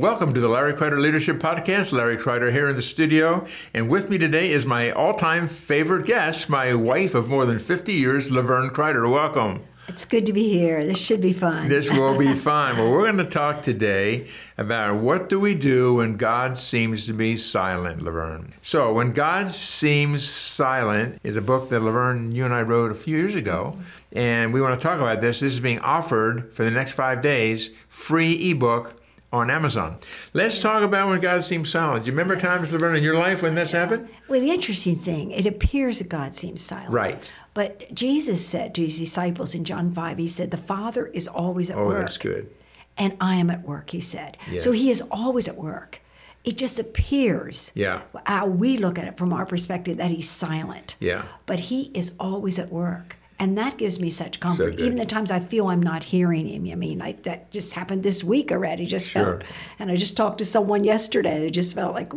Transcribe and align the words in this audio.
Welcome 0.00 0.32
to 0.32 0.40
the 0.40 0.48
Larry 0.48 0.72
Kreider 0.72 0.98
Leadership 0.98 1.36
Podcast. 1.40 1.92
Larry 1.92 2.16
Kreider 2.16 2.50
here 2.50 2.70
in 2.70 2.74
the 2.76 2.80
studio. 2.80 3.44
And 3.74 3.90
with 3.90 4.08
me 4.08 4.16
today 4.16 4.50
is 4.50 4.64
my 4.64 4.90
all 4.92 5.12
time 5.12 5.46
favorite 5.46 6.06
guest, 6.06 6.48
my 6.48 6.74
wife 6.74 7.14
of 7.14 7.28
more 7.28 7.44
than 7.44 7.58
50 7.58 7.92
years, 7.92 8.30
Laverne 8.30 8.70
Kreider. 8.70 9.12
Welcome. 9.12 9.62
It's 9.88 10.06
good 10.06 10.24
to 10.24 10.32
be 10.32 10.48
here. 10.48 10.82
This 10.82 11.04
should 11.04 11.20
be 11.20 11.34
fun. 11.34 11.68
This 11.68 11.90
will 11.90 12.16
be 12.16 12.32
fun. 12.48 12.78
Well, 12.78 12.90
we're 12.90 13.02
going 13.12 13.18
to 13.18 13.26
talk 13.26 13.60
today 13.60 14.26
about 14.56 14.96
what 14.96 15.28
do 15.28 15.38
we 15.38 15.54
do 15.54 15.96
when 15.96 16.16
God 16.16 16.56
seems 16.56 17.04
to 17.04 17.12
be 17.12 17.36
silent, 17.36 18.00
Laverne. 18.00 18.54
So, 18.62 18.94
When 18.94 19.12
God 19.12 19.50
Seems 19.50 20.26
Silent 20.26 21.20
is 21.24 21.36
a 21.36 21.42
book 21.42 21.68
that 21.68 21.80
Laverne, 21.80 22.32
you 22.32 22.46
and 22.46 22.54
I 22.54 22.62
wrote 22.62 22.90
a 22.90 22.94
few 22.94 23.18
years 23.18 23.34
ago. 23.34 23.76
And 24.12 24.54
we 24.54 24.62
want 24.62 24.80
to 24.80 24.82
talk 24.82 24.98
about 24.98 25.20
this. 25.20 25.40
This 25.40 25.52
is 25.52 25.60
being 25.60 25.80
offered 25.80 26.54
for 26.54 26.64
the 26.64 26.70
next 26.70 26.92
five 26.92 27.20
days, 27.20 27.68
free 27.90 28.50
ebook 28.50 28.99
on 29.32 29.50
Amazon. 29.50 29.98
Let's 30.32 30.60
talk 30.60 30.82
about 30.82 31.08
when 31.08 31.20
God 31.20 31.44
seems 31.44 31.70
silent. 31.70 32.04
Do 32.04 32.10
you 32.10 32.12
remember 32.12 32.40
times, 32.40 32.72
Laverne, 32.72 32.96
in 32.96 33.02
your 33.02 33.18
life 33.18 33.42
when 33.42 33.54
this 33.54 33.72
happened? 33.72 34.08
Well, 34.28 34.40
the 34.40 34.50
interesting 34.50 34.96
thing, 34.96 35.30
it 35.30 35.46
appears 35.46 35.98
that 35.98 36.08
God 36.08 36.34
seems 36.34 36.60
silent. 36.60 36.90
Right. 36.90 37.32
But 37.54 37.94
Jesus 37.94 38.44
said 38.44 38.74
to 38.74 38.82
his 38.82 38.98
disciples 38.98 39.54
in 39.54 39.64
John 39.64 39.92
5, 39.92 40.18
he 40.18 40.26
said, 40.26 40.50
The 40.50 40.56
Father 40.56 41.06
is 41.06 41.28
always 41.28 41.70
at 41.70 41.78
oh, 41.78 41.86
work. 41.86 42.00
that's 42.00 42.18
good. 42.18 42.50
And 42.98 43.16
I 43.20 43.36
am 43.36 43.50
at 43.50 43.62
work, 43.62 43.90
he 43.90 44.00
said. 44.00 44.36
Yes. 44.50 44.64
So 44.64 44.72
he 44.72 44.90
is 44.90 45.02
always 45.10 45.48
at 45.48 45.56
work. 45.56 46.00
It 46.42 46.56
just 46.56 46.78
appears, 46.78 47.70
yeah. 47.74 48.02
how 48.24 48.46
we 48.46 48.78
look 48.78 48.98
at 48.98 49.06
it 49.06 49.16
from 49.16 49.32
our 49.32 49.44
perspective, 49.44 49.98
that 49.98 50.10
he's 50.10 50.28
silent. 50.28 50.96
Yeah. 50.98 51.24
But 51.46 51.60
he 51.60 51.90
is 51.94 52.14
always 52.18 52.58
at 52.58 52.70
work. 52.70 53.16
And 53.40 53.56
that 53.56 53.78
gives 53.78 53.98
me 53.98 54.10
such 54.10 54.38
comfort. 54.38 54.78
So 54.78 54.84
Even 54.84 54.98
the 54.98 55.06
times 55.06 55.30
I 55.30 55.40
feel 55.40 55.68
I'm 55.68 55.82
not 55.82 56.04
hearing 56.04 56.46
him. 56.46 56.70
I 56.70 56.74
mean, 56.74 56.98
like 56.98 57.22
that 57.22 57.50
just 57.50 57.72
happened 57.72 58.02
this 58.02 58.22
week 58.22 58.52
already. 58.52 58.84
Just 58.84 59.10
sure. 59.10 59.38
felt, 59.38 59.50
and 59.78 59.90
I 59.90 59.96
just 59.96 60.14
talked 60.14 60.38
to 60.38 60.44
someone 60.44 60.84
yesterday. 60.84 61.46
It 61.46 61.52
just 61.52 61.74
felt 61.74 61.94
like, 61.94 62.12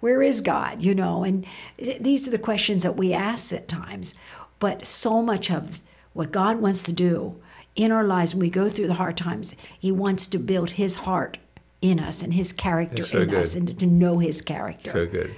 where 0.00 0.20
is 0.20 0.42
God? 0.42 0.82
You 0.82 0.94
know, 0.94 1.24
and 1.24 1.46
these 1.78 2.28
are 2.28 2.30
the 2.30 2.38
questions 2.38 2.82
that 2.82 2.96
we 2.96 3.14
ask 3.14 3.54
at 3.54 3.66
times. 3.66 4.14
But 4.58 4.84
so 4.84 5.22
much 5.22 5.50
of 5.50 5.80
what 6.12 6.32
God 6.32 6.60
wants 6.60 6.82
to 6.82 6.92
do 6.92 7.40
in 7.74 7.90
our 7.90 8.04
lives 8.04 8.34
when 8.34 8.40
we 8.40 8.50
go 8.50 8.68
through 8.68 8.88
the 8.88 8.94
hard 8.94 9.16
times, 9.16 9.56
He 9.78 9.90
wants 9.90 10.26
to 10.26 10.38
build 10.38 10.72
His 10.72 10.96
heart 10.96 11.38
in 11.80 11.98
us 11.98 12.22
and 12.22 12.34
His 12.34 12.52
character 12.52 13.04
so 13.04 13.22
in 13.22 13.30
good. 13.30 13.38
us 13.38 13.56
and 13.56 13.78
to 13.78 13.86
know 13.86 14.18
His 14.18 14.42
character. 14.42 14.90
So 14.90 15.06
good. 15.06 15.34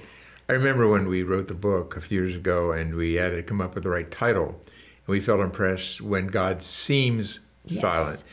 I 0.49 0.53
remember 0.53 0.89
when 0.89 1.07
we 1.07 1.23
wrote 1.23 1.47
the 1.47 1.53
book 1.53 1.95
a 1.95 2.01
few 2.01 2.19
years 2.19 2.35
ago 2.35 2.73
and 2.73 2.95
we 2.95 3.13
had 3.13 3.29
to 3.29 3.43
come 3.43 3.61
up 3.61 3.75
with 3.75 3.83
the 3.83 3.89
right 3.89 4.11
title 4.11 4.59
we 5.07 5.19
felt 5.19 5.39
impressed 5.39 6.01
when 6.01 6.27
God 6.27 6.63
seems 6.63 7.39
yes. 7.65 7.81
silent. 7.81 8.23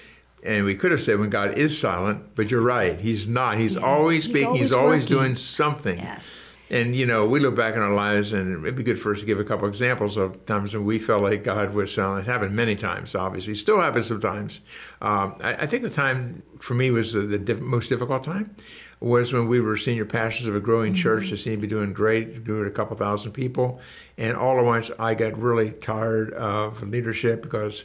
And 0.45 0.65
we 0.65 0.77
could 0.77 0.93
have 0.93 1.01
said 1.01 1.19
when 1.19 1.31
God 1.31 1.59
is 1.59 1.79
silent, 1.79 2.35
but 2.37 2.51
you're 2.51 2.63
right. 2.63 3.01
He's 3.01 3.27
not. 3.27 3.59
He's 3.59 3.75
yeah. 3.75 3.83
always 3.83 4.27
he's 4.27 4.35
speaking. 4.37 4.47
Always 4.47 4.61
he's 4.61 4.73
always 4.73 5.07
doing 5.07 5.35
something. 5.35 5.99
Yes. 5.99 6.49
And 6.71 6.95
you 6.95 7.07
know, 7.07 7.27
we 7.27 7.41
look 7.41 7.57
back 7.57 7.75
in 7.75 7.83
our 7.83 7.95
lives, 7.95 8.33
and 8.33 8.65
it'd 8.65 8.77
be 8.77 8.83
good 8.83 8.99
for 8.99 9.13
us 9.13 9.21
to 9.21 9.27
give 9.27 9.41
a 9.41 9.45
couple 9.45 9.67
examples 9.67 10.17
of 10.17 10.45
times 10.47 10.75
when 10.75 10.85
we 10.85 10.99
felt 10.99 11.23
like 11.23 11.43
God 11.43 11.73
was 11.73 11.93
silent. 11.93 12.27
It 12.27 12.31
happened 12.31 12.55
many 12.55 12.77
times, 12.77 13.15
obviously. 13.15 13.55
Still 13.55 13.81
happens 13.81 14.07
sometimes. 14.07 14.61
Um, 15.01 15.37
I, 15.43 15.55
I, 15.55 15.67
think 15.67 15.83
the 15.83 15.91
time 15.91 16.43
for 16.61 16.75
me 16.75 16.91
was 16.91 17.13
the, 17.13 17.21
the 17.21 17.39
diff- 17.39 17.61
most 17.61 17.89
difficult 17.89 18.23
time 18.23 18.55
was 19.01 19.33
when 19.33 19.49
we 19.49 19.61
were 19.61 19.77
senior 19.77 20.05
pastors 20.05 20.47
of 20.47 20.55
a 20.55 20.61
growing 20.61 20.93
mm-hmm. 20.93 21.03
church 21.03 21.31
that 21.31 21.39
seemed 21.39 21.63
to 21.63 21.69
be 21.69 21.69
doing 21.69 21.93
great, 21.93 22.45
grew 22.45 22.63
at 22.63 22.67
a 22.67 22.71
couple 22.71 22.97
thousand 22.97 23.33
people, 23.33 23.81
and 24.17 24.37
all 24.37 24.59
at 24.59 24.65
once 24.65 24.91
I 24.99 25.15
got 25.15 25.39
really 25.39 25.71
tired 25.71 26.33
of 26.33 26.83
leadership 26.83 27.43
because 27.43 27.85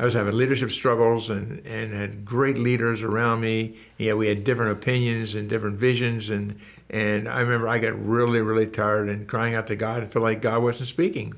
I 0.00 0.04
was 0.04 0.14
having 0.14 0.34
leadership 0.34 0.70
struggles 0.70 1.28
and, 1.28 1.60
and 1.66 1.92
had 1.92 2.24
great 2.24 2.56
leaders 2.56 3.02
around 3.02 3.42
me. 3.42 3.76
Yeah, 3.98 4.14
we 4.14 4.28
had 4.28 4.44
different 4.44 4.72
opinions 4.72 5.34
and 5.34 5.46
different 5.46 5.76
visions, 5.76 6.30
and 6.30 6.58
and 6.88 7.28
I 7.28 7.40
remember 7.42 7.68
I 7.68 7.78
got 7.78 8.02
really 8.02 8.40
really 8.40 8.66
tired 8.66 9.10
and 9.10 9.28
crying 9.28 9.54
out 9.54 9.66
to 9.66 9.76
God 9.76 10.02
and 10.02 10.10
felt 10.10 10.22
like 10.22 10.40
God 10.40 10.62
wasn't 10.62 10.88
speaking, 10.88 11.34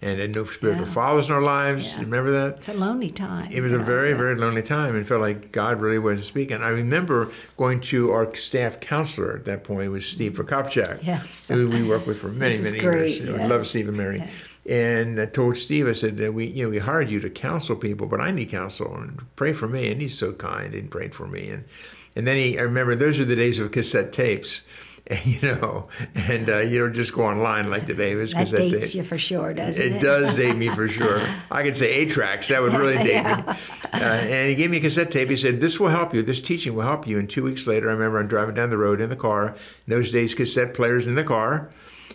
and 0.00 0.18
had 0.18 0.34
no 0.34 0.46
spiritual 0.46 0.86
Yeah. 0.86 0.94
fathers 0.94 1.28
in 1.28 1.34
our 1.34 1.42
lives. 1.42 1.92
Yeah. 1.92 2.00
Remember 2.00 2.30
that? 2.30 2.56
It's 2.56 2.70
a 2.70 2.72
lonely 2.72 3.10
time. 3.10 3.52
It 3.52 3.60
was 3.60 3.74
a 3.74 3.78
very, 3.78 4.14
very 4.14 4.34
lonely 4.34 4.62
time 4.62 4.96
and 4.96 5.06
felt 5.06 5.20
like 5.20 5.52
God 5.52 5.82
really 5.82 5.98
wasn't 5.98 6.24
speaking. 6.24 6.62
I 6.62 6.70
remember 6.70 7.28
going 7.58 7.80
to 7.92 8.12
our 8.12 8.34
staff 8.34 8.80
counselor 8.80 9.36
at 9.36 9.44
that 9.44 9.62
point, 9.62 9.92
was 9.92 10.06
Steve 10.06 10.32
mm. 10.32 10.36
Prokopchak, 10.42 11.06
Yes. 11.06 11.48
who 11.48 11.68
we 11.68 11.82
worked 11.82 12.06
with 12.06 12.18
for 12.18 12.28
many, 12.44 12.62
many 12.62 12.78
great, 12.78 13.20
years. 13.20 13.28
I 13.28 13.40
yes. 13.42 13.50
love 13.50 13.66
Steve 13.66 13.88
and 13.88 13.96
Mary. 13.98 14.26
And 14.68 15.20
I 15.20 15.26
told 15.26 15.56
Steve, 15.56 15.88
I 15.88 15.92
said, 15.92 16.18
we, 16.34 16.46
you 16.46 16.64
know, 16.64 16.70
we 16.70 16.78
hired 16.78 17.10
you 17.10 17.18
to 17.20 17.30
counsel 17.30 17.76
people, 17.76 18.06
but 18.06 18.20
I 18.20 18.30
need 18.30 18.50
counsel 18.50 18.94
and 18.94 19.20
pray 19.36 19.52
for 19.52 19.66
me. 19.66 19.90
And 19.90 20.00
he's 20.00 20.16
so 20.18 20.32
kind 20.32 20.74
and 20.74 20.90
prayed 20.90 21.14
for 21.14 21.26
me. 21.26 21.48
And, 21.48 21.64
and 22.14 22.26
then 22.26 22.36
he, 22.36 22.58
I 22.58 22.62
remember 22.62 22.94
those 22.94 23.18
are 23.20 23.24
the 23.24 23.36
days 23.36 23.58
of 23.58 23.70
cassette 23.72 24.12
tapes. 24.12 24.62
You 25.24 25.40
know, 25.42 25.88
and 26.28 26.48
uh, 26.48 26.58
you 26.58 26.78
don't 26.78 26.92
just 26.92 27.12
go 27.14 27.22
online 27.24 27.68
like 27.68 27.84
today. 27.84 28.12
It 28.12 28.16
That 28.30 28.32
cassette 28.36 28.58
dates 28.60 28.74
tapes. 28.74 28.94
you 28.94 29.02
for 29.02 29.18
sure, 29.18 29.52
doesn't 29.52 29.84
it? 29.84 29.96
It 29.96 30.00
does 30.02 30.36
date 30.36 30.54
me 30.56 30.68
for 30.76 30.86
sure. 30.86 31.20
I 31.50 31.64
could 31.64 31.76
say 31.76 31.90
eight 31.90 32.10
tracks. 32.10 32.46
That 32.46 32.62
would 32.62 32.74
really 32.74 32.94
date 33.02 33.14
Yeah. 33.14 33.42
me. 33.44 33.52
Uh, 33.92 33.96
and 34.04 34.50
he 34.50 34.54
gave 34.54 34.70
me 34.70 34.76
a 34.76 34.80
cassette 34.80 35.10
tape. 35.10 35.28
He 35.28 35.34
said, 35.34 35.60
"This 35.60 35.80
will 35.80 35.88
help 35.88 36.14
you. 36.14 36.22
This 36.22 36.40
teaching 36.40 36.74
will 36.76 36.84
help 36.84 37.08
you." 37.08 37.18
And 37.18 37.28
two 37.28 37.42
weeks 37.42 37.66
later, 37.66 37.88
I 37.88 37.92
remember 37.94 38.20
I'm 38.20 38.28
driving 38.28 38.54
down 38.54 38.70
the 38.70 38.76
road 38.78 39.00
in 39.00 39.08
the 39.10 39.16
car. 39.16 39.48
In 39.48 39.56
those 39.88 40.12
days, 40.12 40.32
cassette 40.32 40.74
players 40.74 41.08
in 41.08 41.16
the 41.16 41.24
car, 41.24 41.70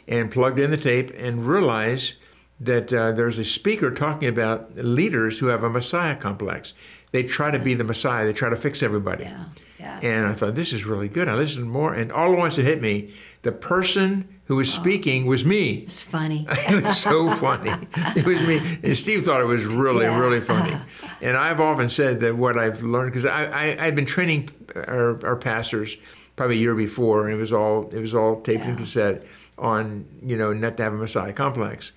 and 0.08 0.32
plugged 0.32 0.60
in 0.60 0.72
the 0.72 0.78
tape 0.78 1.12
and 1.18 1.46
realized 1.46 2.14
that 2.60 2.92
uh, 2.94 3.12
there's 3.12 3.38
a 3.38 3.44
speaker 3.46 3.92
talking 3.92 4.30
about 4.30 4.76
leaders 4.76 5.40
who 5.40 5.48
have 5.48 5.64
a 5.64 5.70
Messiah 5.70 6.16
complex. 6.16 6.74
They 7.12 7.24
try 7.24 7.52
to 7.52 7.60
be 7.60 7.74
the 7.74 7.84
Messiah. 7.84 8.26
They 8.26 8.34
try 8.34 8.50
to 8.50 8.56
fix 8.56 8.82
everybody. 8.84 9.24
Yeah. 9.26 9.46
Yes. 9.80 10.04
And 10.04 10.28
I 10.30 10.34
thought, 10.34 10.56
this 10.56 10.74
is 10.74 10.86
really 10.86 11.10
good. 11.10 11.28
I 11.28 11.36
listened 11.36 11.70
more, 11.70 11.94
and 11.94 12.12
all 12.12 12.32
at 12.32 12.38
once 12.40 12.58
it 12.58 12.64
hit 12.64 12.82
me. 12.82 13.14
The 13.44 13.52
person 13.52 14.28
who 14.46 14.56
was 14.56 14.72
speaking 14.72 15.26
was 15.26 15.46
me. 15.46 15.80
it's 15.80 16.02
funny. 16.02 16.46
it 16.50 16.84
was 16.84 16.98
so 16.98 17.30
funny. 17.32 17.72
It 18.16 18.26
was 18.26 18.40
me. 18.48 18.58
And 18.84 18.98
Steve 18.98 19.24
thought 19.24 19.42
it 19.42 19.46
was 19.46 19.66
really, 19.66 20.06
Yeah. 20.06 20.20
really 20.20 20.40
funny. 20.40 20.78
And 21.22 21.38
I've 21.38 21.60
often 21.60 21.90
said 21.90 22.20
that 22.22 22.36
what 22.38 22.58
I've 22.58 22.84
learned, 22.84 23.12
because 23.12 23.26
I, 23.26 23.46
I, 23.46 23.86
I'd 23.88 23.96
been 23.96 24.06
training 24.06 24.50
our, 24.76 25.26
our 25.26 25.36
pastors 25.36 25.98
probably 26.36 26.58
a 26.58 26.60
year 26.60 26.76
before, 26.76 27.26
and 27.28 27.34
it 27.36 27.40
was 27.40 27.54
all, 27.54 27.90
it 27.90 28.00
was 28.00 28.14
all 28.14 28.42
taped 28.42 28.66
and 28.66 28.78
cassette 28.78 29.24
on, 29.58 30.06
you 30.24 30.36
know, 30.38 30.52
not 30.54 30.78
to 30.78 30.84
have 30.84 30.94
a 30.94 30.98
Messiah 30.98 31.34
complex. 31.34 31.92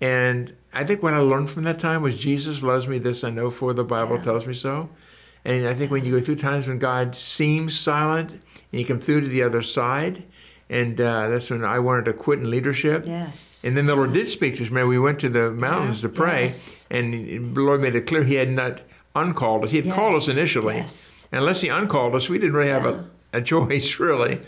And 0.00 0.54
I 0.72 0.84
think 0.84 1.02
what 1.02 1.14
I 1.14 1.18
learned 1.18 1.50
from 1.50 1.64
that 1.64 1.78
time 1.78 2.02
was 2.02 2.16
Jesus 2.16 2.62
loves 2.62 2.86
me, 2.88 2.98
this 2.98 3.24
I 3.24 3.30
know, 3.30 3.50
for 3.50 3.72
the 3.72 3.84
Bible 3.84 4.16
Yeah. 4.16 4.22
tells 4.22 4.46
me 4.46 4.54
so. 4.54 4.88
And 5.44 5.66
I 5.66 5.74
think 5.74 5.90
when 5.90 6.04
you 6.04 6.18
go 6.18 6.24
through 6.24 6.36
times 6.36 6.66
when 6.66 6.78
God 6.78 7.14
seems 7.14 7.78
silent 7.78 8.32
and 8.32 8.40
you 8.72 8.84
come 8.86 8.98
through 8.98 9.22
to 9.22 9.28
the 9.28 9.42
other 9.42 9.62
side, 9.62 10.24
and 10.70 10.98
uh, 11.00 11.28
that's 11.28 11.50
when 11.50 11.62
I 11.64 11.78
wanted 11.78 12.06
to 12.06 12.14
quit 12.14 12.38
in 12.38 12.50
leadership. 12.50 13.04
Yes. 13.06 13.62
And 13.66 13.76
then 13.76 13.84
the 13.86 13.94
Lord 13.94 14.12
did 14.14 14.26
speak 14.26 14.56
to 14.56 14.64
us. 14.64 14.70
Man, 14.70 14.88
we 14.88 14.98
went 14.98 15.20
to 15.20 15.28
the 15.28 15.50
mountains 15.50 16.00
to 16.00 16.08
pray, 16.08 16.42
Yes. 16.42 16.88
and 16.90 17.12
the 17.54 17.60
Lord 17.60 17.82
made 17.82 17.94
it 17.94 18.06
clear 18.06 18.24
He 18.24 18.34
had 18.36 18.50
not 18.50 18.82
uncalled 19.14 19.64
us. 19.64 19.70
He 19.70 19.80
had 19.82 19.92
called 19.94 20.14
us 20.14 20.28
initially. 20.28 20.76
Yes. 20.76 21.28
And 21.30 21.40
unless 21.40 21.60
He 21.60 21.68
uncalled 21.68 22.14
us, 22.14 22.28
we 22.30 22.38
didn't 22.38 22.56
really 22.56 22.70
have 22.70 22.86
a, 22.86 23.04
a 23.34 23.42
choice, 23.52 24.00
really. 24.00 24.40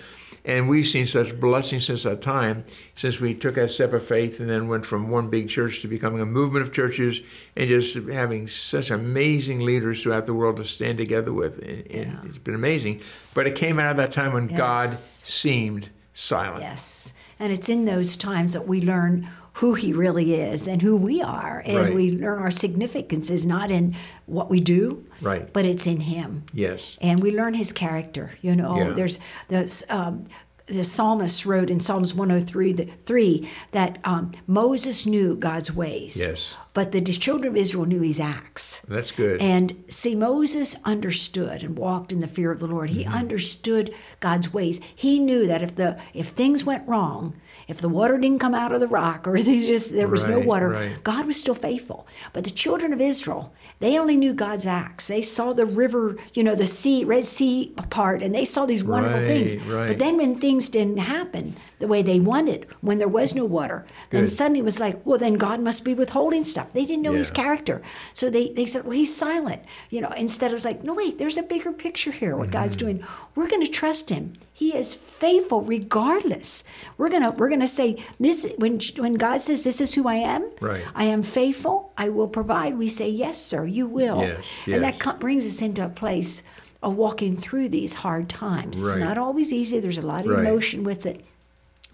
And 0.46 0.68
we've 0.68 0.86
seen 0.86 1.06
such 1.06 1.38
blessings 1.38 1.86
since 1.86 2.04
that 2.04 2.22
time, 2.22 2.62
since 2.94 3.20
we 3.20 3.34
took 3.34 3.56
that 3.56 3.72
step 3.72 3.92
of 3.92 4.06
faith 4.06 4.38
and 4.38 4.48
then 4.48 4.68
went 4.68 4.86
from 4.86 5.10
one 5.10 5.28
big 5.28 5.48
church 5.48 5.80
to 5.82 5.88
becoming 5.88 6.20
a 6.20 6.26
movement 6.26 6.64
of 6.64 6.72
churches 6.72 7.20
and 7.56 7.68
just 7.68 7.96
having 7.96 8.46
such 8.46 8.92
amazing 8.92 9.60
leaders 9.60 10.04
throughout 10.04 10.24
the 10.24 10.34
world 10.34 10.58
to 10.58 10.64
stand 10.64 10.98
together 10.98 11.32
with. 11.32 11.58
And, 11.58 11.84
Yeah. 11.90 12.16
It's 12.24 12.38
been 12.38 12.54
amazing. 12.54 13.00
But 13.34 13.48
it 13.48 13.56
came 13.56 13.80
out 13.80 13.90
of 13.90 13.96
that 13.96 14.12
time 14.12 14.32
when 14.32 14.46
God 14.46 14.88
seemed 14.88 15.90
silent. 16.14 16.62
Yes. 16.62 17.12
And 17.40 17.52
it's 17.52 17.68
in 17.68 17.84
those 17.84 18.16
times 18.16 18.52
that 18.52 18.68
we 18.68 18.80
learn 18.80 19.28
who 19.60 19.74
he 19.74 19.92
really 19.92 20.34
is 20.34 20.68
and 20.68 20.82
who 20.82 20.96
we 20.96 21.22
are. 21.22 21.62
And 21.64 21.76
Right. 21.76 21.94
we 21.94 22.12
learn 22.12 22.38
our 22.38 22.50
significance 22.50 23.30
is 23.30 23.46
not 23.46 23.70
in 23.70 23.94
what 24.26 24.50
we 24.50 24.60
do, 24.60 25.04
Right. 25.22 25.50
but 25.52 25.64
it's 25.64 25.86
in 25.86 26.00
him. 26.00 26.42
Yes. 26.52 26.98
And 27.00 27.20
we 27.20 27.30
learn 27.30 27.54
his 27.54 27.72
character. 27.72 28.32
You 28.42 28.54
know, 28.54 28.76
Yeah. 28.78 28.92
there's 28.94 29.18
there's 29.48 29.84
um, 29.88 30.24
the 30.68 30.82
psalmist 30.82 31.46
wrote 31.46 31.70
in 31.70 31.78
Psalms 31.78 32.12
103 32.12 32.72
that, 32.72 32.88
three, 33.06 33.48
that 33.70 33.98
um, 34.02 34.32
Moses 34.48 35.06
knew 35.06 35.36
God's 35.36 35.72
ways. 35.72 36.16
Yes. 36.20 36.54
But 36.74 36.90
the 36.90 37.00
children 37.00 37.48
of 37.52 37.56
Israel 37.56 37.84
knew 37.86 38.00
his 38.02 38.18
acts. 38.18 38.80
That's 38.88 39.12
good. 39.12 39.40
And 39.40 39.84
see, 39.88 40.16
Moses 40.16 40.74
understood 40.84 41.62
and 41.62 41.78
walked 41.78 42.12
in 42.12 42.18
the 42.18 42.26
fear 42.26 42.50
of 42.50 42.58
the 42.58 42.66
Lord. 42.66 42.90
He 42.90 43.04
Mm-hmm. 43.04 43.14
understood 43.22 43.94
God's 44.18 44.52
ways. 44.52 44.80
He 44.94 45.20
knew 45.20 45.46
that 45.46 45.62
if 45.62 45.76
the 45.76 45.98
if 46.12 46.26
things 46.28 46.64
went 46.64 46.86
wrong, 46.88 47.34
if 47.68 47.78
the 47.80 47.88
water 47.88 48.16
didn't 48.18 48.38
come 48.38 48.54
out 48.54 48.72
of 48.72 48.80
the 48.80 48.86
rock 48.86 49.26
or 49.26 49.38
they 49.42 49.60
just 49.66 49.92
there 49.92 50.08
was 50.08 50.26
no 50.26 50.38
water, 50.38 50.70
right. 50.70 51.02
God 51.02 51.26
was 51.26 51.38
still 51.40 51.54
faithful. 51.54 52.06
But 52.32 52.44
the 52.44 52.50
children 52.50 52.92
of 52.92 53.00
Israel, 53.00 53.52
they 53.80 53.98
only 53.98 54.16
knew 54.16 54.32
God's 54.32 54.66
acts. 54.66 55.08
They 55.08 55.20
saw 55.22 55.52
the 55.52 55.66
river, 55.66 56.16
you 56.34 56.42
know, 56.44 56.54
the 56.54 56.66
sea, 56.66 57.04
Red 57.04 57.26
Sea 57.26 57.72
apart, 57.76 58.22
and 58.22 58.34
they 58.34 58.44
saw 58.44 58.66
these 58.66 58.84
wonderful 58.84 59.18
Right, 59.20 59.26
things. 59.26 59.56
right. 59.66 59.88
But 59.88 59.98
then 59.98 60.16
when 60.16 60.36
things 60.36 60.68
didn't 60.68 60.98
happen 60.98 61.56
the 61.78 61.86
way 61.88 62.00
they 62.02 62.20
wanted, 62.20 62.66
when 62.80 62.98
there 62.98 63.08
was 63.08 63.34
no 63.34 63.44
water, 63.44 63.84
then 64.10 64.28
suddenly 64.28 64.60
it 64.60 64.64
was 64.64 64.80
like, 64.80 65.04
well, 65.04 65.18
then 65.18 65.34
God 65.34 65.60
must 65.60 65.84
be 65.84 65.92
withholding 65.92 66.44
stuff. 66.44 66.72
They 66.72 66.84
didn't 66.86 67.02
know 67.02 67.12
his 67.12 67.30
character. 67.30 67.82
So 68.14 68.30
they, 68.30 68.48
they 68.50 68.64
said, 68.64 68.84
well, 68.84 68.92
he's 68.92 69.14
silent. 69.14 69.62
You 69.90 70.00
know, 70.00 70.10
instead 70.16 70.54
of 70.54 70.64
like, 70.64 70.84
no, 70.84 70.94
wait, 70.94 71.18
there's 71.18 71.36
a 71.36 71.42
bigger 71.42 71.72
picture 71.72 72.12
here, 72.12 72.36
what 72.36 72.50
God's 72.50 72.76
Mm-hmm. 72.76 72.86
doing. 72.98 73.04
We're 73.34 73.48
going 73.48 73.64
to 73.64 73.70
trust 73.70 74.08
him. 74.10 74.34
He 74.56 74.74
is 74.74 74.94
faithful 74.94 75.60
regardless. 75.60 76.64
We're 76.96 77.10
going 77.10 77.22
to 77.24 77.30
we're 77.30 77.50
to 77.50 77.66
say 77.68 78.02
this 78.18 78.50
when 78.56 78.80
when 78.96 79.12
God 79.14 79.42
says 79.42 79.64
this 79.64 79.82
is 79.82 79.94
who 79.94 80.08
I 80.08 80.14
am. 80.14 80.50
Right. 80.62 80.82
I 80.94 81.04
am 81.04 81.22
faithful. 81.22 81.92
I 81.98 82.08
will 82.08 82.28
provide. 82.28 82.78
We 82.78 82.88
say, 82.88 83.10
yes, 83.10 83.36
sir, 83.44 83.66
you 83.66 83.86
will. 83.86 84.20
Yes, 84.22 84.46
And 84.66 84.82
that 84.82 84.96
yes. 85.04 85.16
brings 85.20 85.44
us 85.46 85.60
into 85.60 85.84
a 85.84 85.90
place 85.90 86.42
of 86.82 86.96
walking 86.96 87.36
through 87.36 87.68
these 87.68 87.92
hard 87.94 88.30
times. 88.30 88.80
Right. 88.80 88.92
It's 88.92 88.96
not 88.96 89.18
always 89.18 89.52
easy. 89.52 89.78
There's 89.78 89.98
a 89.98 90.06
lot 90.06 90.24
of 90.24 90.30
Right. 90.32 90.46
emotion 90.46 90.84
with 90.84 91.04
it. 91.04 91.22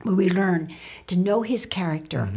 But 0.04 0.14
we 0.14 0.28
learn 0.28 0.68
to 1.06 1.18
know 1.18 1.42
his 1.42 1.66
character 1.66 2.28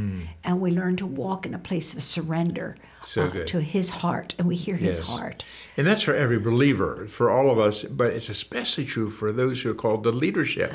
and 0.44 0.62
we 0.62 0.72
learn 0.72 0.96
to 0.98 1.06
walk 1.06 1.46
in 1.46 1.54
a 1.54 1.60
place 1.60 1.94
of 1.94 2.02
surrender 2.02 2.76
Mm-hmm. 3.06 3.38
So 3.38 3.42
uh, 3.42 3.46
to 3.46 3.62
his 3.62 3.90
heart 3.92 4.34
and 4.40 4.48
we 4.48 4.56
hear 4.56 4.78
his 4.78 5.00
heart. 5.02 5.46
And 5.78 5.86
that's 5.86 6.02
for 6.02 6.16
every 6.16 6.40
believer, 6.40 7.06
for 7.08 7.30
all 7.30 7.52
of 7.52 7.60
us, 7.60 7.84
but 7.84 8.12
it's 8.14 8.30
especially 8.30 8.86
true 8.86 9.12
for 9.12 9.32
those 9.32 9.62
who 9.62 9.70
are 9.70 9.76
called 9.76 10.04
to 10.06 10.10
leadership. 10.12 10.74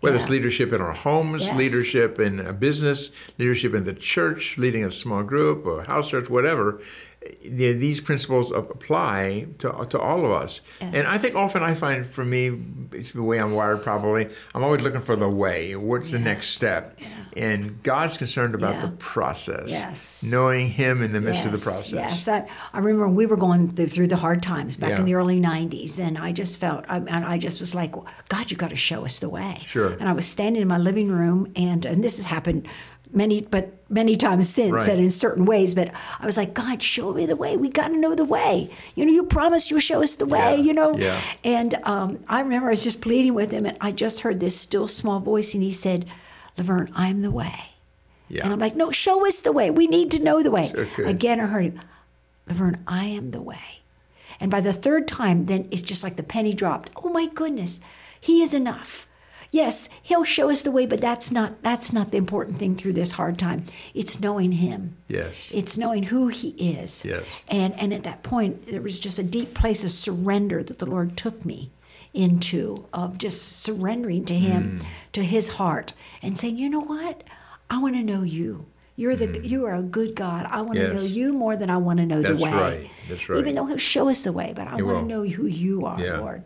Whether 0.00 0.16
it's 0.16 0.28
leadership 0.30 0.72
in 0.72 0.80
our 0.80 0.92
homes, 0.92 1.42
Yes. 1.44 1.56
leadership 1.56 2.18
in 2.18 2.40
a 2.40 2.52
business, 2.52 3.10
leadership 3.38 3.74
in 3.74 3.84
the 3.84 3.94
church, 3.94 4.56
leading 4.58 4.84
a 4.84 4.90
small 4.90 5.22
group 5.22 5.66
or 5.66 5.84
house 5.84 6.08
church, 6.08 6.28
whatever, 6.30 6.80
the- 7.42 7.72
these 7.74 8.00
principles 8.00 8.50
apply 8.52 9.46
to, 9.58 9.86
to 9.90 9.98
all 9.98 10.24
of 10.24 10.30
us. 10.32 10.60
And 10.80 10.96
I 10.96 11.18
think 11.18 11.34
often 11.36 11.62
I 11.62 11.74
find 11.74 12.06
for 12.06 12.24
me, 12.24 12.58
it's 12.92 13.12
the 13.12 13.22
way 13.22 13.38
I'm 13.38 13.52
wired 13.52 13.82
probably, 13.82 14.28
I'm 14.54 14.62
always 14.64 14.82
looking 14.82 15.00
for 15.00 15.16
the 15.16 15.28
way. 15.28 15.74
What's 15.76 16.10
the 16.10 16.18
next 16.18 16.48
step? 16.50 16.98
And 17.36 17.82
God's 17.82 18.16
concerned 18.16 18.54
about 18.54 18.74
Yeah. 18.74 18.86
the 18.86 18.92
process. 18.96 19.70
Yes. 19.70 20.28
Knowing 20.30 20.68
Him 20.68 21.02
in 21.02 21.12
the 21.12 21.20
midst 21.20 21.44
of 21.44 21.52
the 21.52 21.58
process. 21.58 21.92
Yes, 21.92 22.28
I, 22.28 22.46
I 22.72 22.78
remember 22.78 23.08
we 23.08 23.26
were 23.26 23.36
going 23.36 23.68
through, 23.68 23.88
through 23.88 24.06
the 24.08 24.16
hard 24.16 24.42
times 24.42 24.76
back 24.76 24.90
Yeah. 24.90 25.00
in 25.00 25.04
the 25.04 25.14
early 25.14 25.40
'90s, 25.40 25.98
and 25.98 26.16
I 26.18 26.32
just 26.32 26.58
felt, 26.58 26.84
I, 26.88 26.96
and 26.96 27.10
I 27.24 27.36
just 27.38 27.60
was 27.60 27.74
like, 27.74 27.92
God, 28.28 28.50
you 28.50 28.56
got 28.56 28.70
to 28.70 28.76
show 28.76 29.04
us 29.04 29.20
the 29.20 29.28
way. 29.28 29.58
Sure. 29.66 29.92
And 30.00 30.08
I 30.08 30.12
was 30.12 30.26
standing 30.26 30.62
in 30.62 30.68
my 30.68 30.78
living 30.78 31.08
room, 31.08 31.52
and 31.56 31.84
and 31.84 32.02
this 32.02 32.16
has 32.16 32.26
happened 32.26 32.66
many, 33.12 33.42
but 33.42 33.72
many 33.88 34.16
times 34.16 34.48
since, 34.48 34.72
Right. 34.72 34.88
and 34.88 35.00
in 35.00 35.10
certain 35.10 35.44
ways. 35.44 35.74
But 35.74 35.92
I 36.20 36.26
was 36.26 36.36
like, 36.36 36.54
God, 36.54 36.82
show 36.82 37.12
me 37.14 37.24
the 37.26 37.36
way. 37.36 37.56
We 37.56 37.68
got 37.68 37.88
to 37.88 37.96
know 37.98 38.14
the 38.14 38.24
way. 38.24 38.68
You 38.94 39.06
know, 39.06 39.12
you 39.12 39.24
promised 39.24 39.70
you'll 39.70 39.80
show 39.80 40.02
us 40.02 40.16
the 40.16 40.26
way. 40.26 40.56
Yeah, 40.56 40.62
You 40.62 40.72
know. 40.72 40.96
yeah. 40.96 41.20
And 41.44 41.74
um, 41.84 42.18
I 42.28 42.40
remember 42.40 42.66
I 42.68 42.70
was 42.70 42.82
just 42.84 43.00
pleading 43.00 43.34
with 43.34 43.50
him, 43.52 43.64
and 43.66 43.76
I 43.80 43.92
just 43.92 44.20
heard 44.20 44.40
this 44.40 44.58
still 44.58 44.86
small 44.86 45.20
voice, 45.20 45.54
and 45.54 45.62
he 45.62 45.70
said, 45.70 46.06
Laverne, 46.58 46.90
I'm 46.94 47.22
the 47.22 47.30
way. 47.30 47.72
Yeah. 48.28 48.42
And 48.44 48.52
I'm 48.52 48.58
like, 48.58 48.74
no, 48.74 48.90
show 48.90 49.26
us 49.26 49.42
the 49.42 49.52
way. 49.52 49.70
We 49.70 49.86
need 49.86 50.10
to 50.12 50.22
know 50.22 50.42
the 50.42 50.50
way. 50.50 50.70
Good. 50.72 51.06
Again, 51.06 51.38
I 51.38 51.46
heard 51.46 51.64
him, 51.64 51.80
Laverne, 52.48 52.82
I 52.88 53.04
am 53.04 53.30
the 53.30 53.40
way. 53.42 53.80
And 54.40 54.50
by 54.50 54.60
the 54.60 54.72
third 54.72 55.06
time, 55.06 55.46
then 55.46 55.68
it's 55.70 55.80
just 55.82 56.02
like 56.02 56.16
the 56.16 56.22
penny 56.22 56.52
dropped. 56.52 56.90
Oh 57.02 57.08
my 57.08 57.26
goodness, 57.26 57.80
he 58.20 58.42
is 58.42 58.52
enough. 58.52 59.06
Yes, 59.52 59.88
he'll 60.02 60.24
show 60.24 60.50
us 60.50 60.62
the 60.62 60.70
way, 60.70 60.86
but 60.86 61.00
that's 61.00 61.30
not 61.30 61.62
that's 61.62 61.92
not 61.92 62.10
the 62.10 62.18
important 62.18 62.58
thing 62.58 62.74
through 62.74 62.94
this 62.94 63.12
hard 63.12 63.38
time. 63.38 63.64
It's 63.94 64.20
knowing 64.20 64.52
him. 64.52 64.96
Yes. 65.08 65.50
It's 65.54 65.78
knowing 65.78 66.04
who 66.04 66.28
he 66.28 66.48
is. 66.50 67.04
Yes. 67.04 67.42
And 67.48 67.78
and 67.80 67.94
at 67.94 68.02
that 68.04 68.22
point 68.22 68.66
there 68.66 68.82
was 68.82 68.98
just 69.00 69.18
a 69.18 69.22
deep 69.22 69.54
place 69.54 69.84
of 69.84 69.90
surrender 69.90 70.62
that 70.62 70.78
the 70.78 70.86
Lord 70.86 71.16
took 71.16 71.44
me 71.44 71.70
into 72.12 72.86
of 72.92 73.18
just 73.18 73.60
surrendering 73.62 74.24
to 74.24 74.34
him, 74.34 74.80
Mm. 74.80 74.86
to 75.12 75.22
his 75.22 75.48
heart 75.50 75.92
and 76.22 76.36
saying, 76.38 76.56
"You 76.58 76.68
know 76.68 76.80
what? 76.80 77.22
I 77.70 77.78
want 77.78 77.94
to 77.96 78.02
know 78.02 78.22
you. 78.22 78.66
You're 78.98 79.16
the 79.16 79.46
you 79.46 79.66
are 79.66 79.74
a 79.74 79.82
good 79.82 80.14
God. 80.14 80.46
I 80.50 80.62
want 80.62 80.78
Mm. 80.78 80.82
Yes. 80.82 80.88
to 80.90 80.94
know 80.96 81.02
you 81.04 81.32
more 81.34 81.56
than 81.56 81.68
I 81.68 81.76
want 81.76 81.98
to 82.00 82.06
know 82.06 82.22
That's 82.22 82.38
the 82.38 82.44
way. 82.44 82.50
That's 82.50 82.62
right. 82.62 82.90
That's 83.10 83.28
right. 83.28 83.38
Even 83.38 83.54
though 83.54 83.66
he'll 83.66 83.76
show 83.76 84.08
us 84.08 84.22
the 84.22 84.32
way, 84.32 84.52
but 84.56 84.66
I 84.68 84.72
want 84.76 84.86
will. 84.86 85.00
to 85.02 85.06
know 85.06 85.24
who 85.24 85.46
you 85.46 85.84
are, 85.84 86.00
Yeah. 86.00 86.18
Lord. 86.18 86.42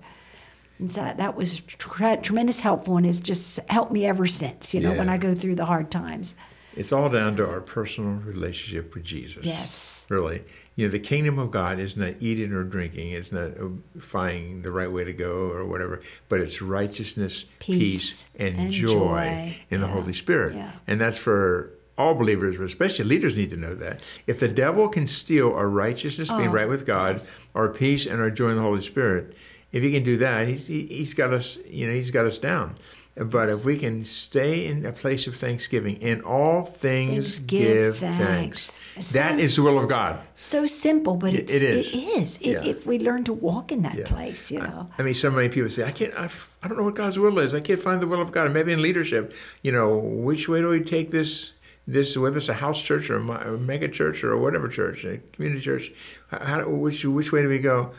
And 0.81 0.91
so 0.91 1.01
that 1.17 1.37
was 1.37 1.61
tre- 1.61 2.17
tremendous 2.23 2.61
helpful 2.61 2.97
and 2.97 3.07
it's 3.07 3.21
just 3.21 3.61
helped 3.71 3.93
me 3.93 4.07
ever 4.07 4.27
since, 4.27 4.75
you 4.75 4.81
know, 4.81 4.95
when 4.95 5.09
I 5.09 5.19
go 5.19 5.35
through 5.35 5.55
the 5.57 5.67
hard 5.67 5.91
times. 5.91 6.35
It's 6.77 6.93
all 6.93 7.09
down 7.09 7.37
to 7.37 7.47
our 7.47 7.61
personal 7.61 8.13
relationship 8.21 8.95
with 8.95 9.03
Jesus. 9.05 9.45
Yes. 9.45 10.07
Really. 10.09 10.43
You 10.77 10.87
know, 10.87 10.93
the 10.93 11.01
kingdom 11.01 11.39
of 11.39 11.51
God 11.51 11.79
is 11.81 11.97
not 11.97 12.15
eating 12.21 12.53
or 12.53 12.63
drinking, 12.65 13.11
it's 13.11 13.33
not 13.33 13.51
finding 13.99 14.63
the 14.63 14.71
right 14.71 14.91
way 14.91 15.05
to 15.05 15.13
go 15.13 15.51
or 15.51 15.67
whatever, 15.67 16.01
but 16.29 16.41
it's 16.41 16.63
righteousness, 16.63 17.45
peace, 17.59 18.25
Peace 18.25 18.31
and, 18.39 18.57
and 18.59 18.73
joy, 18.73 18.89
joy. 18.89 19.57
in 19.71 19.81
the 19.81 19.87
Yeah. 19.89 19.93
Holy 19.93 20.13
Spirit. 20.13 20.55
Yeah. 20.55 20.73
And 20.87 21.01
that's 21.01 21.19
for 21.19 21.73
all 21.99 22.15
believers, 22.15 22.57
but 22.57 22.65
especially 22.65 23.05
leaders 23.05 23.37
need 23.37 23.51
to 23.51 23.57
know 23.57 23.75
that. 23.75 24.01
If 24.27 24.41
the 24.41 24.49
devil 24.49 24.89
can 24.89 25.07
steal 25.07 25.53
our 25.53 25.69
righteousness, 25.69 26.31
being 26.31 26.49
Oh, 26.49 26.53
right 26.53 26.69
with 26.69 26.87
God, 26.87 27.17
yes. 27.17 27.39
our 27.55 27.69
peace, 27.69 28.07
and 28.07 28.21
our 28.23 28.31
joy 28.31 28.51
in 28.51 28.57
the 28.57 28.63
Holy 28.63 28.81
Spirit, 28.81 29.35
if 29.73 29.83
he 29.83 29.93
can 29.93 30.03
do 30.03 30.17
that, 30.19 30.49
he's, 30.49 30.67
he, 30.67 30.87
he's 30.87 31.15
got 31.15 31.33
us, 31.33 31.59
you 31.69 31.87
know, 31.87 31.93
he's 31.93 32.11
got 32.11 32.25
us 32.27 32.39
down. 32.39 32.77
But 33.17 33.51
if 33.51 33.65
we 33.65 33.77
can 33.77 34.05
stay 34.05 34.67
in 34.67 34.87
a 34.87 34.93
place 34.93 35.27
of 35.27 35.35
thanksgiving, 35.37 35.97
in 35.97 36.23
all 36.23 36.63
things, 36.63 37.11
Things 37.13 37.41
give 37.41 37.61
give 37.61 37.97
thanks. 37.99 38.79
thanks. 38.79 39.13
That 39.13 39.39
is 39.39 39.57
the 39.57 39.63
will 39.63 39.83
of 39.83 39.89
God. 39.89 40.21
So 40.35 40.65
simple, 40.65 41.17
but 41.17 41.35
It- 41.35 41.41
it's, 41.41 41.57
it 41.57 41.63
is. 41.65 41.93
It 41.93 41.97
is. 41.99 42.39
It, 42.39 42.47
Yeah. 42.47 42.65
If 42.65 42.87
we 42.87 42.99
learn 42.99 43.25
to 43.25 43.33
walk 43.35 43.73
in 43.73 43.83
that 43.83 43.97
Yeah. 43.99 44.07
place, 44.07 44.51
you 44.53 44.61
know. 44.61 44.89
I 44.97 45.03
mean, 45.03 45.15
so 45.15 45.29
many 45.31 45.49
people 45.51 45.69
say, 45.69 45.85
I 45.85 45.93
can't, 45.93 46.15
I, 46.15 46.31
I 46.63 46.69
don't 46.69 46.79
know 46.79 46.85
what 46.85 46.95
God's 46.95 47.19
will 47.19 47.39
is. 47.41 47.53
I 47.53 47.61
can't 47.61 47.81
find 47.83 48.01
the 48.01 48.07
will 48.07 48.23
of 48.23 48.31
God. 48.33 48.53
Maybe 48.53 48.73
in 48.73 48.81
leadership, 48.81 49.33
you 49.63 49.73
know, 49.73 49.99
which 49.99 50.49
way 50.49 50.61
do 50.61 50.69
we 50.69 50.81
take 50.81 51.11
this, 51.11 51.53
this 51.87 52.17
whether 52.17 52.39
it's 52.39 52.49
a 52.49 52.55
house 52.55 52.81
church 52.81 53.11
or 53.11 53.17
a, 53.19 53.55
a 53.55 53.59
mega 53.59 53.89
church 53.89 54.23
or 54.25 54.39
whatever 54.39 54.69
church, 54.69 55.05
a 55.05 55.19
community 55.33 55.61
church, 55.61 55.93
how, 56.31 56.39
how- 56.45 56.69
which, 56.71 57.05
which 57.05 57.33
way 57.33 57.43
do 57.43 57.49
we 57.49 57.59
go? 57.59 57.91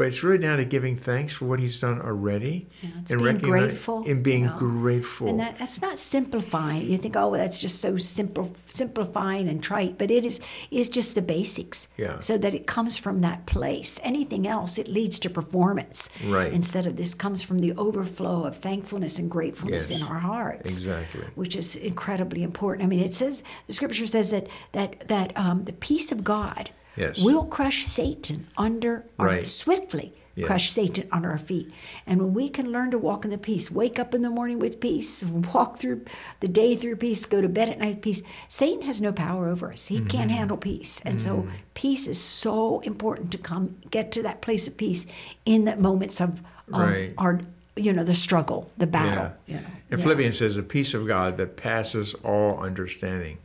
But 0.00 0.06
it's 0.06 0.22
really 0.22 0.38
down 0.38 0.56
to 0.56 0.64
giving 0.64 0.96
thanks 0.96 1.34
for 1.34 1.44
what 1.44 1.58
He's 1.60 1.78
done 1.78 2.00
already, 2.00 2.66
Yeah, 2.80 2.88
and 3.10 3.20
being 3.22 3.36
grateful, 3.36 4.02
and 4.08 4.22
being 4.22 4.44
you 4.44 4.46
know. 4.50 4.56
grateful. 4.56 5.28
And 5.28 5.38
that, 5.40 5.58
that's 5.58 5.82
not 5.82 5.98
simplifying. 5.98 6.88
You 6.88 6.96
think, 6.96 7.16
oh, 7.16 7.28
well, 7.28 7.38
that's 7.38 7.60
just 7.60 7.82
so 7.82 7.98
simple, 7.98 8.50
simplifying 8.64 9.46
and 9.46 9.62
trite, 9.62 9.98
but 9.98 10.10
it 10.10 10.24
is 10.24 10.40
is 10.70 10.88
just 10.88 11.14
the 11.16 11.20
basics. 11.20 11.88
Yeah. 11.98 12.18
So 12.20 12.38
that 12.38 12.54
it 12.54 12.66
comes 12.66 12.96
from 12.96 13.20
that 13.20 13.44
place. 13.44 14.00
Anything 14.02 14.46
else, 14.48 14.78
it 14.78 14.88
leads 14.88 15.18
to 15.18 15.28
performance. 15.28 16.08
Right. 16.26 16.50
Instead 16.50 16.86
of 16.86 16.96
this 16.96 17.12
comes 17.12 17.42
from 17.42 17.58
the 17.58 17.74
overflow 17.74 18.44
of 18.44 18.56
thankfulness 18.56 19.18
and 19.18 19.30
gratefulness 19.30 19.90
Yes. 19.90 20.00
in 20.00 20.06
our 20.06 20.20
hearts. 20.20 20.78
Exactly. 20.78 21.26
Which 21.34 21.54
is 21.54 21.76
incredibly 21.76 22.42
important. 22.42 22.86
I 22.86 22.88
mean, 22.88 23.00
it 23.00 23.14
says 23.14 23.42
the 23.66 23.74
scripture 23.74 24.06
says 24.06 24.30
that 24.30 24.46
that 24.72 25.08
that 25.08 25.36
um, 25.36 25.64
the 25.64 25.74
peace 25.74 26.10
of 26.10 26.24
God 26.24 26.70
Yes. 26.96 27.18
will 27.20 27.44
crush 27.44 27.84
Satan 27.84 28.46
under 28.56 29.04
our 29.18 29.26
Right. 29.26 29.46
swiftly 29.46 30.12
Yeah. 30.34 30.46
crush 30.46 30.70
Satan 30.70 31.06
under 31.12 31.30
our 31.30 31.38
feet. 31.38 31.70
And 32.06 32.20
when 32.20 32.34
we 32.34 32.48
can 32.48 32.70
learn 32.72 32.90
to 32.92 32.98
walk 32.98 33.24
in 33.24 33.30
the 33.30 33.38
peace, 33.38 33.70
wake 33.70 33.98
up 33.98 34.14
in 34.14 34.22
the 34.22 34.30
morning 34.30 34.58
with 34.58 34.80
peace, 34.80 35.22
walk 35.54 35.78
through 35.78 36.02
the 36.40 36.48
day 36.48 36.74
through 36.76 36.96
peace, 36.96 37.26
go 37.26 37.40
to 37.40 37.48
bed 37.48 37.68
at 37.68 37.78
night 37.78 37.94
with 37.96 38.02
peace, 38.02 38.22
Satan 38.48 38.82
has 38.82 39.00
no 39.00 39.12
power 39.12 39.48
over 39.48 39.70
us. 39.72 39.88
He 39.88 39.96
Mm-hmm. 39.98 40.06
can't 40.08 40.30
handle 40.30 40.56
peace. 40.56 41.00
And 41.04 41.20
so 41.20 41.46
peace 41.74 42.06
is 42.06 42.18
so 42.20 42.80
important 42.80 43.30
to 43.32 43.38
come 43.38 43.76
get 43.90 44.12
to 44.12 44.22
that 44.22 44.40
place 44.40 44.66
of 44.66 44.76
peace 44.76 45.06
in 45.44 45.64
the 45.64 45.76
moments 45.76 46.20
of, 46.20 46.40
of 46.72 46.80
Right. 46.80 47.14
our 47.18 47.40
you 47.76 47.92
know, 47.94 48.04
the 48.04 48.14
struggle, 48.14 48.70
the 48.76 48.86
battle. 48.86 49.32
Yeah. 49.46 49.54
You 49.56 49.60
know. 49.62 49.66
And 49.90 49.98
Yeah. 50.00 50.04
Philippians 50.04 50.36
says, 50.36 50.56
"The 50.56 50.62
peace 50.62 50.92
of 50.92 51.06
God 51.06 51.38
that 51.38 51.56
passes 51.56 52.14
all 52.14 52.58
understanding 52.58 53.38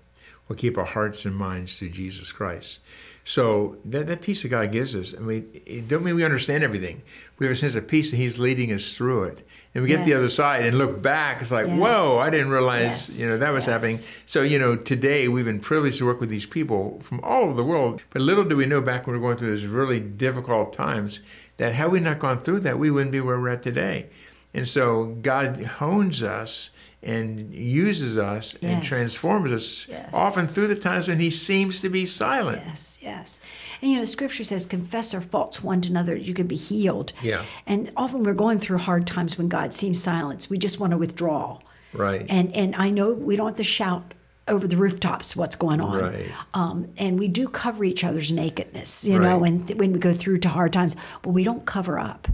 will 0.49 0.57
keep 0.57 0.77
our 0.77 0.83
hearts 0.83 1.23
and 1.25 1.35
minds 1.35 1.77
through 1.79 1.89
Jesus 1.89 2.31
Christ." 2.33 2.79
So 3.27 3.77
that, 3.85 4.05
that 4.05 4.21
peace 4.21 4.43
that 4.43 4.49
God 4.49 4.71
gives 4.71 4.95
us, 4.95 5.15
I 5.17 5.19
mean, 5.19 5.49
it 5.65 5.87
don't 5.87 6.03
mean 6.03 6.15
we 6.15 6.23
understand 6.23 6.63
everything. 6.63 7.01
We 7.39 7.47
have 7.47 7.53
a 7.53 7.57
sense 7.57 7.73
of 7.73 7.87
peace 7.87 8.11
that 8.11 8.17
He's 8.17 8.37
leading 8.37 8.71
us 8.71 8.93
through 8.95 9.23
it. 9.23 9.47
And 9.73 9.81
we 9.81 9.87
get 9.89 9.97
to 9.97 10.05
the 10.05 10.13
other 10.13 10.27
side 10.27 10.63
and 10.63 10.77
look 10.77 11.01
back, 11.01 11.41
it's 11.41 11.49
like, 11.49 11.65
Yes. 11.65 11.79
whoa, 11.79 12.19
I 12.19 12.29
didn't 12.29 12.49
realize, 12.51 12.83
Yes. 12.83 13.19
you 13.19 13.25
know, 13.27 13.37
that 13.39 13.51
was 13.51 13.65
Yes. 13.65 13.73
happening. 13.73 13.95
So, 14.27 14.43
you 14.43 14.59
know, 14.59 14.75
today 14.75 15.27
we've 15.27 15.43
been 15.43 15.59
privileged 15.59 15.97
to 15.97 16.05
work 16.05 16.19
with 16.19 16.29
these 16.29 16.45
people 16.45 16.99
from 17.01 17.19
all 17.21 17.41
over 17.45 17.55
the 17.55 17.63
world. 17.63 18.03
But 18.11 18.21
little 18.21 18.43
do 18.43 18.55
we 18.55 18.67
know 18.67 18.79
back 18.79 19.07
when 19.07 19.15
we 19.15 19.19
were 19.19 19.27
going 19.29 19.37
through 19.37 19.49
those 19.49 19.65
really 19.65 19.99
difficult 19.99 20.71
times 20.71 21.19
that 21.57 21.73
had 21.73 21.91
we 21.91 21.99
not 21.99 22.19
gone 22.19 22.37
through 22.37 22.59
that, 22.59 22.77
we 22.77 22.91
wouldn't 22.91 23.11
be 23.11 23.21
where 23.21 23.39
we're 23.41 23.49
at 23.49 23.63
today. 23.63 24.05
And 24.53 24.67
so 24.67 25.05
God 25.23 25.63
hones 25.63 26.21
us 26.21 26.69
and 27.05 27.53
uses 27.53 28.17
us 28.17 28.55
and 28.63 28.83
transforms 28.83 29.51
us 29.51 29.85
Yes. 29.87 30.09
often 30.13 30.47
through 30.47 30.67
the 30.67 30.75
times 30.75 31.07
when 31.07 31.19
he 31.19 31.29
seems 31.29 31.79
to 31.81 31.89
be 31.89 32.05
silent. 32.05 32.61
Yes, 32.65 32.97
yes. 33.01 33.39
And 33.81 33.91
you 33.91 33.99
know, 33.99 34.05
scripture 34.05 34.43
says, 34.43 34.65
confess 34.65 35.13
our 35.13 35.21
faults 35.21 35.63
one 35.63 35.81
to 35.81 35.89
another, 35.89 36.15
you 36.15 36.33
can 36.33 36.47
be 36.47 36.55
healed. 36.55 37.13
Yeah. 37.21 37.43
And 37.67 37.91
often 37.95 38.23
we're 38.23 38.33
going 38.33 38.59
through 38.59 38.79
hard 38.79 39.05
times 39.05 39.37
when 39.37 39.47
God 39.49 39.73
seems 39.73 40.01
silent. 40.01 40.47
We 40.49 40.57
just 40.57 40.79
want 40.79 40.91
to 40.91 40.97
withdraw. 40.97 41.59
Right. 41.93 42.25
And 42.29 42.53
and 42.55 42.75
I 42.75 42.89
know 42.89 43.13
we 43.13 43.35
don't 43.35 43.47
have 43.47 43.55
to 43.57 43.63
shout 43.63 44.13
over 44.47 44.67
the 44.67 44.77
rooftops 44.77 45.35
what's 45.35 45.55
going 45.55 45.81
on. 45.81 45.97
Right. 45.99 46.27
Um, 46.53 46.87
and 46.97 47.17
we 47.19 47.27
do 47.27 47.47
cover 47.47 47.83
each 47.83 48.03
other's 48.03 48.31
nakedness, 48.31 49.07
you 49.07 49.17
know, 49.17 49.43
and 49.43 49.65
th- 49.67 49.79
when 49.79 49.91
we 49.93 49.99
go 49.99 50.13
through 50.13 50.37
to 50.39 50.49
hard 50.49 50.71
times, 50.73 50.95
but 51.23 51.31
we 51.31 51.43
don't 51.43 51.65
cover 51.65 51.97
up. 51.97 52.27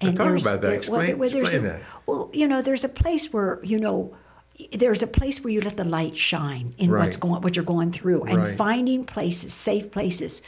And 0.00 0.16
talk 0.16 0.26
about 0.28 0.42
that. 0.42 0.60
there- 0.62 0.74
Explain- 0.74 1.18
there's 1.18 1.34
explain 1.34 1.64
a, 1.64 1.68
that. 1.68 1.80
Well, 2.06 2.30
you 2.32 2.48
know, 2.48 2.62
there's 2.62 2.84
a 2.84 2.88
place 2.88 3.32
where 3.32 3.58
you 3.62 3.78
know. 3.78 4.16
There's 4.72 5.02
a 5.02 5.06
place 5.06 5.42
where 5.42 5.50
you 5.50 5.62
let 5.62 5.78
the 5.78 5.84
light 5.84 6.18
shine 6.18 6.74
in 6.76 6.90
what's 6.90 7.16
going, 7.16 7.40
what 7.40 7.56
you're 7.56 7.64
going 7.64 7.92
through, 7.92 8.24
and 8.24 8.38
Right. 8.40 8.46
finding 8.56 9.06
places, 9.06 9.54
safe 9.54 9.90
places, 9.90 10.42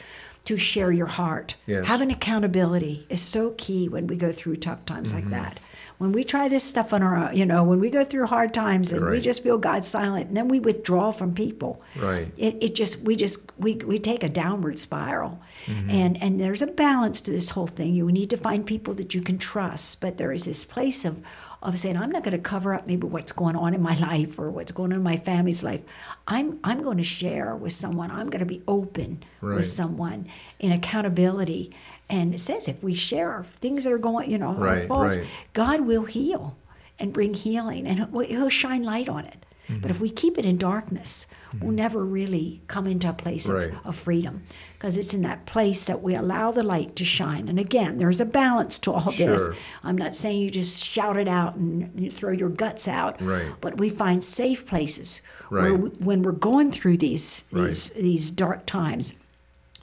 to 0.45 0.55
share 0.55 0.91
your 0.91 1.07
heart. 1.07 1.55
Yes. 1.65 1.87
Having 1.87 2.11
accountability 2.11 3.07
is 3.09 3.19
so 3.21 3.55
key 3.57 3.89
when 3.89 4.05
we 4.05 4.15
go 4.15 4.31
through 4.31 4.57
tough 4.57 4.85
times 4.85 5.13
Mm-hmm. 5.13 5.31
like 5.31 5.41
that. 5.41 5.59
When 6.03 6.11
we 6.11 6.25
try 6.25 6.49
this 6.49 6.65
stuff 6.65 6.91
on 6.91 7.01
our 7.01 7.15
own, 7.15 7.37
you 7.37 7.45
know, 7.45 7.63
when 7.63 7.79
we 7.79 7.89
go 7.89 8.03
through 8.03 8.27
hard 8.27 8.53
times 8.53 8.91
and 8.91 9.05
we 9.09 9.21
just 9.21 9.41
feel 9.41 9.57
God 9.57 9.85
silent, 9.85 10.27
and 10.27 10.35
then 10.35 10.49
we 10.49 10.59
withdraw 10.59 11.11
from 11.11 11.33
people. 11.33 11.81
Right. 11.95 12.27
It, 12.37 12.61
it 12.61 12.75
just 12.75 13.01
we 13.03 13.15
just 13.15 13.49
we, 13.57 13.75
we 13.75 13.97
take 13.99 14.21
a 14.23 14.29
downward 14.29 14.79
spiral, 14.79 15.39
Mm-hmm. 15.65 15.89
and 15.91 16.21
and 16.21 16.41
there's 16.41 16.61
a 16.61 16.67
balance 16.67 17.21
to 17.21 17.31
this 17.31 17.51
whole 17.51 17.67
thing. 17.67 17.95
You 17.95 18.11
need 18.11 18.29
to 18.31 18.37
find 18.37 18.65
people 18.65 18.93
that 18.95 19.15
you 19.15 19.21
can 19.21 19.37
trust, 19.37 20.01
but 20.01 20.17
there 20.17 20.33
is 20.33 20.43
this 20.43 20.65
place 20.65 21.05
of 21.05 21.21
of 21.61 21.79
saying 21.79 21.95
I'm 21.95 22.11
not 22.11 22.23
going 22.25 22.35
to 22.35 22.49
cover 22.49 22.73
up 22.73 22.85
maybe 22.85 23.07
what's 23.07 23.31
going 23.31 23.55
on 23.55 23.73
in 23.73 23.81
my 23.81 23.95
life 24.11 24.37
or 24.37 24.51
what's 24.51 24.73
going 24.73 24.91
on 24.91 24.97
in 24.97 25.03
my 25.03 25.15
family's 25.15 25.63
life. 25.63 25.81
I'm 26.27 26.59
I'm 26.65 26.83
going 26.83 26.97
to 26.97 27.03
share 27.03 27.55
with 27.55 27.71
someone. 27.71 28.11
I'm 28.11 28.29
going 28.29 28.39
to 28.47 28.53
be 28.57 28.61
open 28.67 29.23
Right. 29.39 29.55
with 29.55 29.65
someone 29.65 30.27
in 30.59 30.73
accountability. 30.73 31.71
And 32.09 32.33
it 32.33 32.39
says 32.39 32.67
if 32.67 32.83
we 32.83 32.93
share 32.93 33.31
our 33.31 33.43
things 33.43 33.83
that 33.85 33.93
are 33.93 33.97
going, 33.97 34.29
you 34.29 34.37
know, 34.37 34.53
Right, 34.53 34.87
faults, 34.87 35.17
right. 35.17 35.25
God 35.53 35.81
will 35.81 36.03
heal 36.05 36.55
and 36.99 37.11
bring 37.13 37.33
healing, 37.33 37.87
and 37.87 38.07
He'll, 38.25 38.49
shine 38.49 38.83
light 38.83 39.09
on 39.09 39.25
it. 39.25 39.37
But 39.67 39.75
Mm-hmm. 39.75 39.89
if 39.91 40.01
we 40.01 40.09
keep 40.09 40.37
it 40.37 40.45
in 40.45 40.57
darkness, 40.57 41.25
we'll 41.61 41.71
never 41.71 42.03
really 42.03 42.61
come 42.67 42.85
into 42.85 43.09
a 43.09 43.13
place 43.13 43.49
Right. 43.49 43.69
of, 43.71 43.85
of 43.85 43.95
freedom 43.95 44.43
because 44.73 44.97
it's 44.97 45.13
in 45.13 45.21
that 45.21 45.45
place 45.45 45.85
that 45.85 46.01
we 46.01 46.13
allow 46.15 46.51
the 46.51 46.63
light 46.63 46.97
to 46.97 47.05
shine. 47.05 47.47
And 47.47 47.57
again, 47.57 47.97
there's 47.97 48.19
a 48.19 48.25
balance 48.25 48.77
to 48.79 48.91
all 48.91 49.11
this. 49.11 49.39
Sure. 49.39 49.55
I'm 49.81 49.97
not 49.97 50.15
saying 50.15 50.41
you 50.41 50.49
just 50.49 50.83
shout 50.83 51.15
it 51.15 51.29
out 51.29 51.55
and 51.55 51.97
you 51.99 52.11
throw 52.11 52.31
your 52.33 52.49
guts 52.49 52.89
out, 52.89 53.21
Right. 53.21 53.45
but 53.61 53.77
we 53.77 53.89
find 53.89 54.21
safe 54.21 54.65
places 54.67 55.21
where 55.47 55.73
we, 55.73 55.89
when 55.91 56.23
we're 56.23 56.33
going 56.33 56.73
through 56.73 56.97
these 56.97 57.45
Right. 57.53 57.63
these 57.67 57.89
these 57.91 58.31
dark 58.31 58.65
times. 58.65 59.13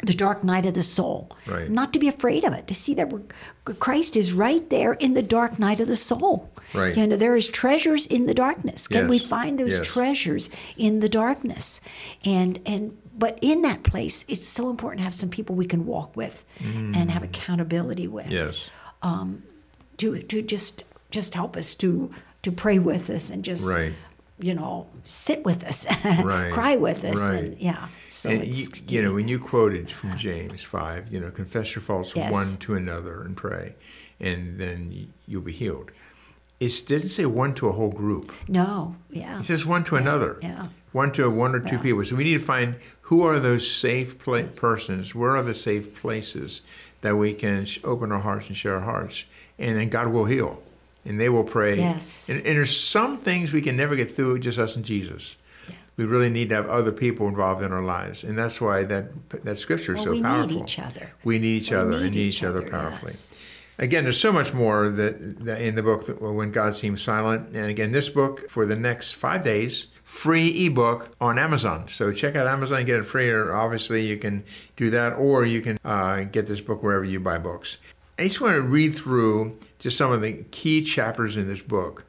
The 0.03 0.15
dark 0.15 0.45
night 0.45 0.65
of 0.67 0.75
the 0.75 0.83
soul. 0.83 1.31
Right. 1.47 1.69
Not 1.69 1.93
to 1.93 1.99
be 1.99 2.09
afraid 2.09 2.45
of 2.45 2.53
it, 2.53 2.67
to 2.69 2.75
see 2.75 2.95
that 2.95 3.11
we're, 3.11 3.23
Christ 3.75 4.17
is 4.17 4.33
right 4.33 4.69
there 4.71 4.95
in 4.95 5.15
the 5.15 5.23
dark 5.23 5.59
night 5.59 5.79
of 5.81 5.87
the 5.89 5.97
soul. 5.97 6.51
Right. 6.73 6.97
You 6.97 7.07
know, 7.07 7.17
there 7.17 7.35
is 7.37 7.49
treasures 7.49 8.07
in 8.07 8.27
the 8.27 8.35
darkness. 8.35 8.89
Can 8.89 9.09
we 9.09 9.19
find 9.19 9.59
those 9.59 9.79
Yes. 9.79 9.87
treasures 9.87 10.51
in 10.77 11.01
the 11.01 11.09
darkness? 11.09 11.81
And 12.25 12.61
and 12.65 12.97
but 13.19 13.39
in 13.43 13.61
that 13.63 13.83
place, 13.83 14.25
it's 14.29 14.47
so 14.47 14.71
important 14.71 15.01
to 15.01 15.05
have 15.05 15.13
some 15.15 15.29
people 15.29 15.55
we 15.57 15.67
can 15.67 15.85
walk 15.85 16.17
with 16.17 16.45
and 16.61 17.11
have 17.11 17.23
accountability 17.23 18.07
with. 18.09 18.27
Mm. 18.27 18.31
Yes. 18.31 18.71
To 19.99 20.23
to 20.23 20.43
just 20.43 20.85
just 21.11 21.35
help 21.35 21.57
us 21.57 21.75
to 21.77 22.11
to 22.43 22.53
pray 22.53 22.79
with 22.79 23.11
us 23.11 23.31
and 23.31 23.45
just 23.45 23.69
Right. 23.69 23.93
You 24.41 24.55
know 24.55 24.87
sit 25.05 25.45
with 25.45 25.65
us, 25.65 25.87
Right. 26.05 26.53
cry 26.53 26.77
with 26.77 27.05
us, 27.05 27.31
Right. 27.31 27.45
and 27.45 27.59
yeah. 27.59 27.89
So 28.11 28.31
and 28.31 28.43
it's 28.43 28.81
you, 28.83 28.97
you 28.99 29.03
know, 29.03 29.13
when 29.15 29.29
you 29.29 29.39
quoted 29.39 29.91
from 29.91 30.17
James 30.17 30.63
5, 30.65 31.13
you 31.13 31.21
know, 31.21 31.31
confess 31.31 31.75
your 31.75 31.83
faults 31.83 32.13
Yes. 32.17 32.33
one 32.33 32.59
to 32.61 32.75
another 32.75 33.23
and 33.23 33.37
pray, 33.37 33.75
and 34.19 34.59
then 34.61 35.13
you'll 35.27 35.43
be 35.43 35.53
healed. 35.53 35.91
It 36.59 36.83
doesn't 36.87 37.09
say 37.11 37.25
one 37.25 37.55
to 37.55 37.69
a 37.69 37.73
whole 37.73 37.91
group. 37.91 38.33
no, 38.49 38.97
yeah, 39.11 39.41
It 39.41 39.45
says 39.47 39.65
one 39.65 39.85
to 39.85 39.97
another. 39.97 40.39
yeah. 40.43 40.67
One 40.93 41.13
to 41.13 41.31
one 41.31 41.55
or 41.55 41.61
two 41.61 41.77
Yeah. 41.77 41.83
people. 41.83 42.05
So 42.05 42.17
we 42.17 42.25
need 42.25 42.39
to 42.39 42.45
find 42.45 42.75
who 43.03 43.23
are 43.23 43.39
those 43.39 43.71
safe 43.71 44.19
pla- 44.19 44.43
persons. 44.57 45.15
Where 45.15 45.37
are 45.37 45.43
the 45.45 45.55
safe 45.55 45.95
places 45.95 46.63
that 47.03 47.17
we 47.17 47.33
can 47.33 47.67
open 47.85 48.11
our 48.13 48.19
hearts 48.21 48.49
and 48.49 48.57
share 48.57 48.75
our 48.75 48.81
hearts, 48.93 49.25
and 49.59 49.79
then 49.79 49.89
God 49.89 50.09
will 50.09 50.25
heal, 50.27 50.61
and 51.05 51.21
they 51.21 51.29
will 51.29 51.45
pray. 51.45 51.77
Yes. 51.77 52.29
And, 52.29 52.47
and 52.47 52.57
there's 52.59 52.77
some 52.79 53.17
things 53.19 53.53
we 53.53 53.63
can 53.63 53.77
never 53.77 53.97
get 53.97 54.11
through 54.11 54.39
just 54.41 54.59
us 54.59 54.77
and 54.77 54.85
Jesus. 54.85 55.37
Yeah. 55.69 55.77
We 55.97 56.05
really 56.05 56.31
need 56.31 56.49
to 56.51 56.55
have 56.57 56.69
other 56.69 56.93
people 56.93 57.29
involved 57.29 57.63
in 57.63 57.73
our 57.73 57.83
lives, 57.83 58.25
and 58.25 58.39
that's 58.39 58.61
why 58.61 58.85
that 58.85 59.13
that 59.45 59.57
scripture 59.59 59.93
is 59.95 59.99
Well, 59.99 60.05
so 60.07 60.13
we 60.13 60.23
powerful. 60.23 60.49
We 60.49 60.55
need 60.57 60.63
each 60.65 60.79
other. 60.79 61.13
We 61.25 61.39
need 61.39 61.63
each 61.63 61.71
We 61.71 61.77
other 61.77 61.91
need 61.91 61.97
and 62.07 62.15
need 62.15 62.21
each 62.21 62.37
each 62.39 62.45
other 62.45 62.59
other, 62.63 62.71
powerfully. 62.71 63.11
yes. 63.13 63.35
Again, 63.79 64.05
there's 64.05 64.21
so 64.21 64.31
much 64.31 64.53
more 64.53 64.91
that, 64.91 65.43
that 65.47 65.63
in 65.63 65.75
the 65.75 65.83
book 65.83 66.05
that, 66.05 66.21
when 66.21 66.51
God 66.53 66.77
seems 66.77 67.01
silent. 67.01 67.57
And 67.57 67.71
again, 67.71 67.93
this 67.93 68.11
book 68.11 68.51
for 68.51 68.67
the 68.67 68.77
next 68.77 69.13
five 69.15 69.43
days, 69.43 69.87
free 70.05 70.67
ebook 70.67 71.15
on 71.19 71.39
Amazon. 71.39 71.89
So 71.89 72.13
check 72.13 72.37
out 72.37 72.47
Amazon 72.47 72.79
and 72.79 72.87
get 72.87 72.99
it 72.99 73.05
free. 73.05 73.31
Or 73.31 73.55
obviously, 73.55 74.05
you 74.07 74.19
can 74.19 74.45
do 74.77 74.91
that, 74.91 75.15
or 75.15 75.47
you 75.47 75.63
can 75.63 75.79
uh, 75.83 76.25
get 76.25 76.47
this 76.47 76.61
book 76.61 76.83
wherever 76.83 77.05
you 77.07 77.21
buy 77.21 77.39
books. 77.39 77.79
I 78.19 78.25
just 78.25 78.43
want 78.43 78.55
to 78.57 78.61
read 78.61 78.93
through 78.93 79.59
just 79.81 79.99
some 79.99 80.13
of 80.13 80.21
the 80.21 80.45
key 80.53 80.83
chapters 80.85 81.37
in 81.37 81.49
this 81.49 81.63
book. 81.63 82.05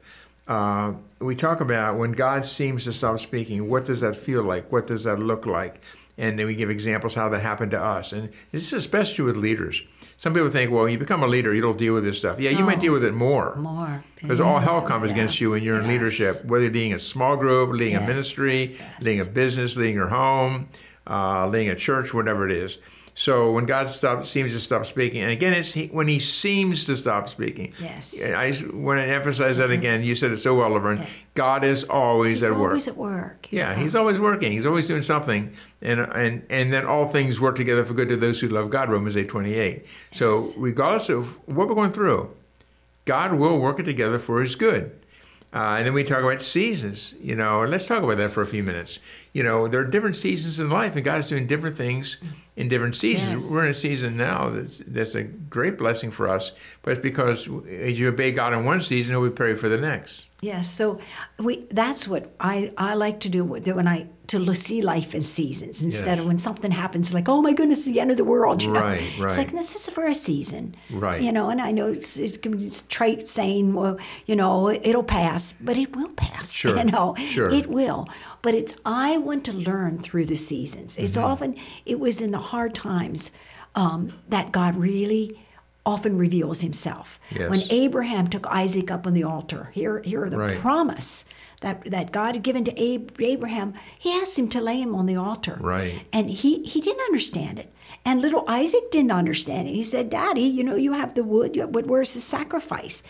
Uh, 0.46 0.94
we 1.18 1.34
talk 1.34 1.60
about 1.60 1.98
when 1.98 2.12
God 2.12 2.44
seems 2.46 2.84
to 2.84 2.92
stop 2.92 3.18
speaking. 3.18 3.68
What 3.68 3.86
does 3.86 4.00
that 4.00 4.14
feel 4.14 4.42
like? 4.42 4.70
What 4.70 4.86
does 4.86 5.04
that 5.04 5.18
look 5.18 5.46
like? 5.46 5.80
And 6.18 6.38
then 6.38 6.46
we 6.46 6.54
give 6.54 6.68
examples 6.68 7.14
how 7.14 7.30
that 7.30 7.40
happened 7.40 7.70
to 7.72 7.82
us. 7.82 8.12
And 8.12 8.28
this 8.52 8.66
is 8.66 8.72
especially 8.74 9.24
with 9.24 9.36
leaders. 9.36 9.82
Some 10.18 10.34
people 10.34 10.50
think, 10.50 10.70
well, 10.70 10.88
you 10.88 10.98
become 10.98 11.22
a 11.22 11.26
leader, 11.26 11.52
you 11.54 11.62
don't 11.62 11.78
deal 11.78 11.94
with 11.94 12.04
this 12.04 12.18
stuff. 12.18 12.38
Yeah, 12.38 12.50
you 12.50 12.64
might 12.64 12.78
deal 12.78 12.92
with 12.92 13.04
it 13.04 13.14
more. 13.14 13.56
More. 13.56 14.04
Because 14.16 14.38
all 14.40 14.58
hell 14.60 14.82
comes 14.82 15.06
yeah. 15.06 15.12
against 15.12 15.40
you 15.40 15.50
when 15.50 15.62
you're 15.64 15.80
in 15.80 15.88
leadership, 15.88 16.44
whether 16.44 16.64
you're 16.64 16.72
leading 16.72 16.92
a 16.92 16.98
small 16.98 17.36
group, 17.36 17.70
leading 17.70 17.96
a 17.96 18.00
ministry, 18.06 18.66
Yes. 18.66 19.02
leading 19.02 19.26
a 19.26 19.30
business, 19.30 19.76
leading 19.76 19.94
your 19.96 20.10
home, 20.10 20.68
uh, 21.08 21.48
leading 21.48 21.70
a 21.70 21.74
church, 21.74 22.12
whatever 22.14 22.46
it 22.46 22.52
is. 22.52 22.78
So 23.14 23.52
when 23.52 23.66
God 23.66 23.90
stop, 23.90 24.24
seems 24.24 24.52
to 24.54 24.60
stop 24.60 24.86
speaking, 24.86 25.20
and 25.20 25.30
again, 25.30 25.52
it's 25.52 25.74
he, 25.74 25.88
when 25.88 26.08
He 26.08 26.18
seems 26.18 26.86
to 26.86 26.96
stop 26.96 27.28
speaking. 27.28 27.74
Yes. 27.78 28.22
I 28.24 28.54
want 28.72 29.00
to 29.00 29.06
emphasize 29.06 29.58
that 29.58 29.70
again. 29.70 30.02
You 30.02 30.14
said 30.14 30.30
it 30.32 30.38
so 30.38 30.54
well, 30.56 30.70
Laverne. 30.70 31.04
God 31.34 31.62
is 31.62 31.84
always 31.84 32.40
He's 32.40 32.50
at 32.50 32.56
work. 32.56 32.68
always 32.70 32.88
at 32.88 32.96
work. 32.96 33.48
Yeah, 33.50 33.74
he's 33.74 33.94
always 33.94 34.18
working. 34.18 34.52
He's 34.52 34.64
always 34.64 34.86
doing 34.86 35.02
something, 35.02 35.52
and 35.82 36.00
and 36.00 36.42
and 36.48 36.72
then 36.72 36.86
all 36.86 37.06
things 37.08 37.38
work 37.38 37.54
together 37.56 37.84
for 37.84 37.92
good 37.92 38.08
to 38.08 38.16
those 38.16 38.40
who 38.40 38.48
love 38.48 38.70
God. 38.70 38.90
Romans 38.90 39.14
eight 39.16 39.28
twenty 39.28 39.54
eight. 39.54 39.86
So 40.12 40.38
regardless 40.56 41.10
of 41.10 41.36
what 41.46 41.68
we're 41.68 41.74
going 41.74 41.92
through, 41.92 42.30
God 43.04 43.34
will 43.34 43.58
work 43.58 43.78
it 43.78 43.84
together 43.84 44.18
for 44.18 44.40
His 44.40 44.54
good. 44.56 44.90
Uh, 45.54 45.74
and 45.76 45.84
then 45.86 45.92
we 45.92 46.02
talk 46.02 46.22
about 46.22 46.40
seasons. 46.40 47.14
You 47.20 47.36
know, 47.36 47.60
and 47.60 47.70
let's 47.70 47.86
talk 47.86 48.02
about 48.02 48.16
that 48.16 48.30
for 48.30 48.40
a 48.40 48.46
few 48.46 48.62
minutes. 48.62 48.98
You 49.32 49.42
know, 49.42 49.66
there 49.66 49.80
are 49.80 49.84
different 49.84 50.16
seasons 50.16 50.60
in 50.60 50.68
life, 50.68 50.94
and 50.94 51.04
God's 51.04 51.28
doing 51.28 51.46
different 51.46 51.74
things 51.76 52.18
in 52.56 52.68
different 52.68 52.94
seasons. 52.94 53.44
Yes. 53.44 53.50
We're 53.50 53.64
in 53.64 53.70
a 53.70 53.74
season 53.74 54.16
now 54.16 54.50
that's, 54.50 54.82
that's 54.86 55.14
a 55.14 55.22
great 55.22 55.78
blessing 55.78 56.10
for 56.10 56.28
us, 56.28 56.52
but 56.82 56.90
it's 56.92 57.00
because 57.00 57.48
as 57.66 57.98
you 57.98 58.08
obey 58.08 58.32
God 58.32 58.52
in 58.52 58.64
one 58.66 58.82
season, 58.82 59.14
He'll 59.14 59.22
for 59.56 59.70
the 59.70 59.78
next. 59.78 60.28
Yes, 60.42 60.70
so 60.70 61.00
we 61.38 61.64
that's 61.70 62.06
what 62.06 62.34
I, 62.40 62.72
I 62.76 62.94
like 62.94 63.20
to 63.20 63.28
do 63.30 63.44
when 63.44 63.88
I 63.88 64.08
to 64.28 64.54
see 64.54 64.80
life 64.82 65.14
in 65.14 65.22
seasons 65.22 65.82
instead 65.84 66.12
Yes. 66.16 66.20
of 66.20 66.26
when 66.26 66.38
something 66.38 66.70
happens 66.70 67.12
like 67.12 67.28
oh 67.28 67.42
my 67.42 67.52
goodness 67.52 67.84
the 67.84 68.00
end 68.00 68.10
of 68.10 68.16
the 68.16 68.24
world 68.24 68.62
you 68.62 68.72
know? 68.72 68.80
Right, 68.80 69.02
it's 69.18 69.36
like 69.38 69.52
this 69.52 69.74
is 69.76 69.90
for 69.94 70.06
a 70.06 70.14
season 70.14 70.74
Right. 70.90 71.20
you 71.20 71.32
know 71.32 71.50
and 71.50 71.60
I 71.60 71.70
know 71.70 71.88
it's, 71.88 72.18
it's 72.18 72.38
this 72.38 72.82
trite 72.88 73.28
saying 73.28 73.74
well 73.74 73.98
you 74.26 74.34
know 74.34 74.70
it'll 74.70 75.04
pass 75.04 75.52
but 75.52 75.76
it 75.76 75.94
will 75.94 76.08
pass 76.10 76.50
Sure, 76.62 76.76
you 76.78 76.84
know 76.84 77.14
sure. 77.18 77.50
it 77.50 77.66
will 77.66 78.08
but 78.42 78.54
it's 78.54 78.74
I 78.84 79.16
want 79.18 79.44
to 79.46 79.52
learn 79.52 79.98
through 80.00 80.26
the 80.26 80.36
seasons 80.36 80.96
it's 80.98 81.16
Mm-hmm. 81.16 81.26
often 81.26 81.56
it 81.86 81.98
was 82.00 82.20
in 82.20 82.30
the 82.32 82.38
hard 82.38 82.74
times 82.74 83.30
um, 83.74 84.12
that 84.28 84.52
God 84.52 84.76
really 84.76 85.38
often 85.86 86.16
reveals 86.18 86.60
himself 86.60 87.18
Yes. 87.30 87.50
when 87.50 87.60
Abraham 87.70 88.26
took 88.28 88.46
Isaac 88.46 88.90
up 88.90 89.06
on 89.06 89.14
the 89.14 89.24
altar 89.24 89.70
here 89.72 90.00
here 90.04 90.24
are 90.24 90.30
the 90.30 90.38
Right. 90.38 90.58
promise 90.58 91.24
that, 91.62 91.84
that 91.90 92.12
God 92.12 92.34
had 92.34 92.42
given 92.44 92.62
to 92.64 92.80
Abraham, 93.22 93.74
he 93.98 94.12
asked 94.20 94.38
him 94.38 94.48
to 94.50 94.60
lay 94.60 94.80
him 94.80 94.94
on 94.94 95.06
the 95.06 95.16
altar. 95.16 95.58
Right. 95.60 96.04
And 96.12 96.30
he, 96.30 96.62
he 96.64 96.80
didn't 96.80 97.02
understand 97.02 97.58
it. 97.58 97.72
And 98.04 98.20
little 98.20 98.44
Isaac 98.48 98.90
didn't 98.90 99.12
understand 99.12 99.68
it. 99.68 99.74
He 99.74 99.82
said, 99.82 100.10
Daddy, 100.10 100.42
you 100.42 100.64
know, 100.64 100.74
you 100.76 100.92
have 100.92 101.14
the 101.14 101.22
wood, 101.24 101.56
you- 101.56 101.66
but 101.68 101.86
where's 101.86 102.14
the 102.14 102.20
sacrifice? 102.20 103.02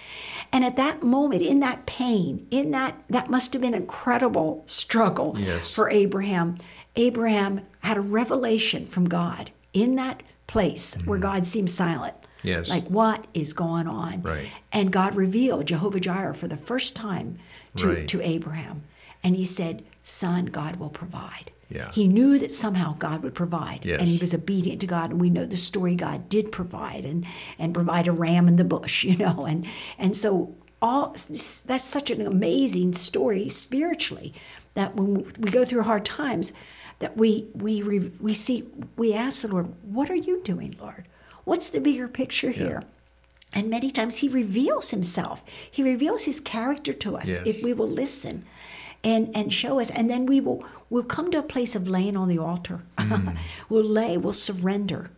And 0.53 0.65
at 0.65 0.77
that 0.77 1.03
moment, 1.03 1.43
in 1.43 1.61
that 1.61 1.87
pain, 1.87 2.47
in 2.51 2.73
that, 2.73 3.03
that 3.09 3.31
must 3.31 3.53
have 3.55 3.63
been 3.63 3.75
an 3.75 3.81
incredible 3.83 4.63
struggle 4.67 5.35
Yes. 5.39 5.71
for 5.71 5.89
Abraham. 5.91 6.59
Abraham 6.97 7.63
had 7.81 7.97
a 7.97 8.01
revelation 8.03 8.87
from 8.87 9.09
God 9.09 9.51
in 9.73 9.95
that 9.97 10.23
place 10.47 10.97
where 11.07 11.19
Mm-hmm. 11.19 11.23
God 11.23 11.47
seemed 11.47 11.71
silent. 11.71 12.15
Yes. 12.43 12.69
Like, 12.69 12.89
what 12.89 13.27
is 13.35 13.53
going 13.53 13.87
on? 13.87 14.21
Right. 14.23 14.47
And 14.73 14.93
God 14.93 15.15
revealed 15.15 15.67
Jehovah 15.69 16.01
Jireh 16.01 16.35
for 16.35 16.49
the 16.49 16.57
first 16.57 16.97
time 16.97 17.39
to, 17.77 17.89
Right. 17.89 18.09
to 18.09 18.21
Abraham. 18.21 18.83
And 19.25 19.37
he 19.37 19.45
said, 19.45 19.85
Son, 20.03 20.47
God 20.47 20.77
will 20.77 20.91
provide. 20.91 21.53
Yeah. 21.69 21.91
He 21.93 22.07
knew 22.07 22.39
that 22.39 22.53
somehow 22.53 22.97
God 22.99 23.23
would 23.23 23.35
provide. 23.35 23.85
Yes. 23.85 24.01
And 24.01 24.09
he 24.09 24.19
was 24.19 24.35
obedient 24.35 24.81
to 24.83 24.87
God. 24.87 25.11
And 25.11 25.21
we 25.21 25.31
know 25.31 25.47
the 25.47 25.57
story 25.57 25.95
God 25.95 26.29
did 26.29 26.53
provide 26.53 27.05
and, 27.05 27.25
and 27.59 27.73
provide 27.73 28.07
a 28.07 28.13
ram 28.13 28.47
in 28.47 28.57
the 28.57 28.65
bush, 28.65 29.05
you 29.11 29.17
know. 29.17 29.47
And, 29.47 29.67
and 29.99 30.15
so 30.17 30.55
all 30.83 31.11
that's 31.11 31.85
such 31.85 32.11
an 32.11 32.21
amazing 32.27 32.93
story 32.93 33.49
spiritually 33.49 34.35
that 34.75 34.97
when 34.97 35.25
we 35.39 35.51
go 35.51 35.65
through 35.65 35.83
hard 35.85 36.05
times, 36.05 36.53
that 36.99 37.17
we 37.17 37.47
we 37.55 37.83
we 37.83 38.35
see 38.35 38.65
we 38.97 39.15
ask 39.15 39.43
the 39.43 39.49
Lord, 39.49 39.73
"What 39.83 40.11
are 40.11 40.17
you 40.17 40.43
doing, 40.43 40.75
Lord? 40.81 41.07
What's 41.45 41.71
the 41.71 41.81
bigger 41.81 42.09
picture 42.09 42.51
here?" 42.51 42.83
And 43.55 43.69
many 43.69 43.91
times 43.91 44.19
He 44.19 44.29
reveals 44.29 44.91
Himself. 44.91 45.45
He 45.71 45.83
reveals 45.83 46.25
His 46.25 46.41
character 46.41 46.93
to 46.95 47.17
us 47.17 47.29
Yes. 47.29 47.47
if 47.47 47.63
we 47.63 47.73
will 47.73 47.89
listen, 47.89 48.45
and 49.05 49.31
and 49.37 49.53
show 49.53 49.81
us. 49.81 49.91
And 49.91 50.09
then 50.09 50.27
we 50.27 50.41
will 50.41 50.65
we'll 50.91 51.05
come 51.05 51.31
to 51.33 51.39
a 51.39 51.43
place 51.43 51.75
of 51.75 51.89
laying 51.89 52.17
on 52.17 52.29
the 52.29 52.39
altar. 52.39 52.81
we'll 53.69 53.85
lay. 53.85 54.17
We'll 54.17 54.33
surrender. 54.33 55.11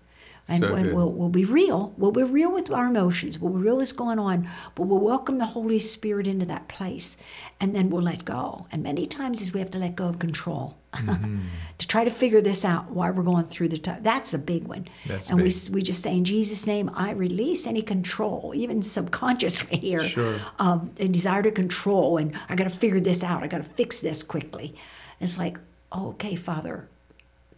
And, 0.47 0.63
Mm. 0.63 0.69
So 0.69 0.75
and 0.75 0.95
we'll, 0.95 1.11
we'll 1.11 1.31
be 1.31 1.47
real. 1.47 1.95
We'll 1.97 2.13
be 2.13 2.23
real 2.23 2.53
with 2.53 2.71
our 2.71 2.87
emotions. 2.89 3.39
We'll 3.39 3.55
be 3.55 3.61
real 3.63 3.79
what's 3.79 3.93
going 3.93 4.19
on. 4.19 4.47
But 4.75 4.83
we'll 4.89 5.01
welcome 5.01 5.39
the 5.39 5.47
Holy 5.47 5.79
Spirit 5.79 6.27
into 6.27 6.45
that 6.45 6.69
place. 6.69 7.17
And 7.61 7.75
then 7.75 7.89
we'll 7.89 8.03
let 8.03 8.27
go. 8.27 8.67
And 8.71 8.83
many 8.83 9.07
times 9.07 9.41
is 9.41 9.55
we 9.55 9.61
have 9.61 9.71
to 9.71 9.79
let 9.79 9.97
go 9.97 10.07
of 10.07 10.19
control 10.19 10.77
Mm-hmm. 10.97 11.41
to 11.79 11.89
try 11.89 12.05
to 12.05 12.11
figure 12.11 12.41
this 12.41 12.65
out 12.65 12.91
why 12.91 13.11
we're 13.11 13.25
going 13.25 13.47
through 13.47 13.69
the 13.69 13.79
time. 13.79 14.03
That's 14.03 14.33
a 14.33 14.39
big 14.39 14.65
one. 14.65 14.87
That's 15.07 15.29
and 15.29 15.39
we 15.39 15.45
big. 15.51 15.75
we 15.75 15.83
just 15.83 16.03
say 16.03 16.17
in 16.17 16.25
Jesus' 16.25 16.67
name, 16.69 16.89
I 16.95 17.11
release 17.13 17.67
any 17.67 17.83
control, 17.83 18.53
even 18.55 18.81
subconsciously 18.83 19.79
here, 19.91 20.05
Sure. 20.05 20.37
um, 20.61 20.93
a 21.01 21.09
desire 21.09 21.43
to 21.43 21.51
control. 21.51 22.17
And 22.17 22.33
I 22.49 22.55
got 22.55 22.65
to 22.65 22.71
figure 22.71 23.01
this 23.01 23.25
out. 23.25 23.43
I 23.43 23.49
got 23.49 23.59
to 23.59 23.69
fix 23.69 23.99
this 24.01 24.23
quickly. 24.23 24.75
It's 25.21 25.37
like, 25.39 25.59
oh, 25.91 26.11
okay, 26.11 26.37
Father, 26.37 26.87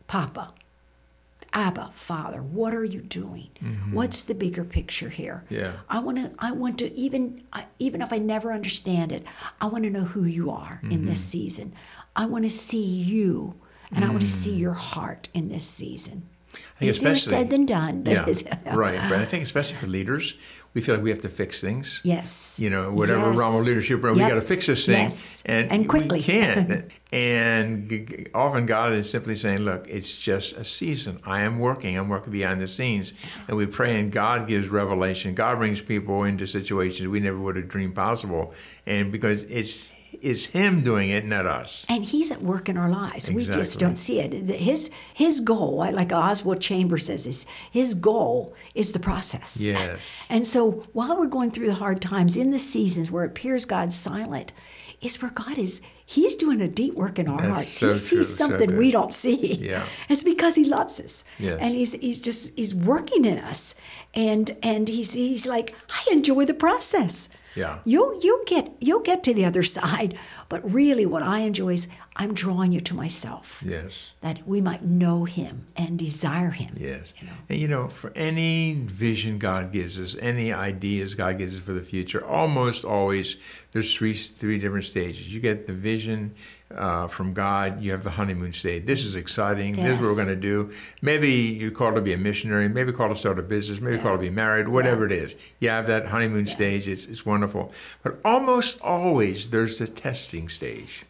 Papa, 0.06 0.52
Abba, 1.52 1.90
Father, 1.94 2.42
what 2.42 2.74
are 2.74 2.84
you 2.84 3.00
doing? 3.00 3.48
What's 3.92 4.22
the 4.22 4.34
bigger 4.34 4.62
picture 4.64 5.08
here? 5.08 5.42
Mm-hmm. 5.46 5.54
Yeah. 5.54 5.72
I 5.88 5.98
want 6.00 6.18
to. 6.18 6.30
I 6.38 6.52
want 6.52 6.78
to 6.80 6.92
even. 6.94 7.42
Even 7.78 8.02
if 8.02 8.12
I 8.12 8.18
never 8.18 8.52
understand 8.52 9.10
it, 9.12 9.24
I 9.60 9.66
want 9.66 9.84
to 9.84 9.90
know 9.90 10.04
who 10.04 10.24
you 10.24 10.50
are 10.50 10.80
in 10.82 11.04
this 11.06 11.18
Mm-hmm. 11.20 11.38
season. 11.38 11.72
I 12.16 12.26
want 12.26 12.44
to 12.44 12.50
see 12.50 12.82
you, 12.84 13.54
and 13.92 14.04
I 14.04 14.08
want 14.08 14.20
to 14.22 14.26
see 14.26 14.56
Mm. 14.56 14.60
your 14.60 14.72
heart 14.72 15.28
in 15.34 15.48
this 15.48 15.64
season. 15.64 16.22
Easier 16.80 17.14
said 17.16 17.50
than 17.50 17.66
done. 17.66 18.02
Yeah, 18.06 18.24
right. 18.74 18.98
But 19.10 19.18
I 19.18 19.26
think 19.26 19.42
especially 19.44 19.76
for 19.76 19.86
leaders, 19.86 20.34
we 20.72 20.80
feel 20.80 20.94
like 20.94 21.04
we 21.04 21.10
have 21.10 21.20
to 21.20 21.28
fix 21.28 21.60
things. 21.60 22.00
Yes. 22.02 22.58
You 22.58 22.70
know, 22.70 22.90
whatever 22.92 23.28
Yes. 23.30 23.38
realm 23.38 23.56
of 23.56 23.66
leadership, 23.66 24.02
we 24.02 24.08
Yep. 24.14 24.28
got 24.30 24.34
to 24.36 24.40
fix 24.40 24.66
this 24.66 24.86
thing, 24.86 25.02
Yes. 25.04 25.42
and, 25.44 25.70
And 25.70 25.86
quickly. 25.86 26.18
we 26.18 26.24
can't. 26.24 26.90
and 27.12 28.28
often 28.34 28.64
God 28.64 28.94
is 28.94 29.08
simply 29.10 29.36
saying, 29.36 29.60
"Look, 29.62 29.86
it's 29.88 30.16
just 30.16 30.56
a 30.56 30.64
season. 30.64 31.18
I 31.24 31.42
am 31.42 31.58
working. 31.58 31.96
I'm 31.98 32.08
working 32.08 32.32
behind 32.32 32.62
the 32.62 32.68
scenes." 32.68 33.12
And 33.48 33.56
we 33.58 33.66
pray, 33.66 34.00
and 34.00 34.10
God 34.10 34.48
gives 34.48 34.68
revelation. 34.68 35.34
God 35.34 35.58
brings 35.58 35.82
people 35.82 36.24
into 36.24 36.46
situations 36.46 37.06
we 37.08 37.20
never 37.20 37.38
would 37.38 37.56
have 37.56 37.68
dreamed 37.68 37.94
possible, 37.94 38.54
and 38.86 39.12
because 39.12 39.42
it's 39.44 39.92
it's 40.22 40.46
Him 40.46 40.82
doing 40.82 41.10
it, 41.10 41.24
not 41.24 41.46
us. 41.46 41.84
and 41.88 42.04
he's 42.04 42.30
at 42.30 42.40
work 42.42 42.68
in 42.68 42.76
our 42.76 42.90
lives. 42.90 43.30
We 43.30 43.44
just 43.44 43.78
don't 43.80 43.96
see 43.96 44.20
it. 44.20 44.32
His 44.60 44.90
his 45.14 45.40
goal, 45.40 45.76
like 45.92 46.12
Oswald 46.12 46.60
Chambers 46.60 47.06
says, 47.06 47.26
is 47.26 47.46
his 47.70 47.94
goal 47.94 48.54
is 48.74 48.92
the 48.92 48.98
process. 48.98 49.62
Yes. 49.62 50.26
And 50.30 50.46
so 50.46 50.84
while 50.92 51.18
we're 51.18 51.26
going 51.26 51.50
through 51.50 51.66
the 51.68 51.74
hard 51.74 52.00
times 52.00 52.36
in 52.36 52.50
the 52.50 52.58
seasons 52.58 53.10
where 53.10 53.24
it 53.24 53.28
appears 53.28 53.64
God's 53.64 53.96
silent, 53.96 54.52
is 55.00 55.20
where 55.20 55.30
God 55.30 55.58
is. 55.58 55.82
He's 56.08 56.36
doing 56.36 56.60
a 56.60 56.68
deep 56.68 56.94
work 56.94 57.18
in 57.18 57.26
our 57.26 57.40
That's 57.40 57.52
hearts. 57.54 57.68
so 57.68 57.88
he 57.88 57.94
sees 57.94 58.28
so 58.28 58.46
something 58.46 58.68
good. 58.68 58.78
we 58.78 58.90
don't 58.92 59.12
see. 59.12 59.56
Yeah. 59.56 59.84
It's 60.08 60.22
because 60.22 60.54
he 60.54 60.64
loves 60.64 61.00
us. 61.00 61.24
Yes. 61.38 61.58
And 61.60 61.74
he's 61.74 61.92
he's 61.94 62.20
just 62.20 62.56
he's 62.56 62.74
working 62.74 63.24
in 63.24 63.38
us. 63.38 63.74
And 64.14 64.56
and 64.62 64.88
he's 64.88 65.14
he's 65.14 65.46
like, 65.46 65.74
I 65.90 66.02
enjoy 66.12 66.44
the 66.44 66.54
process. 66.54 67.28
Yeah. 67.56 67.78
You'll 67.84 68.20
you'll 68.22 68.44
get 68.44 68.72
you'll 68.80 69.00
get 69.00 69.24
to 69.24 69.34
the 69.34 69.44
other 69.44 69.62
side. 69.78 70.18
But 70.48 70.70
really 70.70 71.06
what 71.06 71.22
I 71.22 71.40
enjoy 71.40 71.74
is 71.74 71.88
I'm 72.16 72.32
drawing 72.34 72.72
you 72.72 72.80
to 72.80 72.94
myself. 72.94 73.62
Yes. 73.66 74.14
That 74.20 74.46
we 74.46 74.60
might 74.60 74.82
know 74.82 75.24
him 75.24 75.66
and 75.76 75.98
desire 75.98 76.50
him. 76.50 76.74
Yes. 76.76 77.12
You 77.20 77.26
know. 77.28 77.34
And 77.48 77.58
you 77.58 77.68
know, 77.68 77.88
for 77.88 78.12
any 78.14 78.74
vision 78.86 79.38
God 79.38 79.72
gives 79.72 79.98
us, 80.00 80.16
any 80.20 80.52
ideas 80.52 81.14
God 81.14 81.38
gives 81.38 81.56
us 81.56 81.62
for 81.62 81.72
the 81.72 81.82
future, 81.82 82.24
almost 82.24 82.84
always 82.84 83.36
there's 83.72 83.94
three 83.94 84.14
three 84.14 84.58
different 84.58 84.84
stages. 84.84 85.32
You 85.32 85.40
get 85.40 85.66
the 85.66 85.72
vision 85.74 86.34
uh, 86.74 87.06
from 87.06 87.32
God. 87.32 87.82
You 87.82 87.92
have 87.92 88.02
the 88.04 88.10
honeymoon 88.10 88.52
stage. 88.52 88.86
This 88.86 89.04
is 89.04 89.14
exciting. 89.14 89.76
This 89.76 89.98
is 89.98 89.98
what 90.00 90.16
we're 90.16 90.24
going 90.24 90.34
to 90.40 90.40
do. 90.40 90.70
Maybe 91.02 91.30
you're 91.30 91.70
called 91.70 91.94
to 91.96 92.00
be 92.02 92.12
a 92.12 92.18
missionary. 92.18 92.68
Maybe 92.68 92.92
called 92.92 93.12
to 93.12 93.18
start 93.18 93.38
a 93.38 93.42
business. 93.42 93.80
Maybe 93.80 93.96
Yeah. 93.96 94.02
called 94.02 94.20
to 94.20 94.26
be 94.26 94.34
married. 94.34 94.68
Whatever 94.68 95.06
it 95.06 95.12
is, 95.12 95.34
you 95.60 95.68
have 95.68 95.86
that 95.88 96.06
honeymoon 96.06 96.46
stage. 96.46 96.88
It's 96.88 97.04
it's 97.06 97.24
wonderful. 97.26 97.72
But 98.02 98.18
almost 98.24 98.80
always 98.80 99.50
there's 99.50 99.78
the 99.78 99.86
testing 99.86 100.35
stage. 100.48 101.04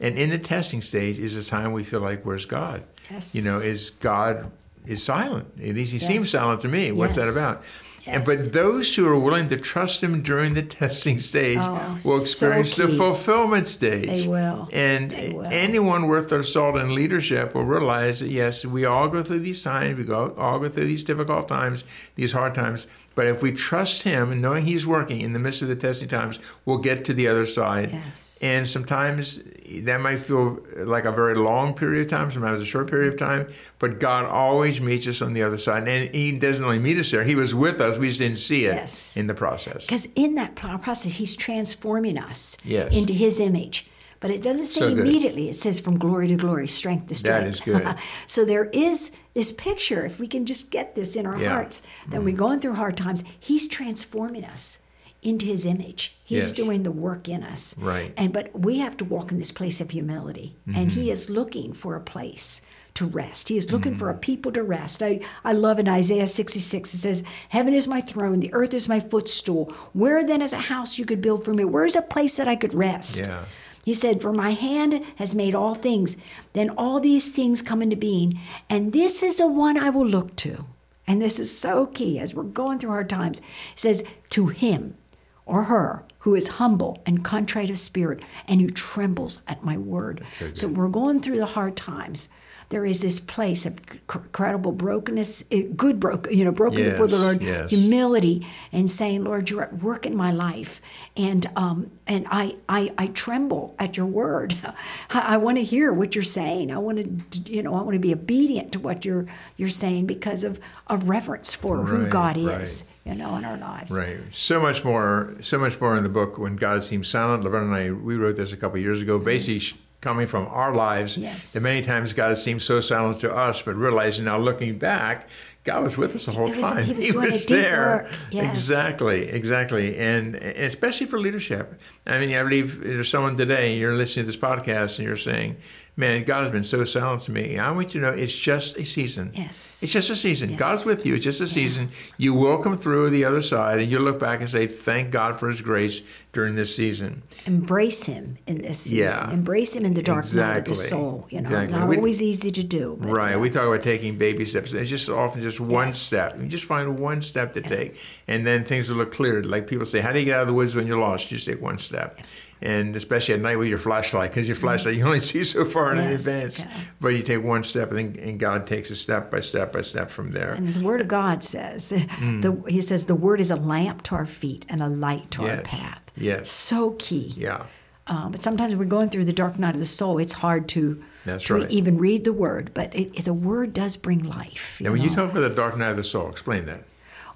And 0.00 0.18
in 0.18 0.28
the 0.28 0.38
testing 0.38 0.82
stage 0.82 1.18
is 1.18 1.36
a 1.36 1.44
time 1.44 1.72
we 1.72 1.82
feel 1.84 2.00
like, 2.00 2.24
where's 2.24 2.44
God? 2.44 2.82
Yes. 3.10 3.34
You 3.34 3.42
know, 3.42 3.58
is 3.60 3.90
God 3.90 4.50
is 4.84 5.02
silent? 5.02 5.46
It 5.60 5.78
is, 5.78 5.90
he 5.90 5.98
seems 5.98 6.28
silent 6.30 6.60
to 6.62 6.68
me. 6.68 6.92
What's 6.92 7.14
that 7.14 7.26
Yes. 7.26 7.36
about? 7.36 7.64
And 8.08 8.24
but 8.24 8.52
those 8.52 8.94
who 8.94 9.04
are 9.08 9.18
willing 9.18 9.48
to 9.48 9.56
trust 9.56 10.00
Him 10.00 10.22
during 10.22 10.54
the 10.54 10.62
testing 10.62 11.18
stage 11.18 11.58
Oh, 11.60 11.98
will 12.04 12.20
so 12.20 12.22
experience 12.22 12.76
the 12.76 12.86
fulfillment 12.86 13.66
stage. 13.66 14.06
They 14.06 14.28
will. 14.28 14.68
And 14.72 15.10
They 15.10 15.30
will. 15.30 15.44
anyone 15.46 16.06
worth 16.06 16.28
their 16.28 16.44
salt 16.44 16.76
in 16.76 16.94
leadership 16.94 17.52
will 17.54 17.64
realize 17.64 18.20
that 18.20 18.30
yes, 18.30 18.64
we 18.64 18.84
all 18.84 19.08
go 19.08 19.24
through 19.24 19.40
these 19.40 19.60
times. 19.64 19.98
We 19.98 20.04
go 20.04 20.32
all 20.38 20.60
go 20.60 20.68
through 20.68 20.84
these 20.86 21.02
difficult 21.02 21.48
times, 21.48 21.82
these 22.14 22.30
hard 22.32 22.54
times. 22.54 22.86
But 23.16 23.26
if 23.26 23.42
we 23.42 23.50
trust 23.50 24.02
Him 24.04 24.30
and 24.30 24.40
knowing 24.42 24.64
He's 24.66 24.86
working 24.86 25.22
in 25.22 25.32
the 25.32 25.38
midst 25.40 25.62
of 25.62 25.68
the 25.68 25.74
testing 25.74 26.06
times, 26.06 26.38
we'll 26.66 26.78
get 26.78 27.04
to 27.06 27.14
the 27.14 27.26
other 27.26 27.46
side. 27.46 27.90
Yes. 27.90 28.40
And 28.42 28.68
sometimes 28.68 29.40
that 29.84 30.00
might 30.02 30.18
feel 30.18 30.60
like 30.76 31.06
a 31.06 31.10
very 31.12 31.34
long 31.34 31.74
period 31.74 32.02
of 32.04 32.10
time, 32.10 32.30
sometimes 32.30 32.60
a 32.60 32.64
short 32.66 32.88
period 32.90 33.14
of 33.14 33.18
time, 33.18 33.48
but 33.78 33.98
God 33.98 34.26
always 34.26 34.80
meets 34.82 35.08
us 35.08 35.22
on 35.22 35.32
the 35.32 35.42
other 35.42 35.58
side. 35.58 35.88
And 35.88 36.14
He 36.14 36.38
doesn't 36.38 36.62
only 36.62 36.78
meet 36.78 36.98
us 36.98 37.10
there, 37.10 37.24
He 37.24 37.34
was 37.34 37.54
with 37.54 37.80
us, 37.80 37.96
we 37.98 38.08
just 38.08 38.20
didn't 38.20 38.38
see 38.38 38.66
it 38.66 38.74
Yes. 38.74 39.16
in 39.16 39.26
the 39.26 39.34
process. 39.34 39.86
Because 39.86 40.08
in 40.14 40.34
that 40.36 40.54
process, 40.54 41.14
he's 41.14 41.34
transforming 41.34 42.18
us 42.18 42.58
Yes. 42.64 42.92
into 42.94 43.14
his 43.14 43.40
image. 43.40 43.86
But 44.20 44.30
it 44.30 44.42
doesn't 44.42 44.66
say 44.66 44.80
So 44.80 44.88
immediately. 44.88 45.48
It 45.48 45.56
says 45.56 45.80
from 45.80 45.98
glory 45.98 46.28
to 46.28 46.36
glory, 46.36 46.68
strength 46.68 47.06
to 47.08 47.14
strength. 47.14 47.54
is 47.56 47.60
good. 47.60 47.94
so 48.26 48.44
there 48.44 48.66
is 48.72 49.12
this 49.34 49.52
picture. 49.52 50.04
If 50.06 50.18
we 50.18 50.26
can 50.26 50.46
just 50.46 50.70
get 50.70 50.94
this 50.94 51.16
in 51.16 51.26
our 51.26 51.34
Yeah. 51.34 51.44
Mm-hmm. 51.46 51.52
hearts, 51.54 51.82
that 52.08 52.22
we're 52.24 52.34
going 52.36 52.60
through 52.60 52.74
hard 52.74 52.96
times. 52.96 53.24
He's 53.38 53.68
transforming 53.68 54.44
us 54.44 54.78
into 55.22 55.44
his 55.46 55.66
image. 55.66 56.16
He's 56.24 56.44
Yes. 56.48 56.52
doing 56.52 56.82
the 56.82 56.92
work 56.92 57.28
in 57.28 57.42
us. 57.42 57.76
Right. 57.78 58.12
And 58.16 58.32
but 58.32 58.58
we 58.58 58.78
have 58.78 58.96
to 58.98 59.04
walk 59.04 59.32
in 59.32 59.38
this 59.38 59.52
place 59.52 59.80
of 59.80 59.90
humility. 59.90 60.56
And 60.66 60.88
Mm-hmm. 60.90 61.00
he 61.00 61.10
is 61.10 61.28
looking 61.28 61.72
for 61.72 61.94
a 61.96 62.00
place 62.00 62.62
to 62.94 63.04
rest. 63.06 63.50
He 63.50 63.58
is 63.58 63.70
looking 63.70 63.94
for 63.96 64.08
a 64.08 64.12
Mm-hmm. 64.14 64.20
people 64.20 64.52
to 64.52 64.62
rest. 64.62 65.02
I, 65.02 65.20
I 65.44 65.52
love 65.52 65.78
in 65.78 65.86
Isaiah 65.88 66.26
66, 66.26 66.94
it 66.94 66.96
says, 66.96 67.24
Heaven 67.50 67.74
is 67.74 67.86
my 67.86 68.00
throne, 68.00 68.40
the 68.40 68.54
earth 68.54 68.72
is 68.72 68.88
my 68.88 69.00
footstool. 69.00 69.70
Where 69.92 70.24
then 70.24 70.40
is 70.40 70.54
a 70.54 70.58
house 70.72 70.96
you 70.98 71.04
could 71.04 71.20
build 71.20 71.44
for 71.44 71.52
me? 71.52 71.64
Where 71.64 71.84
is 71.84 71.94
a 71.96 72.00
place 72.02 72.38
that 72.38 72.48
I 72.48 72.56
could 72.56 72.72
rest? 72.72 73.18
Yeah. 73.20 73.44
He 73.86 73.94
said, 73.94 74.20
For 74.20 74.32
my 74.32 74.50
hand 74.50 75.04
has 75.14 75.32
made 75.32 75.54
all 75.54 75.76
things. 75.76 76.16
Then 76.54 76.70
all 76.70 76.98
these 76.98 77.30
things 77.30 77.62
come 77.62 77.80
into 77.80 77.94
being. 77.94 78.40
And 78.68 78.92
this 78.92 79.22
is 79.22 79.36
the 79.36 79.46
one 79.46 79.78
I 79.78 79.90
will 79.90 80.04
look 80.04 80.34
to. 80.36 80.64
And 81.06 81.22
this 81.22 81.38
is 81.38 81.56
so 81.56 81.86
key 81.86 82.18
as 82.18 82.34
we're 82.34 82.42
going 82.42 82.80
through 82.80 82.90
hard 82.90 83.08
times. 83.08 83.38
It 83.38 83.44
says, 83.76 84.04
To 84.30 84.48
him 84.48 84.96
or 85.44 85.64
her 85.64 86.04
who 86.18 86.34
is 86.34 86.48
humble 86.48 87.00
and 87.06 87.24
contrite 87.24 87.70
of 87.70 87.78
spirit 87.78 88.24
and 88.48 88.60
who 88.60 88.68
trembles 88.68 89.40
at 89.46 89.62
my 89.62 89.78
word. 89.78 90.24
so 90.32 90.52
so 90.52 90.66
we're 90.66 90.88
going 90.88 91.20
through 91.20 91.38
the 91.38 91.46
hard 91.46 91.76
times. 91.76 92.28
There 92.68 92.84
is 92.84 93.00
this 93.00 93.20
place 93.20 93.64
of 93.64 93.78
incredible 94.12 94.72
brokenness, 94.72 95.44
eh, 95.52 95.64
good 95.76 96.00
broken, 96.00 96.36
you 96.36 96.44
know, 96.44 96.52
broken 96.52 96.82
before 96.84 97.06
the 97.06 97.18
Lord, 97.18 97.42
yes. 97.42 97.70
humility, 97.70 98.44
and 98.72 98.90
saying, 98.90 99.22
"Lord, 99.24 99.50
you're 99.50 99.62
at 99.62 99.82
work 99.82 100.04
in 100.04 100.16
my 100.16 100.32
life, 100.32 100.80
and 101.16 101.46
um, 101.54 101.90
and 102.08 102.26
I, 102.28 102.56
I 102.68 102.92
I 102.98 103.06
tremble 103.08 103.76
at 103.78 103.96
your 103.96 104.06
word. 104.06 104.56
I, 105.10 105.34
I 105.34 105.36
want 105.36 105.58
to 105.58 105.64
hear 105.64 105.92
what 105.92 106.14
you're 106.16 106.24
saying. 106.24 106.72
I 106.72 106.78
want 106.78 107.30
to, 107.30 107.52
you 107.52 107.62
know, 107.62 107.74
I 107.74 107.82
want 107.82 107.92
to 107.92 107.98
be 108.00 108.12
obedient 108.12 108.72
to 108.72 108.80
what 108.80 109.04
you're 109.04 109.26
you're 109.56 109.68
saying 109.68 110.06
because 110.06 110.42
of 110.42 110.58
of 110.88 111.08
reverence 111.08 111.54
for 111.54 111.84
who 111.84 112.02
Right, 112.02 112.10
God 112.10 112.36
right. 112.36 112.60
is, 112.62 112.84
you 113.04 113.14
know, 113.14 113.36
in 113.36 113.44
our 113.44 113.56
lives. 113.56 113.96
Right. 113.96 114.18
So 114.32 114.60
much 114.60 114.84
more. 114.84 115.36
So 115.40 115.58
much 115.58 115.80
more 115.80 115.96
in 115.96 116.02
the 116.02 116.08
book. 116.08 116.36
When 116.36 116.56
God 116.56 116.82
seems 116.84 117.06
silent, 117.06 117.44
Laverne 117.44 117.64
and 117.72 117.74
I 117.74 117.90
we 117.92 118.16
wrote 118.16 118.36
this 118.36 118.52
a 118.52 118.56
couple 118.56 118.78
years 118.78 119.00
ago. 119.00 119.18
Basically, 119.20 119.60
sh- 119.60 119.76
coming 120.06 120.28
from 120.28 120.46
our 120.50 120.72
lives, 120.72 121.16
Yes. 121.18 121.52
that 121.54 121.62
many 121.64 121.82
times 121.82 122.12
God 122.12 122.38
seems 122.38 122.62
so 122.62 122.80
silent 122.80 123.18
to 123.22 123.34
us, 123.34 123.60
but 123.62 123.74
realizing 123.74 124.24
now, 124.26 124.38
looking 124.38 124.78
back, 124.78 125.28
God 125.64 125.82
was 125.82 125.98
with 125.98 126.14
us 126.14 126.26
the 126.26 126.32
whole 126.32 126.46
He 126.46 126.58
was- 126.58 126.72
time. 126.72 126.84
he 126.84 127.10
was 127.10 127.34
a 127.34 127.38
deep 127.40 127.48
there. 127.48 128.08
Yes. 128.30 128.54
Exactly, 128.54 129.28
exactly, 129.28 129.96
and, 129.96 130.36
and 130.36 130.56
especially 130.58 131.06
for 131.08 131.18
leadership. 131.18 131.80
I 132.06 132.20
mean, 132.20 132.36
I 132.36 132.42
believe 132.44 132.84
there's 132.84 133.08
someone 133.08 133.36
today. 133.36 133.74
You're 133.76 133.96
listening 133.96 134.26
to 134.26 134.30
this 134.32 134.40
podcast, 134.40 134.98
and 135.00 135.08
you're 135.08 135.16
saying, 135.16 135.56
"Man, 135.96 136.24
God 136.24 136.42
has 136.42 136.52
been 136.52 136.64
so 136.64 136.84
silent 136.84 137.22
to 137.22 137.30
me." 137.32 137.58
I 137.58 137.70
want 137.70 137.94
you 137.94 138.00
to 138.00 138.06
know 138.06 138.12
it's 138.12 138.34
just 138.36 138.76
a 138.76 138.84
season. 138.84 139.30
Yes. 139.34 139.82
it's 139.82 139.92
just 139.92 140.10
a 140.10 140.16
season. 140.16 140.50
Yes. 140.50 140.58
God's 140.58 140.86
with 140.86 141.06
you. 141.06 141.14
It's 141.14 141.24
just 141.24 141.40
a 141.40 141.46
season. 141.46 141.88
You 142.18 142.34
will 142.34 142.58
come 142.58 142.76
through 142.76 143.10
the 143.10 143.24
other 143.24 143.40
side, 143.42 143.80
and 143.80 143.90
you 143.90 143.98
look 143.98 144.18
back 144.18 144.40
and 144.40 144.48
say, 144.50 144.66
"Thank 144.66 145.10
God 145.10 145.38
for 145.40 145.48
His 145.48 145.60
grace 145.62 146.02
during 146.32 146.54
this 146.54 146.74
season." 146.76 147.22
Embrace 147.46 148.04
him 148.06 148.36
in 148.46 148.60
this 148.62 148.80
season. 148.80 148.98
Yeah. 148.98 149.30
Embrace 149.32 149.74
him 149.74 149.84
in 149.86 149.94
the 149.94 150.02
dark 150.02 150.32
night 150.34 150.58
of 150.58 150.64
the 150.66 150.74
soul. 150.74 151.26
You 151.30 151.40
know, 151.40 151.48
Exactly. 151.48 151.78
not 151.78 151.88
We- 151.88 151.96
always 151.96 152.20
easy 152.20 152.50
to 152.50 152.62
do. 152.64 152.96
Right. 153.00 153.34
uh, 153.34 153.38
We 153.38 153.48
talk 153.50 153.66
about 153.66 153.82
taking 153.82 154.18
baby 154.18 154.44
steps. 154.44 154.72
It's 154.72 154.90
just 154.90 155.08
often 155.08 155.40
just 155.42 155.60
one 155.60 155.86
Yes. 155.88 155.98
step. 155.98 156.36
You 156.40 156.46
just 156.46 156.64
find 156.64 156.98
one 156.98 157.22
step 157.22 157.52
to 157.54 157.60
take, 157.60 157.96
and 158.28 158.46
then 158.46 158.64
things 158.64 158.88
will 158.90 158.96
look 158.98 159.12
clear. 159.14 159.42
Like 159.42 159.66
people 159.66 159.86
say, 159.86 160.00
"How 160.00 160.12
do 160.12 160.18
you 160.18 160.24
get 160.26 160.34
out 160.34 160.42
of 160.42 160.48
the 160.48 160.54
woods 160.54 160.74
when 160.74 160.86
you're 160.86 160.98
lost?" 160.98 161.30
You 161.30 161.36
just 161.38 161.46
take 161.48 161.62
one 161.62 161.78
step. 161.78 162.18
And 162.62 162.96
especially 162.96 163.34
at 163.34 163.40
night 163.40 163.56
with 163.56 163.68
your 163.68 163.78
flashlight, 163.78 164.30
because 164.30 164.48
your 164.48 164.56
flashlight 164.56 164.94
you 164.96 165.04
only 165.04 165.20
see 165.32 165.44
so 165.44 165.64
far 165.66 165.92
in 165.92 165.98
Yes, 165.98 166.26
advance. 166.26 166.90
But 167.00 167.08
you 167.08 167.22
take 167.22 167.42
one 167.44 167.64
step, 167.64 167.90
and, 167.92 168.14
then, 168.16 168.28
and 168.28 168.40
God 168.40 168.66
takes 168.66 168.90
a 168.90 168.96
step 168.96 169.30
by 169.30 169.40
step 169.40 169.72
by 169.72 169.82
step 169.82 170.10
from 170.10 170.32
there. 170.32 170.52
And 170.54 170.66
the 170.68 170.84
Word 170.84 171.00
of 171.02 171.08
God 171.08 171.44
says, 171.44 171.92
Mm. 171.92 172.40
the, 172.42 172.70
He 172.70 172.80
says, 172.80 173.06
the 173.06 173.14
Word 173.14 173.40
is 173.40 173.50
a 173.50 173.56
lamp 173.56 174.02
to 174.04 174.14
our 174.14 174.26
feet 174.26 174.64
and 174.68 174.82
a 174.82 174.88
light 174.88 175.30
to 175.32 175.46
our 175.46 175.60
path. 175.62 176.10
Yes. 176.16 176.48
So 176.50 176.92
key. 176.92 177.34
Yeah. 177.36 177.66
Um, 178.08 178.30
but 178.32 178.40
sometimes 178.40 178.74
we're 178.76 178.84
going 178.84 179.10
through 179.10 179.24
the 179.26 179.32
dark 179.32 179.58
night 179.58 179.74
of 179.74 179.80
the 179.80 179.84
soul. 179.84 180.18
It's 180.18 180.32
hard 180.34 180.68
to, 180.70 181.02
That's 181.24 181.44
to 181.46 181.54
right. 181.56 181.70
even 181.70 181.98
read 181.98 182.24
the 182.24 182.32
Word, 182.32 182.70
but 182.72 182.94
it, 182.94 183.24
the 183.24 183.34
Word 183.34 183.72
does 183.74 183.96
bring 183.96 184.22
life. 184.22 184.80
And 184.82 184.92
when 184.92 185.02
you 185.02 185.10
talk 185.10 185.30
about 185.32 185.40
the 185.40 185.50
dark 185.50 185.76
night 185.76 185.90
of 185.90 185.96
the 185.96 186.04
soul, 186.04 186.30
explain 186.30 186.64
that. 186.66 186.84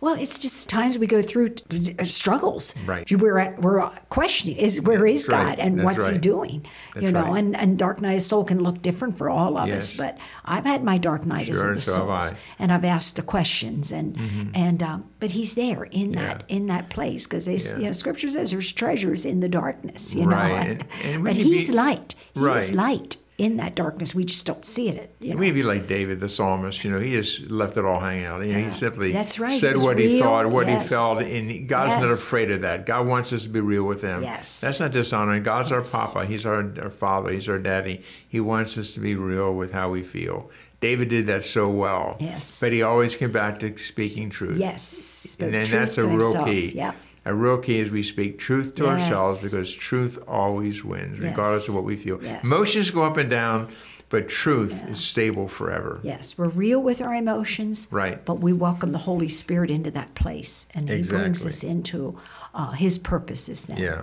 Well, 0.01 0.15
it's 0.15 0.39
just 0.39 0.69
times 0.71 0.99
we 0.99 1.07
go 1.07 1.21
through 1.21 1.51
t- 1.51 1.95
uh, 1.99 2.05
struggles. 2.05 2.75
Right. 2.87 3.11
We're 3.13 3.39
at, 3.39 3.61
we're 3.61 3.87
questioning 4.09 4.57
is 4.57 4.81
where 4.81 5.07
is 5.07 5.27
That's 5.27 5.39
right. 5.39 5.59
God 5.59 5.59
and 5.59 5.79
That's 5.79 5.85
what's 5.85 6.09
He 6.09 6.17
doing? 6.19 6.65
That's 6.95 7.05
you 7.05 7.13
know, 7.13 7.25
right. 7.33 7.39
and 7.39 7.55
and 7.57 7.79
dark 7.79 8.01
night 8.01 8.15
of 8.15 8.23
soul 8.23 8.45
can 8.45 8.63
look 8.63 8.81
different 8.81 9.19
for 9.19 9.29
all 9.29 9.59
of 9.59 9.69
us. 9.69 9.93
But 9.97 10.17
I've 10.45 10.65
had 10.65 10.83
my 10.83 10.97
dark 10.97 11.27
night 11.27 11.47
Sure, 11.47 11.55
of 11.57 11.61
the 11.63 11.69
and 11.73 11.83
so 11.83 11.93
souls. 11.93 12.31
Mm-hmm. 12.31 12.63
and 12.63 12.73
I've 12.73 12.85
asked 12.85 13.17
the 13.17 13.23
questions, 13.23 13.93
and 13.93 14.17
and 14.55 14.83
um, 14.83 15.05
but 15.21 15.33
He's 15.33 15.55
there 15.55 15.85
in 15.85 16.13
that 16.13 16.45
in 16.49 16.67
that 16.69 16.89
place 16.89 17.27
because 17.27 17.45
they 17.45 17.57
Yeah. 17.57 17.77
you 17.79 17.85
know 17.87 17.93
Scripture 17.93 18.31
says 18.31 18.51
there's 18.53 18.73
treasures 18.73 19.25
in 19.27 19.41
the 19.41 19.49
darkness. 19.51 20.15
You 20.15 20.25
Right. 20.31 20.49
know, 20.49 20.55
And- 20.71 20.85
and 21.05 21.25
but 21.25 21.37
He's 21.37 21.69
be- 21.69 21.75
light. 21.77 22.15
He's 22.35 22.43
Right. 22.43 22.73
light 22.73 23.17
in 23.41 23.57
that 23.57 23.75
darkness. 23.75 24.15
We 24.15 24.25
just 24.25 24.45
don't 24.45 24.65
see 24.65 24.91
it. 24.91 25.15
You 25.19 25.31
know. 25.35 25.41
We 25.41 25.51
be 25.51 25.63
like 25.63 25.87
David, 25.87 26.21
the 26.21 26.29
psalmist. 26.29 26.85
You 26.85 26.91
know, 26.91 27.01
he 27.01 27.13
just 27.13 27.51
left 27.51 27.77
it 27.79 27.85
all 27.87 27.99
hang 27.99 28.25
out. 28.25 28.43
You 28.43 28.53
know, 28.53 28.59
Yeah. 28.59 28.65
he 28.67 28.71
simply 28.71 29.13
That's 29.13 29.41
right. 29.41 29.59
Said 29.59 29.77
what 29.79 29.99
he 29.99 30.21
thought, 30.21 30.51
what 30.51 30.67
Yes. 30.67 30.83
he 30.91 30.95
felt, 30.95 31.23
and 31.23 31.67
God's 31.67 31.95
not 31.95 32.11
afraid 32.13 32.51
of 32.51 32.61
that. 32.63 32.85
God 32.85 33.07
wants 33.07 33.33
us 33.33 33.45
to 33.45 33.49
be 33.49 33.61
real 33.61 33.85
with 33.85 34.03
Him. 34.03 34.23
Yes. 34.23 34.61
That's 34.61 34.79
not 34.79 34.93
dishonoring. 34.93 35.43
God's 35.43 35.71
Yes. 35.71 35.95
our 35.95 36.07
Papa. 36.07 36.27
He's 36.27 36.45
our, 36.45 36.71
our 36.83 36.91
Father. 36.91 37.33
He's 37.33 37.49
our 37.49 37.59
Daddy. 37.59 38.03
He 38.29 38.41
wants 38.41 38.77
us 38.77 38.93
to 38.95 39.01
be 39.01 39.15
real 39.15 39.55
with 39.55 39.73
how 39.73 39.89
we 39.91 40.03
feel. 40.03 40.51
David 40.81 41.09
did 41.09 41.27
that 41.29 41.43
so 41.43 41.69
well. 41.71 42.17
Yes. 42.21 42.61
But 42.61 42.73
he 42.73 42.83
always 42.83 43.17
came 43.17 43.33
back 43.33 43.59
to 43.61 43.77
speaking 43.79 44.29
truth. 44.31 44.59
Yes. 44.59 44.83
spoke 44.83 45.47
And 45.47 45.55
then 45.55 45.67
that's 45.71 45.97
a 45.99 46.07
real 46.07 46.13
himself. 46.21 46.47
key. 46.49 46.73
Yep. 46.75 46.95
A 47.27 47.35
real 47.35 47.59
key 47.59 47.81
is 47.81 47.91
we 47.91 48.03
speak 48.03 48.39
truth 48.39 48.75
to 48.77 48.85
Yes. 48.85 49.03
ourselves 49.11 49.43
because 49.43 49.71
truth 49.73 50.19
always 50.27 50.83
wins, 50.85 51.19
regardless 51.19 51.63
Yes. 51.63 51.69
of 51.69 51.75
what 51.75 51.85
we 51.85 51.97
feel. 51.97 52.19
Yes. 52.23 52.45
Emotions 52.47 52.91
go 52.91 53.03
up 53.05 53.17
and 53.19 53.29
down, 53.29 53.69
but 54.09 54.29
truth 54.29 54.83
is 54.89 54.99
stable 54.99 55.47
forever. 55.47 56.01
Yes, 56.03 56.37
we're 56.39 56.49
real 56.49 56.83
with 56.83 57.03
our 57.03 57.15
emotions. 57.15 57.89
Right. 57.91 58.25
But 58.25 58.41
we 58.41 58.53
welcome 58.55 58.93
the 58.93 58.99
Holy 58.99 59.29
Spirit 59.29 59.71
into 59.71 59.91
that 59.93 60.15
place, 60.15 60.67
and 60.75 60.89
He 60.89 61.03
brings 61.03 61.45
us 61.45 61.63
into 61.63 62.19
uh, 62.55 62.73
His 62.73 62.99
purposes. 62.99 63.67
Then. 63.67 63.77
Yeah. 63.77 64.03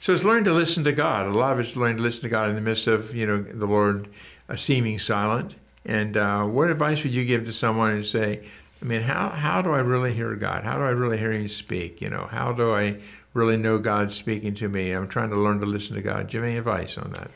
So 0.00 0.12
it's 0.12 0.24
learning 0.24 0.44
to 0.44 0.52
listen 0.52 0.82
to 0.84 0.92
God. 0.92 1.26
A 1.26 1.30
lot 1.30 1.52
of 1.52 1.60
it's 1.60 1.76
learning 1.76 1.98
to 1.98 2.02
listen 2.02 2.22
to 2.22 2.28
God 2.28 2.48
in 2.48 2.54
the 2.54 2.60
midst 2.62 2.86
of, 2.86 3.14
you 3.14 3.26
know, 3.26 3.42
the 3.42 3.66
Lord 3.66 4.08
uh, 4.48 4.56
seeming 4.56 4.98
silent. 4.98 5.56
And 5.84 6.16
uh, 6.16 6.44
what 6.44 6.70
advice 6.70 7.02
would 7.04 7.14
you 7.14 7.24
give 7.24 7.44
to 7.44 7.52
someone 7.52 7.92
who 7.92 8.02
say, 8.02 8.42
I 8.82 8.84
mean, 8.84 9.00
how, 9.02 9.30
how 9.30 9.62
do 9.62 9.70
I 9.72 9.78
really 9.78 10.12
hear 10.12 10.34
God? 10.34 10.64
How 10.64 10.76
do 10.76 10.84
I 10.84 10.90
really 10.90 11.18
hear 11.18 11.32
Him 11.32 11.48
speak? 11.48 12.00
You 12.00 12.10
know, 12.10 12.26
how 12.30 12.52
do 12.52 12.74
I 12.74 13.00
really 13.34 13.56
know 13.56 13.78
God's 13.78 14.14
speaking 14.14 14.54
to 14.54 14.68
me? 14.68 14.92
I'm 14.92 15.08
trying 15.08 15.30
to 15.30 15.36
learn 15.36 15.60
to 15.60 15.66
listen 15.66 15.96
to 15.96 16.02
God. 16.02 16.28
Do 16.28 16.36
you 16.36 16.42
have 16.42 16.48
any 16.48 16.58
advice 16.58 16.98
on 16.98 17.12
that? 17.12 17.30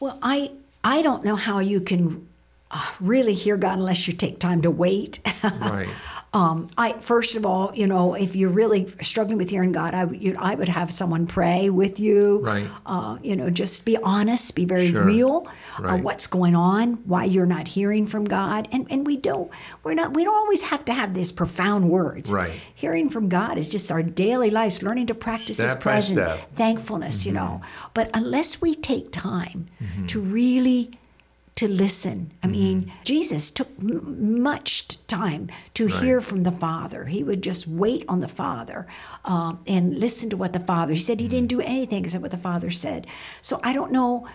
Well, 0.00 0.18
I 0.22 0.52
I 0.82 1.02
don't 1.02 1.24
know 1.24 1.36
how 1.36 1.58
you 1.58 1.80
can 1.80 2.26
uh, 2.70 2.90
really 3.00 3.34
hear 3.34 3.56
God 3.56 3.78
unless 3.78 4.08
you 4.08 4.14
take 4.14 4.38
time 4.38 4.62
to 4.62 4.70
wait. 4.70 5.20
Right. 5.42 5.88
Um, 6.32 6.68
I 6.78 6.92
first 6.92 7.34
of 7.34 7.44
all, 7.44 7.72
you 7.74 7.88
know, 7.88 8.14
if 8.14 8.36
you're 8.36 8.50
really 8.52 8.86
struggling 9.02 9.36
with 9.36 9.50
hearing 9.50 9.72
God, 9.72 9.94
I 9.94 10.04
would 10.04 10.22
you, 10.22 10.36
I 10.38 10.54
would 10.54 10.68
have 10.68 10.92
someone 10.92 11.26
pray 11.26 11.70
with 11.70 11.98
you. 11.98 12.38
Right. 12.38 12.68
Uh, 12.86 13.18
you 13.20 13.34
know, 13.34 13.50
just 13.50 13.84
be 13.84 13.96
honest, 13.96 14.54
be 14.54 14.64
very 14.64 14.92
Sure. 14.92 15.04
real. 15.04 15.48
Uh, 15.82 15.96
what's 15.98 16.28
going 16.28 16.54
on? 16.54 16.94
Why 17.04 17.24
you're 17.24 17.46
not 17.46 17.66
hearing 17.66 18.06
from 18.06 18.26
God? 18.26 18.68
And 18.70 18.86
and 18.92 19.04
we 19.06 19.16
don't 19.16 19.50
we're 19.82 19.94
not 19.94 20.14
we 20.14 20.22
don't 20.22 20.36
always 20.36 20.62
have 20.62 20.84
to 20.84 20.92
have 20.94 21.14
these 21.14 21.32
profound 21.32 21.90
words. 21.90 22.32
Right. 22.32 22.52
Hearing 22.76 23.10
from 23.10 23.28
God 23.28 23.58
is 23.58 23.68
just 23.68 23.90
our 23.90 24.02
daily 24.02 24.50
lives, 24.50 24.84
learning 24.84 25.08
to 25.08 25.14
practice 25.14 25.58
His 25.58 25.72
Step 25.72 25.78
by 25.78 25.82
presence, 25.82 26.20
step. 26.20 26.38
Mm-hmm. 26.38 26.54
thankfulness. 26.54 27.26
You 27.26 27.32
know, 27.32 27.60
but 27.92 28.08
unless 28.14 28.60
we 28.62 28.76
take 28.76 29.10
time 29.10 29.66
to 30.06 30.20
really 30.20 30.92
to 31.60 31.68
listen. 31.68 32.18
I 32.42 32.46
Mm-hmm. 32.46 32.52
mean, 32.52 32.92
Jesus 33.04 33.50
took 33.50 33.68
m- 33.78 34.42
much 34.42 34.72
time 35.06 35.48
to 35.74 35.86
Right. 35.86 35.94
hear 36.02 36.20
from 36.20 36.42
the 36.42 36.50
Father. 36.52 37.04
He 37.04 37.22
would 37.22 37.42
just 37.42 37.68
wait 37.68 38.04
on 38.08 38.20
the 38.20 38.28
Father 38.28 38.86
um, 39.24 39.60
and 39.66 39.98
listen 39.98 40.30
to 40.30 40.36
what 40.38 40.52
the 40.52 40.60
Father. 40.72 40.92
He 40.94 40.98
said 40.98 41.20
he 41.20 41.28
didn't 41.28 41.48
do 41.48 41.60
anything 41.60 42.02
except 42.04 42.22
what 42.22 42.30
the 42.30 42.38
Father 42.50 42.70
said. 42.70 43.06
So 43.42 43.60
I 43.62 43.72
don't 43.74 43.92
know 43.92 44.26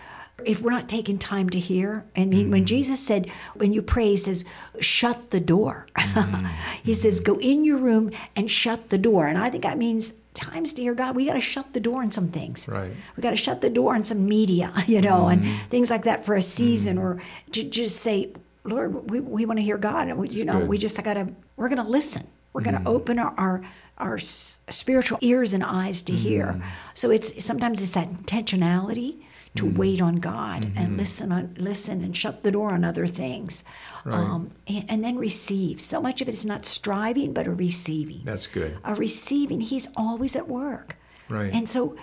if 0.44 0.62
we're 0.62 0.70
not 0.70 0.88
taking 0.88 1.18
time 1.18 1.48
to 1.50 1.58
hear. 1.58 2.04
I 2.16 2.24
mean, 2.26 2.50
when 2.50 2.66
Jesus 2.66 3.00
said, 3.00 3.30
when 3.54 3.72
you 3.72 3.80
pray, 3.82 4.08
he 4.10 4.16
says, 4.16 4.44
shut 4.80 5.30
the 5.30 5.40
door. 5.40 5.86
he 6.82 6.92
says, 6.94 7.20
go 7.20 7.38
in 7.40 7.64
your 7.64 7.78
room 7.78 8.10
and 8.34 8.50
shut 8.50 8.90
the 8.90 8.98
door. 8.98 9.26
And 9.26 9.38
I 9.38 9.48
think 9.50 9.62
that 9.62 9.78
means 9.78 10.14
times 10.34 10.74
to 10.74 10.82
hear 10.82 10.94
God, 10.94 11.16
we 11.16 11.26
got 11.26 11.34
to 11.34 11.40
shut 11.40 11.72
the 11.72 11.80
door 11.80 12.02
on 12.02 12.10
some 12.10 12.28
things. 12.28 12.68
Right. 12.68 12.92
We 13.16 13.22
got 13.22 13.30
to 13.30 13.36
shut 13.36 13.62
the 13.62 13.70
door 13.70 13.94
on 13.94 14.04
some 14.04 14.26
media, 14.28 14.72
you 14.86 15.00
know, 15.00 15.28
and 15.28 15.42
Mm-hmm. 15.42 15.68
things 15.68 15.90
like 15.90 16.04
that 16.04 16.24
for 16.24 16.34
a 16.34 16.42
season, 16.42 16.98
or 16.98 17.22
to 17.52 17.62
just 17.64 18.00
say, 18.00 18.32
Lord, 18.64 19.10
we, 19.10 19.20
we 19.20 19.46
want 19.46 19.58
to 19.58 19.62
hear 19.62 19.78
God, 19.78 20.08
and 20.08 20.18
we, 20.18 20.28
you 20.28 20.44
know, 20.44 20.52
good. 20.52 20.60
Mm-hmm. 20.62 20.68
we 20.68 20.78
just 20.78 21.02
got 21.02 21.14
to. 21.14 21.28
We're 21.56 21.68
going 21.68 21.82
to 21.82 21.88
listen. 21.88 22.26
We're 22.52 22.62
going 22.62 22.82
to 22.82 22.88
open 22.88 23.18
our, 23.18 23.34
our 23.36 23.62
our 23.98 24.18
spiritual 24.18 25.18
ears 25.20 25.54
and 25.54 25.62
eyes 25.62 26.02
to 26.02 26.12
hear. 26.12 26.46
Mm-hmm. 26.46 26.68
So 26.94 27.10
it's 27.10 27.44
sometimes 27.44 27.80
it's 27.82 27.92
that 27.92 28.10
intentionality 28.10 29.16
to 29.56 29.64
Mm-hmm. 29.64 29.76
wait 29.78 30.00
on 30.02 30.16
God 30.16 30.72
and 30.76 30.96
listen 30.96 31.32
on 31.32 31.54
listen 31.58 32.02
and 32.02 32.16
shut 32.16 32.42
the 32.42 32.50
door 32.52 32.72
on 32.72 32.84
other 32.84 33.06
things, 33.06 33.64
um, 34.04 34.50
and, 34.68 34.84
and 34.88 35.04
then 35.04 35.16
receive. 35.16 35.80
So 35.80 36.00
much 36.00 36.20
of 36.20 36.28
it 36.28 36.34
is 36.34 36.46
not 36.46 36.64
striving, 36.66 37.32
but 37.32 37.46
a 37.46 37.50
receiving 37.50 38.22
That's 38.24 38.46
good. 38.46 38.78
a 38.84 38.94
receiving. 38.94 39.60
He's 39.60 39.88
always 39.96 40.36
at 40.36 40.48
work. 40.48 40.96
Right. 41.28 41.52
And 41.52 41.68
so, 41.68 41.96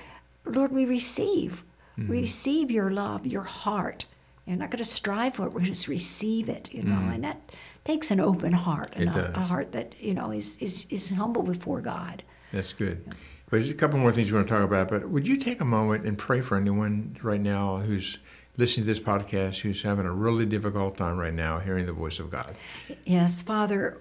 Lord, 0.46 0.72
we 0.72 0.86
receive. 0.86 1.64
Mm-hmm. 1.98 2.12
Receive 2.12 2.72
your 2.72 2.90
love, 2.92 3.26
your 3.26 3.44
heart. 3.44 4.06
You're 4.46 4.58
not 4.58 4.72
going 4.72 4.80
to 4.84 4.84
strive 4.84 5.36
for 5.36 5.46
it. 5.48 5.54
We 5.54 5.64
just 5.64 5.88
receive 5.88 6.50
it, 6.50 6.74
you 6.74 6.84
know, 6.84 7.00
and 7.14 7.24
that 7.24 7.40
takes 7.86 8.12
an 8.12 8.20
open 8.20 8.52
heart 8.52 8.92
and 8.96 9.10
Mm-hmm. 9.10 9.36
A, 9.38 9.42
a 9.42 9.44
heart 9.44 9.72
that, 9.74 9.96
you 10.02 10.14
know, 10.14 10.32
is, 10.32 10.58
is, 10.58 10.86
is 10.92 11.12
humble 11.12 11.44
before 11.44 11.80
God. 11.82 12.24
That's 12.52 12.74
good. 12.74 13.06
But 13.54 13.60
there's 13.60 13.70
a 13.70 13.76
couple 13.76 14.00
more 14.00 14.12
things 14.12 14.32
we 14.32 14.36
want 14.36 14.48
to 14.48 14.54
talk 14.56 14.64
about. 14.64 14.90
But 14.90 15.10
would 15.10 15.28
you 15.28 15.38
take 15.38 15.62
a 15.62 15.66
moment 15.66 16.08
and 16.08 16.18
pray 16.18 16.42
for 16.42 16.58
anyone 16.58 17.16
right 17.22 17.40
now 17.40 17.78
who's 17.78 18.18
listening 18.58 18.88
to 18.88 18.92
this 18.92 19.00
podcast 19.00 19.60
who's 19.60 19.84
having 19.84 20.08
a 20.08 20.12
really 20.12 20.48
difficult 20.48 20.98
time 20.98 21.20
right 21.20 21.36
now 21.36 21.60
hearing 21.60 21.86
the 21.86 21.94
voice 21.94 22.18
of 22.18 22.32
God? 22.32 22.56
Yes, 23.06 23.44
Father, 23.44 24.00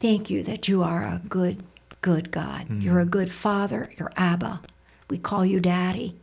thank 0.00 0.28
you 0.28 0.42
that 0.42 0.68
you 0.68 0.82
are 0.82 1.02
a 1.02 1.22
good, 1.30 1.62
good 2.02 2.30
God. 2.30 2.64
Mm-hmm. 2.64 2.82
You're 2.82 3.00
a 3.00 3.06
good 3.06 3.32
Father. 3.32 3.88
You're 3.96 4.12
Abba. 4.18 4.60
We 5.08 5.16
call 5.16 5.46
you 5.46 5.60
Daddy. 5.60 6.16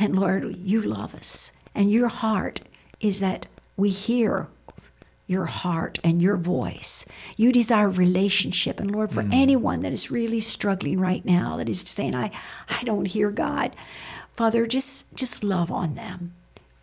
And 0.00 0.18
Lord, 0.18 0.56
you 0.56 0.82
love 0.82 1.14
us. 1.14 1.52
And 1.72 1.92
your 1.92 2.08
heart 2.08 2.62
is 2.98 3.20
that 3.20 3.46
we 3.76 3.90
hear 3.90 4.48
your 5.26 5.46
heart 5.46 5.98
and 6.04 6.22
your 6.22 6.36
voice. 6.36 7.04
You 7.36 7.52
desire 7.52 7.88
relationship. 7.88 8.78
And 8.78 8.90
Lord, 8.90 9.10
for 9.10 9.24
anyone 9.32 9.80
that 9.80 9.92
is 9.92 10.10
really 10.10 10.40
struggling 10.40 11.00
right 11.00 11.24
now, 11.24 11.56
that 11.56 11.68
is 11.68 11.80
saying, 11.80 12.14
I, 12.14 12.30
I 12.68 12.82
don't 12.84 13.06
hear 13.06 13.30
God, 13.30 13.74
Father, 14.34 14.66
just, 14.66 15.14
just 15.14 15.42
love 15.42 15.72
on 15.72 15.94
them. 15.94 16.34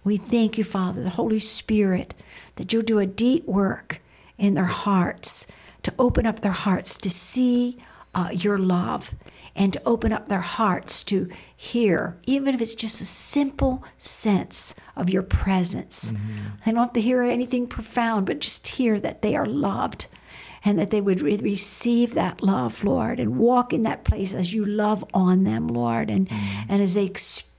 We 0.04 0.18
thank 0.18 0.58
you, 0.58 0.64
Father, 0.64 1.02
the 1.02 1.12
Holy 1.12 1.40
Spirit, 1.40 2.14
that 2.56 2.74
you'll 2.74 2.82
do 2.82 3.00
a 3.00 3.06
deep 3.06 3.46
work 3.46 4.02
in 4.38 4.56
their 4.56 4.66
hearts, 4.66 5.48
to 5.84 5.94
open 5.98 6.26
up 6.26 6.42
their 6.42 6.52
hearts 6.52 6.98
to 6.98 7.10
see 7.10 7.78
uh, 8.14 8.30
your 8.32 8.58
love 8.58 9.14
and 9.56 9.74
to 9.74 9.82
open 9.86 10.12
up 10.12 10.28
their 10.28 10.42
hearts 10.42 11.04
to 11.04 11.30
hear, 11.56 12.18
even 12.26 12.54
if 12.56 12.62
it's 12.62 12.76
just 12.76 13.02
a 13.02 13.06
simple 13.06 13.84
sense 13.98 14.76
of 14.96 15.10
your 15.10 15.24
presence. 15.24 16.12
Mm-hmm. 16.12 16.48
They 16.66 16.72
don't 16.72 16.82
have 16.82 16.94
to 16.94 17.02
hear 17.02 17.22
anything 17.22 17.68
profound, 17.68 18.26
but 18.26 18.40
just 18.40 18.68
hear 18.68 19.00
that 19.00 19.22
they 19.22 19.36
are 19.36 19.46
loved 19.46 20.08
and 20.66 20.80
that 20.80 20.92
they 20.92 21.02
would 21.02 21.22
re- 21.22 21.38
receive 21.38 22.14
that 22.14 22.42
love, 22.42 22.84
Lord, 22.84 23.20
and 23.20 23.38
walk 23.38 23.74
in 23.74 23.82
that 23.84 24.04
place 24.04 24.34
as 24.34 24.54
you 24.54 24.66
love 24.66 25.04
on 25.14 25.44
them, 25.44 25.68
Lord, 25.68 26.10
and, 26.10 26.28
mm-hmm. 26.28 26.72
and 26.72 26.82
as 26.82 26.96
they 26.96 27.06
experience 27.06 27.53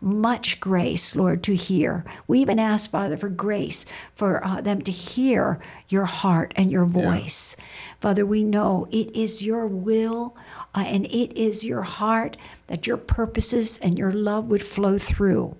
much 0.00 0.60
grace, 0.60 1.16
Lord, 1.16 1.42
to 1.44 1.54
hear. 1.54 2.04
We 2.26 2.40
even 2.40 2.58
ask, 2.58 2.90
Father, 2.90 3.16
for 3.16 3.28
grace 3.28 3.86
for 4.14 4.44
uh, 4.44 4.60
them 4.60 4.82
to 4.82 4.92
hear 4.92 5.60
your 5.88 6.06
heart 6.06 6.52
and 6.56 6.70
your 6.70 6.84
voice. 6.84 7.56
Father, 8.00 8.24
we 8.24 8.44
know 8.44 8.86
it 8.90 9.14
is 9.14 9.44
your 9.44 9.66
will 9.66 10.36
uh, 10.74 10.84
and 10.86 11.06
it 11.06 11.36
is 11.38 11.64
your 11.64 11.82
heart 11.82 12.36
that 12.68 12.86
your 12.86 12.96
purposes 12.96 13.78
and 13.78 13.98
your 13.98 14.12
love 14.12 14.48
would 14.48 14.62
flow 14.62 14.98
through 14.98 15.56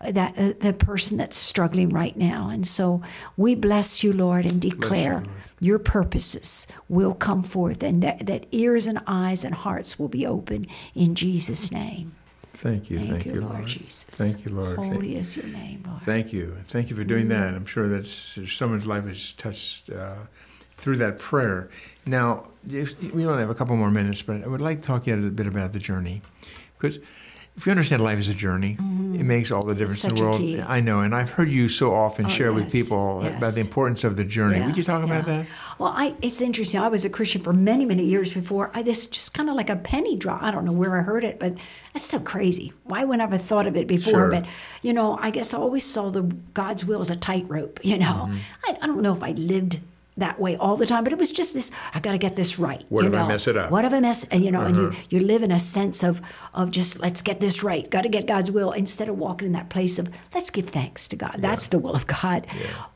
that 0.00 0.36
uh, 0.38 0.52
the 0.60 0.72
person 0.72 1.16
that's 1.16 1.36
struggling 1.36 1.90
right 1.90 2.16
now. 2.16 2.48
And 2.48 2.66
so 2.66 3.02
we 3.36 3.54
bless 3.54 4.02
you, 4.02 4.12
Lord, 4.12 4.44
and 4.44 4.60
declare 4.60 5.14
Lord. 5.14 5.28
your 5.60 5.78
purposes 5.78 6.66
will 6.88 7.14
come 7.14 7.42
forth 7.42 7.82
and 7.82 8.02
that, 8.02 8.26
that 8.26 8.46
ears 8.52 8.86
and 8.86 9.00
eyes 9.06 9.44
and 9.44 9.54
hearts 9.54 9.98
will 9.98 10.08
be 10.08 10.26
open 10.26 10.66
in 10.94 11.14
Jesus' 11.14 11.72
name. 11.72 12.12
Thank 12.54 12.88
you, 12.88 12.98
Thank, 12.98 13.10
thank, 13.10 13.26
you, 13.26 13.40
Lord, 13.40 13.66
Jesus. 13.66 14.04
Thank 14.04 14.46
you, 14.46 14.52
Lord. 14.52 14.76
Holy 14.76 15.16
is 15.16 15.36
your 15.36 15.46
name, 15.46 15.82
Lord. 15.86 16.02
Thank 16.02 16.32
you. 16.32 16.54
Thank 16.66 16.88
you 16.88 16.96
for 16.96 17.04
doing 17.04 17.28
that. 17.28 17.52
I'm 17.52 17.66
sure 17.66 17.88
that 17.88 18.06
someone's 18.06 18.86
life 18.86 19.06
is 19.06 19.32
touched 19.34 19.90
uh, 19.90 20.16
through 20.76 20.96
that 20.98 21.18
prayer. 21.18 21.68
Now, 22.06 22.48
if, 22.70 23.00
we 23.12 23.26
only 23.26 23.40
have 23.40 23.50
a 23.50 23.54
couple 23.54 23.76
more 23.76 23.90
minutes, 23.90 24.22
but 24.22 24.42
I 24.44 24.46
would 24.46 24.60
like 24.60 24.82
to 24.82 24.86
talk 24.86 25.04
to 25.04 25.10
you 25.10 25.16
a 25.16 25.18
little 25.18 25.30
bit 25.30 25.46
about 25.46 25.72
the 25.72 25.78
journey. 25.78 26.22
Because 26.78 27.00
if 27.56 27.66
you 27.66 27.70
understand 27.70 28.02
life 28.02 28.18
is 28.18 28.28
a 28.28 28.34
journey, 28.34 28.76
it 29.18 29.24
makes 29.24 29.50
all 29.52 29.64
the 29.64 29.74
difference 29.76 30.04
in 30.04 30.14
the 30.14 30.22
world. 30.22 30.42
I 30.66 30.80
know, 30.80 31.00
and 31.00 31.14
I've 31.14 31.30
heard 31.30 31.50
you 31.50 31.68
so 31.68 31.94
often 31.94 32.26
Oh, 32.26 32.28
share 32.28 32.52
with 32.52 32.64
yes, 32.64 32.72
people 32.72 33.24
about 33.24 33.54
the 33.54 33.60
importance 33.60 34.02
of 34.02 34.16
the 34.16 34.24
journey. 34.24 34.58
Yeah, 34.58 34.66
Would 34.66 34.76
you 34.76 34.82
talk 34.82 35.04
about 35.04 35.26
that? 35.26 35.46
Well, 35.78 35.92
I, 35.94 36.16
it's 36.20 36.40
interesting. 36.40 36.80
I 36.80 36.88
was 36.88 37.04
a 37.04 37.10
Christian 37.10 37.42
for 37.42 37.52
many, 37.52 37.84
many 37.84 38.04
years 38.04 38.32
before. 38.32 38.70
I 38.74 38.82
this 38.82 39.06
just 39.06 39.32
kind 39.34 39.48
of 39.48 39.54
like 39.54 39.70
a 39.70 39.76
penny 39.76 40.16
drop. 40.16 40.42
I 40.42 40.50
don't 40.50 40.64
know 40.64 40.72
where 40.72 40.98
I 40.98 41.02
heard 41.02 41.22
it, 41.22 41.38
but 41.38 41.54
that's 41.92 42.04
so 42.04 42.18
crazy. 42.18 42.72
Why 42.84 43.04
wouldn't 43.04 43.26
I 43.28 43.32
have 43.32 43.42
thought 43.42 43.66
of 43.68 43.76
it 43.76 43.86
before? 43.86 44.12
Sure. 44.12 44.30
But 44.30 44.46
you 44.82 44.92
know, 44.92 45.16
I 45.20 45.30
guess 45.30 45.54
I 45.54 45.58
always 45.58 45.84
saw 45.84 46.10
the 46.10 46.22
God's 46.54 46.84
will 46.84 47.00
as 47.00 47.10
a 47.10 47.16
tightrope. 47.16 47.80
You 47.84 47.98
know, 47.98 48.28
Mm-hmm. 48.28 48.36
I, 48.66 48.78
I 48.82 48.86
don't 48.88 49.02
know 49.02 49.12
if 49.14 49.22
I 49.22 49.30
lived 49.32 49.78
that 50.16 50.38
way 50.40 50.56
all 50.56 50.76
the 50.76 50.86
time, 50.86 51.02
but 51.02 51.12
it 51.12 51.18
was 51.18 51.32
just 51.32 51.54
this. 51.54 51.72
I 51.92 51.98
got 52.00 52.12
to 52.12 52.18
get 52.18 52.36
this 52.36 52.58
right. 52.58 52.84
What 52.88 53.02
you 53.02 53.08
if 53.12 53.14
I 53.20 53.26
mess 53.26 53.48
it 53.48 53.56
up? 53.56 53.70
What 53.72 53.84
if 53.84 53.92
I 53.92 53.98
mess? 54.00 54.24
And 54.30 54.44
You 54.44 54.52
know, 54.52 54.60
and 54.62 54.76
you 54.76 54.86
Uh-huh. 54.88 55.02
you 55.10 55.20
live 55.20 55.42
in 55.42 55.50
a 55.50 55.58
sense 55.58 56.04
of 56.04 56.22
of 56.54 56.70
just 56.70 57.00
let's 57.00 57.20
get 57.22 57.40
this 57.40 57.62
right. 57.64 57.90
Got 57.90 58.02
to 58.02 58.08
get 58.08 58.26
God's 58.26 58.50
will 58.52 58.70
instead 58.72 59.08
of 59.08 59.18
walking 59.18 59.46
in 59.46 59.52
that 59.54 59.70
place 59.70 59.98
of 59.98 60.08
let's 60.34 60.50
give 60.50 60.68
thanks 60.68 61.08
to 61.08 61.16
God. 61.16 61.36
That's 61.38 61.66
the 61.68 61.78
will 61.78 61.94
of 61.96 62.06
God. 62.06 62.46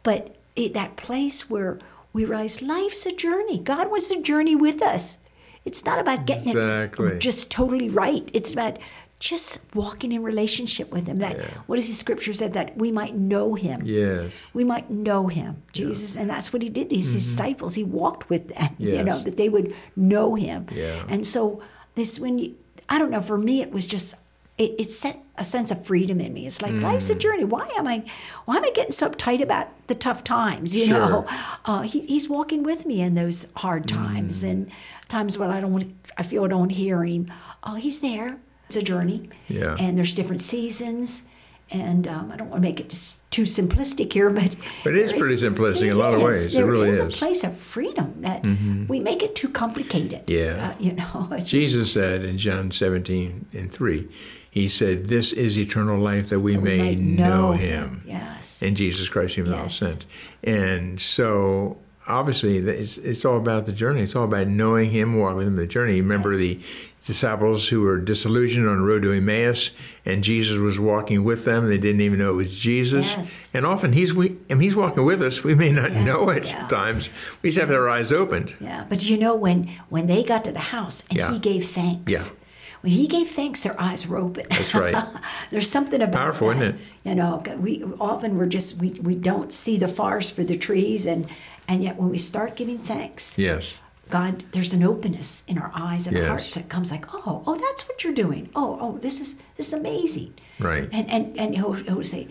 But 0.02 0.36
it, 0.54 0.74
that 0.74 0.96
place 0.96 1.50
where 1.50 1.78
we 2.12 2.24
realize 2.24 2.62
life's 2.62 3.04
a 3.06 3.12
journey. 3.14 3.58
God 3.58 3.90
wants 3.90 4.10
a 4.10 4.20
journey 4.22 4.54
with 4.56 4.80
us. 4.82 5.18
It's 5.64 5.84
not 5.84 5.98
about 5.98 6.24
getting 6.26 6.52
Exactly. 6.56 7.08
it 7.08 7.18
just 7.20 7.50
totally 7.50 7.88
right. 7.88 8.30
It's 8.32 8.52
about 8.52 8.78
just 9.20 9.60
walking 9.74 10.12
in 10.12 10.22
relationship 10.22 10.92
with 10.92 11.06
Him. 11.08 11.18
That 11.18 11.36
Yeah. 11.36 11.74
does 11.74 11.88
the 11.88 11.94
scripture 11.94 12.32
said 12.32 12.52
that 12.54 12.76
we 12.76 12.92
might 12.92 13.16
know 13.16 13.54
Him. 13.54 13.82
Yes. 13.84 14.50
We 14.54 14.62
might 14.64 14.90
know 14.90 15.26
Him, 15.26 15.62
Jesus, 15.72 16.16
and 16.16 16.30
that's 16.30 16.52
what 16.52 16.62
He 16.62 16.68
did. 16.68 16.90
His 16.92 17.12
disciples, 17.12 17.74
He 17.74 17.82
walked 17.84 18.28
with 18.30 18.48
them. 18.54 18.76
You 18.78 18.92
Mm-hmm. 18.92 19.04
Know 19.06 19.18
that 19.20 19.36
they 19.36 19.48
would 19.48 19.74
know 19.96 20.34
Him. 20.36 20.66
Yeah. 20.72 21.02
And 21.08 21.26
so 21.26 21.60
this, 21.96 22.20
when 22.20 22.38
you, 22.38 22.54
I 22.88 22.98
don't 22.98 23.10
know, 23.10 23.20
for 23.20 23.38
me 23.38 23.60
it 23.60 23.72
was 23.72 23.86
just. 23.86 24.14
It, 24.56 24.74
it 24.76 24.90
set 24.90 25.20
a 25.36 25.44
sense 25.44 25.70
of 25.70 25.84
freedom 25.86 26.20
in 26.20 26.32
me. 26.32 26.44
It's 26.44 26.60
like 26.62 26.72
life's 26.72 27.08
a 27.10 27.14
Mm. 27.14 27.20
journey. 27.20 27.44
Why 27.44 27.68
am 27.78 27.86
I, 27.86 28.02
why 28.44 28.56
am 28.56 28.64
I 28.64 28.70
getting 28.74 28.90
so 28.90 29.08
uptight 29.08 29.40
about 29.40 29.68
the 29.86 29.94
tough 29.94 30.24
times? 30.24 30.74
You 30.74 30.86
Sure. 30.86 30.98
know, 30.98 31.26
uh, 31.64 31.82
he, 31.82 32.00
he's 32.06 32.28
walking 32.28 32.64
with 32.64 32.84
me 32.84 33.00
in 33.00 33.14
those 33.14 33.46
hard 33.54 33.86
times 33.86 34.42
Mm. 34.42 34.50
and 34.50 34.70
times 35.08 35.38
when 35.38 35.52
I 35.52 35.60
don't, 35.60 35.72
want 35.72 35.94
I 36.16 36.24
feel 36.24 36.42
I 36.44 36.48
don't 36.48 36.70
hear 36.70 37.04
him. 37.04 37.30
Oh, 37.62 37.76
he's 37.76 38.00
there. 38.00 38.38
It's 38.68 38.76
a 38.76 38.82
journey. 38.82 39.28
Yeah. 39.48 39.76
And 39.80 39.96
there's 39.98 40.14
different 40.14 40.40
seasons. 40.40 41.26
And 41.70 42.08
um, 42.08 42.32
I 42.32 42.36
don't 42.38 42.48
want 42.48 42.62
to 42.62 42.66
make 42.66 42.80
it 42.80 42.88
too 43.30 43.42
simplistic 43.42 44.10
here, 44.14 44.30
but 44.30 44.56
But 44.84 44.94
it 44.94 45.00
is 45.02 45.10
there 45.10 45.20
pretty 45.20 45.34
simplistic 45.36 45.82
in 45.88 45.92
a 45.92 45.96
lot 45.96 46.14
of 46.14 46.20
is. 46.20 46.24
ways. 46.24 46.54
It 46.54 46.62
really 46.62 46.88
is 46.88 46.96
is. 46.98 47.14
a 47.14 47.16
place 47.18 47.44
of 47.44 47.54
freedom 47.54 48.22
that 48.22 48.42
we 48.88 49.00
make 49.00 49.22
it 49.22 49.34
too 49.34 49.50
complicated. 49.50 50.22
Yeah. 50.30 50.72
Uh, 50.74 50.80
you 50.80 50.92
know, 50.94 51.28
it's 51.32 51.50
just- 51.50 51.50
Jesus 51.50 51.92
said 51.92 52.24
in 52.24 52.38
John 52.38 52.70
17 52.70 53.46
and 53.52 53.70
3, 53.70 54.08
He 54.50 54.68
said, 54.68 55.06
This 55.08 55.34
is 55.34 55.58
eternal 55.58 55.98
life 55.98 56.30
that 56.30 56.40
we 56.40 56.56
we 56.56 56.62
may 56.62 56.78
might 56.94 56.98
know 57.00 57.52
Him. 57.52 58.02
Yes. 58.06 58.62
in 58.62 58.74
Jesus 58.74 59.10
Christ 59.10 59.34
whom 59.34 59.46
thou 59.50 59.66
sent. 59.66 60.06
And 60.42 60.98
so 60.98 61.76
obviously 62.06 62.56
it's, 62.56 62.96
it's 62.96 63.26
all 63.26 63.36
about 63.36 63.66
the 63.66 63.72
journey. 63.72 64.00
It's 64.00 64.16
all 64.16 64.24
about 64.24 64.46
knowing 64.46 64.88
him, 64.90 65.18
walking 65.18 65.56
the 65.56 65.66
journey. 65.66 66.00
Remember 66.00 66.32
Yes. 66.32 66.94
Disciples 67.08 67.68
who 67.68 67.80
were 67.80 67.98
disillusioned 67.98 68.68
on 68.68 68.76
the 68.78 68.84
road 68.84 69.02
to 69.02 69.10
Emmaus 69.12 69.72
and 70.04 70.22
Jesus 70.22 70.58
was 70.58 70.78
walking 70.78 71.24
with 71.24 71.44
them. 71.44 71.66
They 71.66 71.78
didn't 71.78 72.02
even 72.02 72.20
know 72.20 72.30
it 72.30 72.36
was 72.36 72.56
Jesus. 72.56 73.04
Yes. 73.16 73.52
And 73.54 73.66
often 73.66 73.92
he's 73.92 74.14
we 74.14 74.36
and 74.48 74.62
he's 74.62 74.76
walking 74.76 75.04
with 75.04 75.20
us. 75.22 75.42
We 75.42 75.54
may 75.56 75.72
not 75.72 75.90
Yes, 75.90 76.06
know 76.06 76.28
it 76.30 76.52
yeah. 76.52 76.62
at 76.62 76.70
times. 76.70 77.08
We 77.42 77.48
just 77.50 77.58
have 77.58 77.70
our 77.74 77.88
eyes 77.88 78.12
opened. 78.12 78.54
Yeah, 78.60 78.84
but 78.88 79.08
you 79.08 79.16
know 79.18 79.34
when 79.34 79.68
when 79.88 80.06
they 80.06 80.22
got 80.22 80.44
to 80.44 80.52
the 80.52 80.60
house 80.76 81.04
and 81.08 81.18
Yeah. 81.18 81.32
he 81.32 81.38
gave 81.40 81.64
thanks. 81.66 82.12
Yeah. 82.12 82.44
When 82.82 82.92
he 82.92 83.08
gave 83.08 83.28
thanks, 83.28 83.64
their 83.64 83.74
eyes 83.80 84.06
were 84.06 84.18
open. 84.18 84.46
That's 84.50 84.72
right. 84.74 84.94
There's 85.50 85.68
something 85.68 86.00
about 86.00 86.12
Powerful, 86.14 86.48
that. 86.48 86.56
isn't 86.58 86.74
it? 86.76 86.80
You 87.04 87.14
know, 87.16 87.42
we 87.58 87.82
often 87.98 88.36
we're 88.38 88.46
just 88.46 88.78
we, 88.80 88.90
we 89.00 89.16
don't 89.16 89.52
see 89.52 89.78
the 89.78 89.88
forest 89.88 90.36
for 90.36 90.44
the 90.44 90.56
trees, 90.56 91.04
and 91.06 91.26
and 91.66 91.82
yet 91.82 91.96
when 91.96 92.10
we 92.10 92.18
start 92.18 92.54
giving 92.54 92.78
thanks, 92.78 93.36
Yes. 93.38 93.78
God, 94.10 94.42
there's 94.52 94.72
an 94.72 94.82
openness 94.82 95.44
in 95.48 95.58
our 95.58 95.70
eyes 95.74 96.06
and 96.06 96.16
Yes. 96.16 96.22
our 96.24 96.28
hearts 96.30 96.54
that 96.54 96.68
comes 96.68 96.90
like, 96.90 97.04
oh, 97.14 97.42
oh, 97.46 97.56
that's 97.58 97.86
what 97.88 98.02
you're 98.04 98.14
doing. 98.14 98.48
Oh, 98.54 98.78
oh, 98.80 98.98
this 98.98 99.20
is 99.20 99.36
this 99.56 99.68
is 99.68 99.74
amazing. 99.74 100.34
Right. 100.58 100.88
And 100.92 101.10
and 101.10 101.38
and 101.38 101.54
he'll, 101.56 101.72
he'll 101.74 102.02
say, 102.04 102.28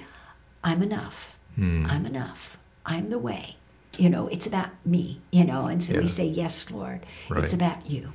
I'm 0.63 0.81
enough. 0.83 1.37
Hmm. 1.55 1.85
I'm 1.87 2.05
enough. 2.05 2.57
I'm 2.85 3.09
the 3.09 3.19
way. 3.19 3.55
You 3.97 4.09
know, 4.09 4.27
it's 4.27 4.45
about 4.47 4.69
me. 4.85 5.21
You 5.31 5.43
know, 5.45 5.65
and 5.67 5.83
so 5.83 5.93
Yeah. 5.93 6.01
we 6.01 6.07
say, 6.07 6.25
yes, 6.25 6.69
Lord. 6.71 7.01
Right. 7.29 7.43
It's 7.43 7.53
about 7.53 7.89
you. 7.89 8.11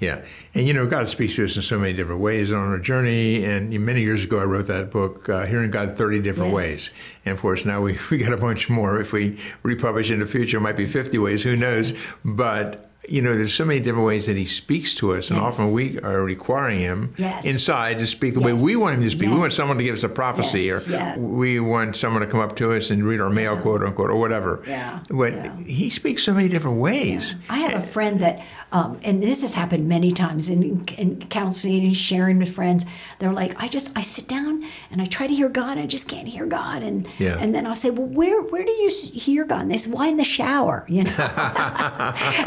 Yeah, 0.00 0.24
and 0.54 0.66
you 0.66 0.74
know, 0.74 0.86
God 0.86 1.08
speaks 1.08 1.36
to 1.36 1.44
us 1.44 1.54
in 1.56 1.62
so 1.62 1.78
many 1.78 1.92
different 1.92 2.20
ways 2.20 2.52
on 2.52 2.58
our 2.58 2.80
journey. 2.80 3.44
And 3.44 3.70
many 3.86 4.02
years 4.02 4.24
ago, 4.24 4.40
I 4.40 4.44
wrote 4.44 4.66
that 4.66 4.90
book, 4.90 5.28
uh, 5.28 5.46
"Hearing 5.46 5.70
God 5.70 5.96
30 5.96 6.18
Different 6.20 6.50
Yes. 6.52 6.56
Ways." 6.56 6.94
And 7.24 7.32
of 7.32 7.40
course, 7.40 7.64
now 7.64 7.80
we 7.80 7.96
we 8.10 8.18
got 8.18 8.32
a 8.32 8.36
bunch 8.36 8.68
more. 8.68 9.00
If 9.00 9.12
we 9.12 9.38
republish 9.62 10.10
in 10.10 10.18
the 10.18 10.26
future, 10.26 10.56
it 10.58 10.60
might 10.62 10.76
be 10.76 10.84
50 10.86 11.16
ways. 11.18 11.44
Who 11.44 11.56
knows? 11.56 11.94
But 12.24 12.83
you 13.08 13.20
know, 13.22 13.36
there's 13.36 13.52
so 13.54 13.64
many 13.64 13.80
different 13.80 14.06
ways 14.06 14.26
that 14.26 14.36
He 14.36 14.44
speaks 14.44 14.94
to 14.96 15.12
us, 15.14 15.30
and 15.30 15.38
Yes. 15.38 15.46
often 15.60 15.72
we 15.74 15.98
are 16.00 16.22
requiring 16.22 16.78
Him 16.80 17.12
Yes. 17.16 17.44
inside 17.46 17.98
to 17.98 18.06
speak 18.06 18.34
the 18.34 18.40
way 18.40 18.52
we 18.52 18.76
want 18.76 18.96
Him 18.96 19.02
to 19.02 19.10
speak. 19.10 19.30
We 19.30 19.36
want 19.38 19.52
someone 19.52 19.76
to 19.78 19.84
give 19.84 19.94
us 19.94 20.04
a 20.04 20.08
prophecy, 20.08 20.62
Yes, 20.62 20.88
or 20.88 20.92
yeah. 20.92 21.16
we 21.18 21.60
want 21.60 21.96
someone 21.96 22.22
to 22.22 22.26
come 22.26 22.40
up 22.40 22.56
to 22.56 22.72
us 22.72 22.90
and 22.90 23.04
read 23.04 23.20
our 23.20 23.30
mail, 23.30 23.56
quote 23.56 23.82
unquote, 23.82 24.10
or 24.10 24.16
whatever. 24.16 24.62
Yeah, 24.66 25.00
But 25.10 25.32
yeah. 25.34 25.52
He 25.66 25.90
speaks 25.90 26.22
so 26.22 26.32
many 26.34 26.48
different 26.48 26.78
ways. 26.78 27.34
I 27.50 27.58
have 27.58 27.74
a 27.74 27.86
friend 27.86 28.20
that, 28.20 28.42
um, 28.74 28.98
and 29.04 29.22
this 29.22 29.40
has 29.42 29.54
happened 29.54 29.88
many 29.88 30.10
times 30.10 30.50
in, 30.50 30.84
in 30.98 31.20
counseling 31.28 31.84
and 31.84 31.96
sharing 31.96 32.38
with 32.38 32.52
friends. 32.54 32.84
They're 33.18 33.32
like, 33.32 33.52
I 33.62 33.68
just 33.68 33.96
I 33.96 34.00
sit 34.02 34.26
down 34.28 34.64
and 34.90 35.00
I 35.00 35.06
try 35.06 35.26
to 35.28 35.34
hear 35.34 35.48
God, 35.48 35.72
and 35.76 35.80
I 35.80 35.86
just 35.86 36.08
can't 36.08 36.28
hear 36.28 36.44
God, 36.46 36.82
and 36.82 37.06
Yeah. 37.18 37.38
and 37.40 37.54
then 37.54 37.66
I'll 37.66 37.74
say, 37.84 37.90
well, 37.90 38.08
where 38.20 38.42
where 38.42 38.64
do 38.64 38.72
you 38.72 38.90
hear 39.26 39.44
God? 39.46 39.62
And 39.62 39.70
they 39.70 39.76
say, 39.78 39.90
why 39.90 40.08
in 40.08 40.16
the 40.16 40.24
shower, 40.24 40.84
you 40.88 41.04
know? 41.04 41.14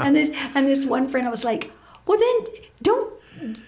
and 0.04 0.16
this 0.16 0.30
and 0.56 0.68
this 0.68 0.86
one 0.86 1.08
friend, 1.08 1.26
I 1.28 1.30
was 1.30 1.46
like, 1.46 1.72
well, 2.06 2.20
then 2.20 2.38
don't. 2.82 3.14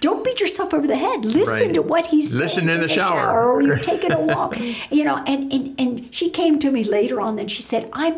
Don't 0.02 0.24
beat 0.26 0.39
yourself 0.39 0.74
over 0.74 0.88
the 0.88 0.98
head. 0.98 1.24
Listen 1.24 1.67
Right. 1.67 1.74
to 1.76 1.84
what 1.84 2.08
he's 2.08 2.30
saying. 2.32 2.41
Listen 2.41 2.65
saying 2.65 2.76
in 2.76 2.82
the 2.82 2.89
shower. 2.89 3.39
or 3.54 3.62
you're 3.62 3.78
taking 3.93 4.12
a 4.12 4.19
walk. 4.19 4.58
you 4.89 5.04
know, 5.04 5.17
and, 5.28 5.54
and 5.54 5.80
and 5.80 6.13
she 6.13 6.32
came 6.32 6.58
to 6.60 6.72
me 6.72 6.84
later 6.84 7.22
on. 7.22 7.36
Then 7.36 7.48
she 7.48 7.62
said, 7.62 7.88
"I'm." 7.93 8.15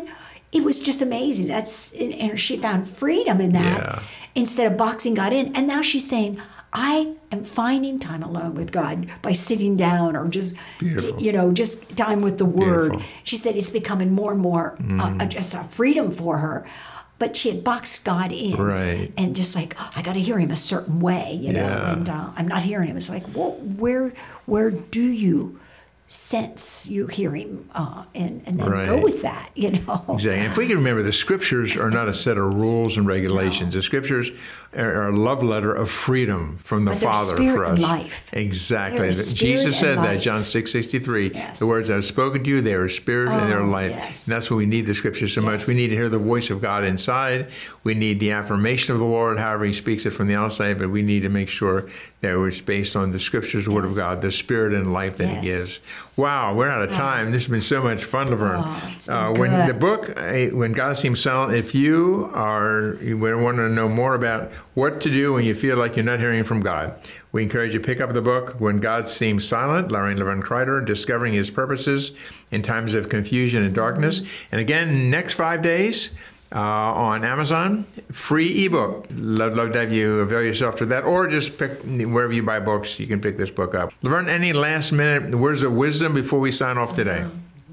It 0.50 0.64
was 0.64 0.80
just 0.80 1.00
amazing. 1.02 1.46
That's 1.48 1.92
and, 1.92 2.12
and 2.14 2.40
she 2.40 2.56
found 2.56 2.88
freedom 2.88 3.40
in 3.40 3.52
that 3.52 3.78
Yeah. 3.78 4.02
Instead 4.34 4.70
of 4.70 4.78
boxing 4.78 5.14
God 5.14 5.32
in. 5.32 5.54
And 5.56 5.66
now 5.66 5.82
she's 5.82 6.08
saying, 6.08 6.40
"I 6.72 7.14
am 7.30 7.42
finding 7.42 7.98
time 7.98 8.22
alone 8.22 8.54
with 8.54 8.72
God 8.72 9.08
by 9.22 9.32
sitting 9.32 9.76
down 9.76 10.16
or 10.16 10.26
just 10.28 10.56
Beautiful. 10.78 11.20
you 11.22 11.32
know 11.32 11.52
just 11.52 11.96
time 11.96 12.20
with 12.22 12.38
the 12.38 12.44
Word." 12.46 12.90
Beautiful. 12.92 13.12
She 13.24 13.36
said 13.36 13.56
it's 13.56 13.70
becoming 13.70 14.10
more 14.12 14.32
and 14.32 14.40
more 14.40 14.76
uh, 15.00 15.26
just 15.26 15.54
a 15.54 15.58
freedom 15.64 16.10
for 16.10 16.38
her. 16.38 16.66
But 17.18 17.36
she 17.36 17.50
had 17.50 17.62
boxed 17.62 18.04
God 18.04 18.32
in, 18.32 18.56
Right. 18.56 19.12
And 19.16 19.36
just 19.36 19.54
like 19.54 19.76
"Oh, 19.78 19.90
I 19.94 20.02
got 20.02 20.14
to 20.14 20.20
hear 20.20 20.38
Him 20.38 20.50
a 20.50 20.56
certain 20.56 20.98
way, 20.98 21.38
you 21.40 21.52
know. 21.52 21.60
Yeah. 21.60 21.92
And 21.92 22.08
uh, 22.08 22.30
I'm 22.36 22.48
not 22.48 22.64
hearing 22.64 22.88
Him. 22.88 22.96
It's 22.96 23.10
like, 23.10 23.22
well, 23.34 23.52
where 23.52 24.12
where 24.46 24.70
do 24.72 25.02
you 25.02 25.60
sense 26.12 26.88
you 26.90 27.06
hear 27.06 27.34
him 27.34 27.68
uh, 27.74 28.04
and, 28.14 28.42
and 28.46 28.60
then 28.60 28.70
Right. 28.70 28.86
go 28.86 29.00
with 29.02 29.22
that, 29.22 29.50
you 29.54 29.70
know. 29.70 30.04
Exactly. 30.12 30.34
And 30.42 30.52
if 30.52 30.56
we 30.58 30.66
can 30.66 30.76
remember, 30.76 31.02
the 31.02 31.12
scriptures 31.12 31.76
are 31.76 31.90
not 31.90 32.08
a 32.08 32.14
set 32.14 32.36
of 32.36 32.54
rules 32.54 32.96
and 32.98 33.06
regulations. 33.06 33.72
The 33.74 33.82
scriptures 33.82 34.30
are 34.76 35.08
a 35.08 35.16
love 35.16 35.42
letter 35.42 35.72
of 35.72 35.90
freedom 35.90 36.58
from 36.58 36.84
the 36.84 36.94
Father 36.94 37.36
for 37.36 37.64
us. 37.64 37.78
life. 37.78 38.30
Exactly. 38.34 39.06
Jesus 39.10 39.78
said 39.78 39.98
that. 39.98 40.20
John 40.20 40.44
six 40.44 40.70
sixty 40.70 40.98
three. 40.98 41.30
Yes. 41.32 41.58
The 41.58 41.66
words 41.66 41.90
I 41.90 41.94
have 41.94 42.04
spoken 42.04 42.44
to 42.44 42.50
you, 42.50 42.60
they 42.60 42.74
are 42.74 42.88
spirit 42.88 43.30
and 43.30 43.50
they're 43.50 43.62
Oh, 43.62 43.66
life. 43.66 43.90
yes. 43.92 44.26
And 44.28 44.36
that's 44.36 44.50
why 44.50 44.56
we 44.58 44.66
need 44.66 44.86
the 44.86 44.94
scriptures 44.94 45.32
so 45.34 45.40
much. 45.40 45.66
We 45.66 45.74
need 45.74 45.88
to 45.88 45.96
hear 45.96 46.08
the 46.08 46.18
voice 46.18 46.50
of 46.50 46.60
God 46.60 46.84
inside. 46.84 47.50
We 47.84 47.94
need 47.94 48.20
the 48.20 48.32
affirmation 48.32 48.92
of 48.92 48.98
the 49.00 49.06
Lord, 49.06 49.38
however 49.38 49.64
He 49.64 49.72
speaks 49.72 50.04
it 50.06 50.10
from 50.10 50.28
the 50.28 50.34
outside, 50.36 50.78
but 50.78 50.90
we 50.90 51.02
need 51.02 51.22
to 51.22 51.28
make 51.30 51.48
sure 51.48 51.88
that 52.22 52.38
was 52.38 52.60
based 52.60 52.94
on 52.94 53.10
the 53.10 53.18
scriptures, 53.20 53.64
the 53.64 53.72
Word 53.72 53.84
of 53.84 53.96
God, 53.96 54.22
the 54.22 54.30
spirit 54.32 54.72
and 54.72 54.92
life 54.92 55.16
that 55.16 55.24
Yes. 55.26 55.44
He 55.44 55.50
gives. 55.50 55.80
Wow, 56.16 56.54
we're 56.54 56.68
out 56.68 56.82
of 56.82 56.92
time. 56.92 57.32
This 57.32 57.42
has 57.42 57.50
been 57.50 57.60
so 57.60 57.82
much 57.82 58.04
fun, 58.04 58.30
Laverne. 58.30 58.62
Oh, 58.64 59.12
uh, 59.12 59.32
when 59.32 59.50
good. 59.50 59.68
the 59.68 59.74
book, 59.74 60.16
When 60.56 60.72
God 60.72 60.96
Seems 60.96 61.20
Silent, 61.20 61.54
if 61.54 61.74
you 61.74 62.30
are 62.32 62.96
you 63.02 63.18
want 63.18 63.56
to 63.56 63.68
know 63.68 63.88
more 63.88 64.14
about 64.14 64.52
what 64.74 65.00
to 65.00 65.10
do 65.10 65.32
when 65.32 65.44
you 65.44 65.54
feel 65.54 65.76
like 65.76 65.96
you're 65.96 66.04
not 66.04 66.20
hearing 66.20 66.44
from 66.44 66.60
God, 66.60 66.94
we 67.32 67.42
encourage 67.42 67.72
you 67.72 67.80
to 67.80 67.84
pick 67.84 68.00
up 68.00 68.12
the 68.12 68.22
book, 68.22 68.60
When 68.60 68.78
God 68.78 69.08
Seems 69.08 69.46
Silent, 69.46 69.90
Larry 69.90 70.14
Laverne 70.14 70.42
Kreider, 70.42 70.84
Discovering 70.84 71.32
His 71.32 71.50
Purposes 71.50 72.12
in 72.52 72.62
Times 72.62 72.94
of 72.94 73.08
Confusion 73.08 73.64
and 73.64 73.74
Darkness. 73.74 74.46
And 74.52 74.60
again, 74.60 75.10
next 75.10 75.34
five 75.34 75.60
days, 75.62 76.10
uh, 76.54 76.58
on 76.58 77.24
Amazon, 77.24 77.84
free 78.10 78.66
ebook. 78.66 79.06
Love, 79.14 79.54
love 79.56 79.72
to 79.72 79.80
have 79.80 79.92
you 79.92 80.20
avail 80.20 80.42
yourself 80.42 80.76
to 80.76 80.86
that, 80.86 81.04
or 81.04 81.26
just 81.28 81.58
pick 81.58 81.72
wherever 81.82 82.32
you 82.32 82.42
buy 82.42 82.60
books. 82.60 82.98
You 83.00 83.06
can 83.06 83.20
pick 83.20 83.36
this 83.36 83.50
book 83.50 83.74
up. 83.74 83.92
Laverne, 84.02 84.28
any 84.28 84.52
last 84.52 84.92
minute 84.92 85.34
words 85.34 85.62
of 85.62 85.72
wisdom 85.72 86.12
before 86.14 86.40
we 86.40 86.52
sign 86.52 86.78
off 86.78 86.94
today? 86.94 87.26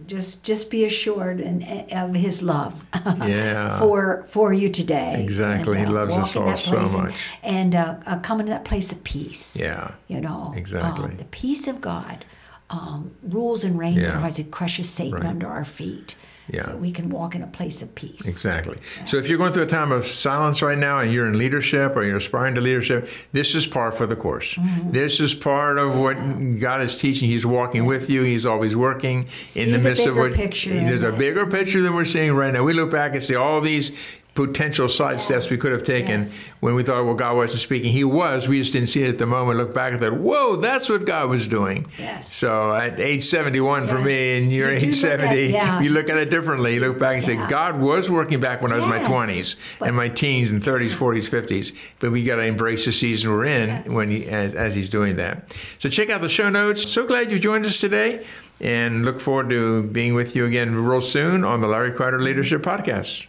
just 0.08 0.44
just 0.44 0.72
be 0.72 0.86
assured 0.86 1.40
and, 1.40 1.62
of 1.94 2.16
his 2.16 2.42
love 2.42 2.84
Yeah. 3.06 3.78
for 3.78 4.24
for 4.28 4.52
you 4.52 4.68
today 4.68 5.22
Exactly. 5.22 5.78
He 5.78 5.86
loves 5.86 6.14
us 6.14 6.36
all 6.36 6.58
so 6.58 6.72
place 6.78 6.96
and- 6.96 7.04
much. 7.04 7.30
and, 7.44 7.76
uh, 7.76 7.96
uh, 8.08 8.18
come 8.22 8.40
into 8.40 8.52
that 8.52 8.66
place 8.66 8.92
of 8.92 9.04
peace 9.04 9.62
Yeah. 9.62 9.94
you 10.08 10.20
know 10.20 10.52
Exactly. 10.58 11.06
um, 11.12 11.18
the 11.18 11.26
peace 11.26 11.68
of 11.68 11.80
god 11.80 12.26
um, 12.72 13.12
rules 13.22 13.64
and 13.64 13.78
reigns 13.78 14.08
Yeah. 14.08 14.14
our 14.16 14.20
hearts 14.22 14.40
it 14.40 14.50
crushes 14.50 14.90
satan 14.90 15.14
Right. 15.20 15.26
under 15.28 15.46
our 15.48 15.64
feet 15.64 16.16
Yeah. 16.52 16.62
so 16.62 16.78
we 16.78 16.92
can 16.92 17.10
walk 17.10 17.36
in 17.36 17.44
a 17.44 17.48
place 17.48 17.82
of 17.82 17.94
peace 17.96 18.28
Exactly. 18.28 18.78
So 19.06 19.18
if 19.18 19.30
you're 19.30 19.38
going 19.38 19.54
through 19.54 19.64
a 19.64 19.68
time 19.68 19.92
of 19.92 20.06
silence 20.06 20.62
right 20.62 20.78
now 20.78 21.00
and 21.00 21.14
you're 21.14 21.28
in 21.28 21.38
leadership 21.38 21.96
or 21.96 22.04
you're 22.04 22.18
aspiring 22.18 22.56
to 22.56 22.62
leadership, 22.62 23.08
this 23.32 23.56
is 23.56 23.68
par 23.68 23.92
for 23.92 24.06
the 24.06 24.16
course. 24.16 24.56
Mm-hmm. 24.56 24.92
This 24.92 25.20
is 25.20 25.36
part 25.36 25.78
of 25.78 25.96
what 25.98 26.16
God 26.60 26.82
is 26.82 27.00
teaching. 27.00 27.30
He's 27.30 27.46
walking 27.46 27.86
with 27.86 28.10
you. 28.10 28.24
He's 28.24 28.46
always 28.46 28.76
working 28.76 29.28
See 29.28 29.64
in 29.64 29.72
the, 29.72 29.78
the 29.78 29.84
midst 29.84 30.06
of 30.06 30.18
what 30.18 30.34
picture 30.34 30.70
there's 30.70 31.04
a 31.04 31.12
bigger 31.12 31.46
picture 31.48 31.82
than 31.82 31.94
we're 31.94 32.06
seeing 32.06 32.34
right 32.34 32.54
now. 32.54 32.64
We 32.64 32.74
look 32.74 32.92
back 32.92 33.14
and 33.14 33.24
see 33.24 33.36
all 33.36 33.62
these 33.62 34.19
potential 34.48 34.88
side 34.88 35.20
steps 35.20 35.50
we 35.50 35.58
could 35.58 35.74
have 35.74 35.84
taken 35.84 36.22
Yes. 36.22 36.56
when 36.62 36.74
we 36.74 36.84
thought, 36.84 37.04
well, 37.04 37.14
God 37.14 37.36
wasn't 37.36 37.60
speaking. 37.60 37.92
He 37.92 38.06
was. 38.06 38.48
We 38.48 38.60
just 38.60 38.72
didn't 38.72 38.88
see 38.88 39.04
it 39.04 39.10
at 39.10 39.18
the 39.18 39.26
moment. 39.26 39.58
Look 39.58 39.74
back 39.74 39.92
and 39.92 40.00
thought, 40.02 40.14
whoa, 40.14 40.56
that's 40.56 40.88
what 40.88 41.06
God 41.06 41.30
was 41.30 41.46
doing. 41.48 41.86
Yes. 41.98 42.32
So 42.34 42.72
at 42.74 43.02
age 43.02 43.24
71 43.26 43.88
for 43.88 43.98
me 44.00 44.38
and 44.38 44.50
you're 44.52 44.70
You 44.70 44.76
age 44.78 44.84
look 44.84 44.92
at- 44.92 44.96
70, 44.96 45.48
yeah. 45.48 45.82
you 45.82 45.90
look 45.90 46.10
at 46.10 46.18
it 46.18 46.30
differently. 46.30 46.76
You 46.76 46.80
look 46.80 46.98
back 47.00 47.16
and 47.18 47.24
say, 47.26 47.36
God 47.48 47.82
was 47.82 48.10
working 48.10 48.40
back 48.40 48.62
when 48.62 48.72
I 48.72 48.76
was 48.78 48.86
in 48.86 48.90
my 48.90 49.00
20s 49.00 49.56
But- 49.80 49.90
and 49.90 49.98
my 49.98 50.08
teens 50.08 50.50
and 50.52 50.64
30s, 50.64 50.96
40s, 50.96 51.28
50s. 51.30 51.74
But 52.00 52.12
we 52.12 52.24
got 52.24 52.38
to 52.38 52.44
embrace 52.44 52.86
the 52.86 52.94
season 52.94 53.32
we're 53.32 53.44
in 53.46 53.68
Yes. 53.68 53.90
when 53.90 54.08
he, 54.08 54.26
as, 54.30 54.56
as 54.56 54.74
he's 54.74 54.90
doing 54.90 55.18
that. 55.18 55.52
So 55.80 55.90
check 55.90 56.10
out 56.10 56.22
the 56.22 56.30
show 56.30 56.50
notes. 56.50 56.90
So 56.90 57.06
glad 57.06 57.30
you 57.32 57.40
joined 57.40 57.66
us 57.66 57.82
today 57.82 58.26
and 58.62 59.04
look 59.04 59.20
forward 59.20 59.50
to 59.50 59.84
being 59.84 60.14
with 60.14 60.36
you 60.36 60.46
again 60.46 60.76
real 60.76 61.02
soon 61.02 61.44
on 61.44 61.60
the 61.60 61.68
Larry 61.68 61.92
Kreider 61.92 62.22
Leadership 62.22 62.62
Podcast. 62.62 63.26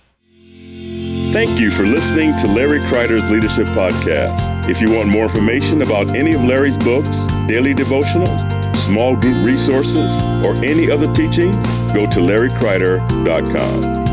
Thank 1.33 1.61
you 1.61 1.71
for 1.71 1.85
listening 1.85 2.35
to 2.39 2.49
Larry 2.49 2.81
Kreider's 2.81 3.31
Leadership 3.31 3.69
Podcast. 3.69 4.69
If 4.69 4.81
you 4.81 4.91
want 4.93 5.11
more 5.11 5.27
information 5.27 5.81
about 5.81 6.13
any 6.17 6.35
of 6.35 6.43
Larry's 6.43 6.77
books, 6.77 7.25
daily 7.47 7.73
devotionals, 7.73 8.75
small 8.75 9.15
group 9.15 9.47
resources, 9.47 10.11
or 10.45 10.57
any 10.65 10.91
other 10.91 11.07
teachings, 11.13 11.57
go 11.93 12.05
to 12.07 12.19
larrykreider.com. 12.19 14.10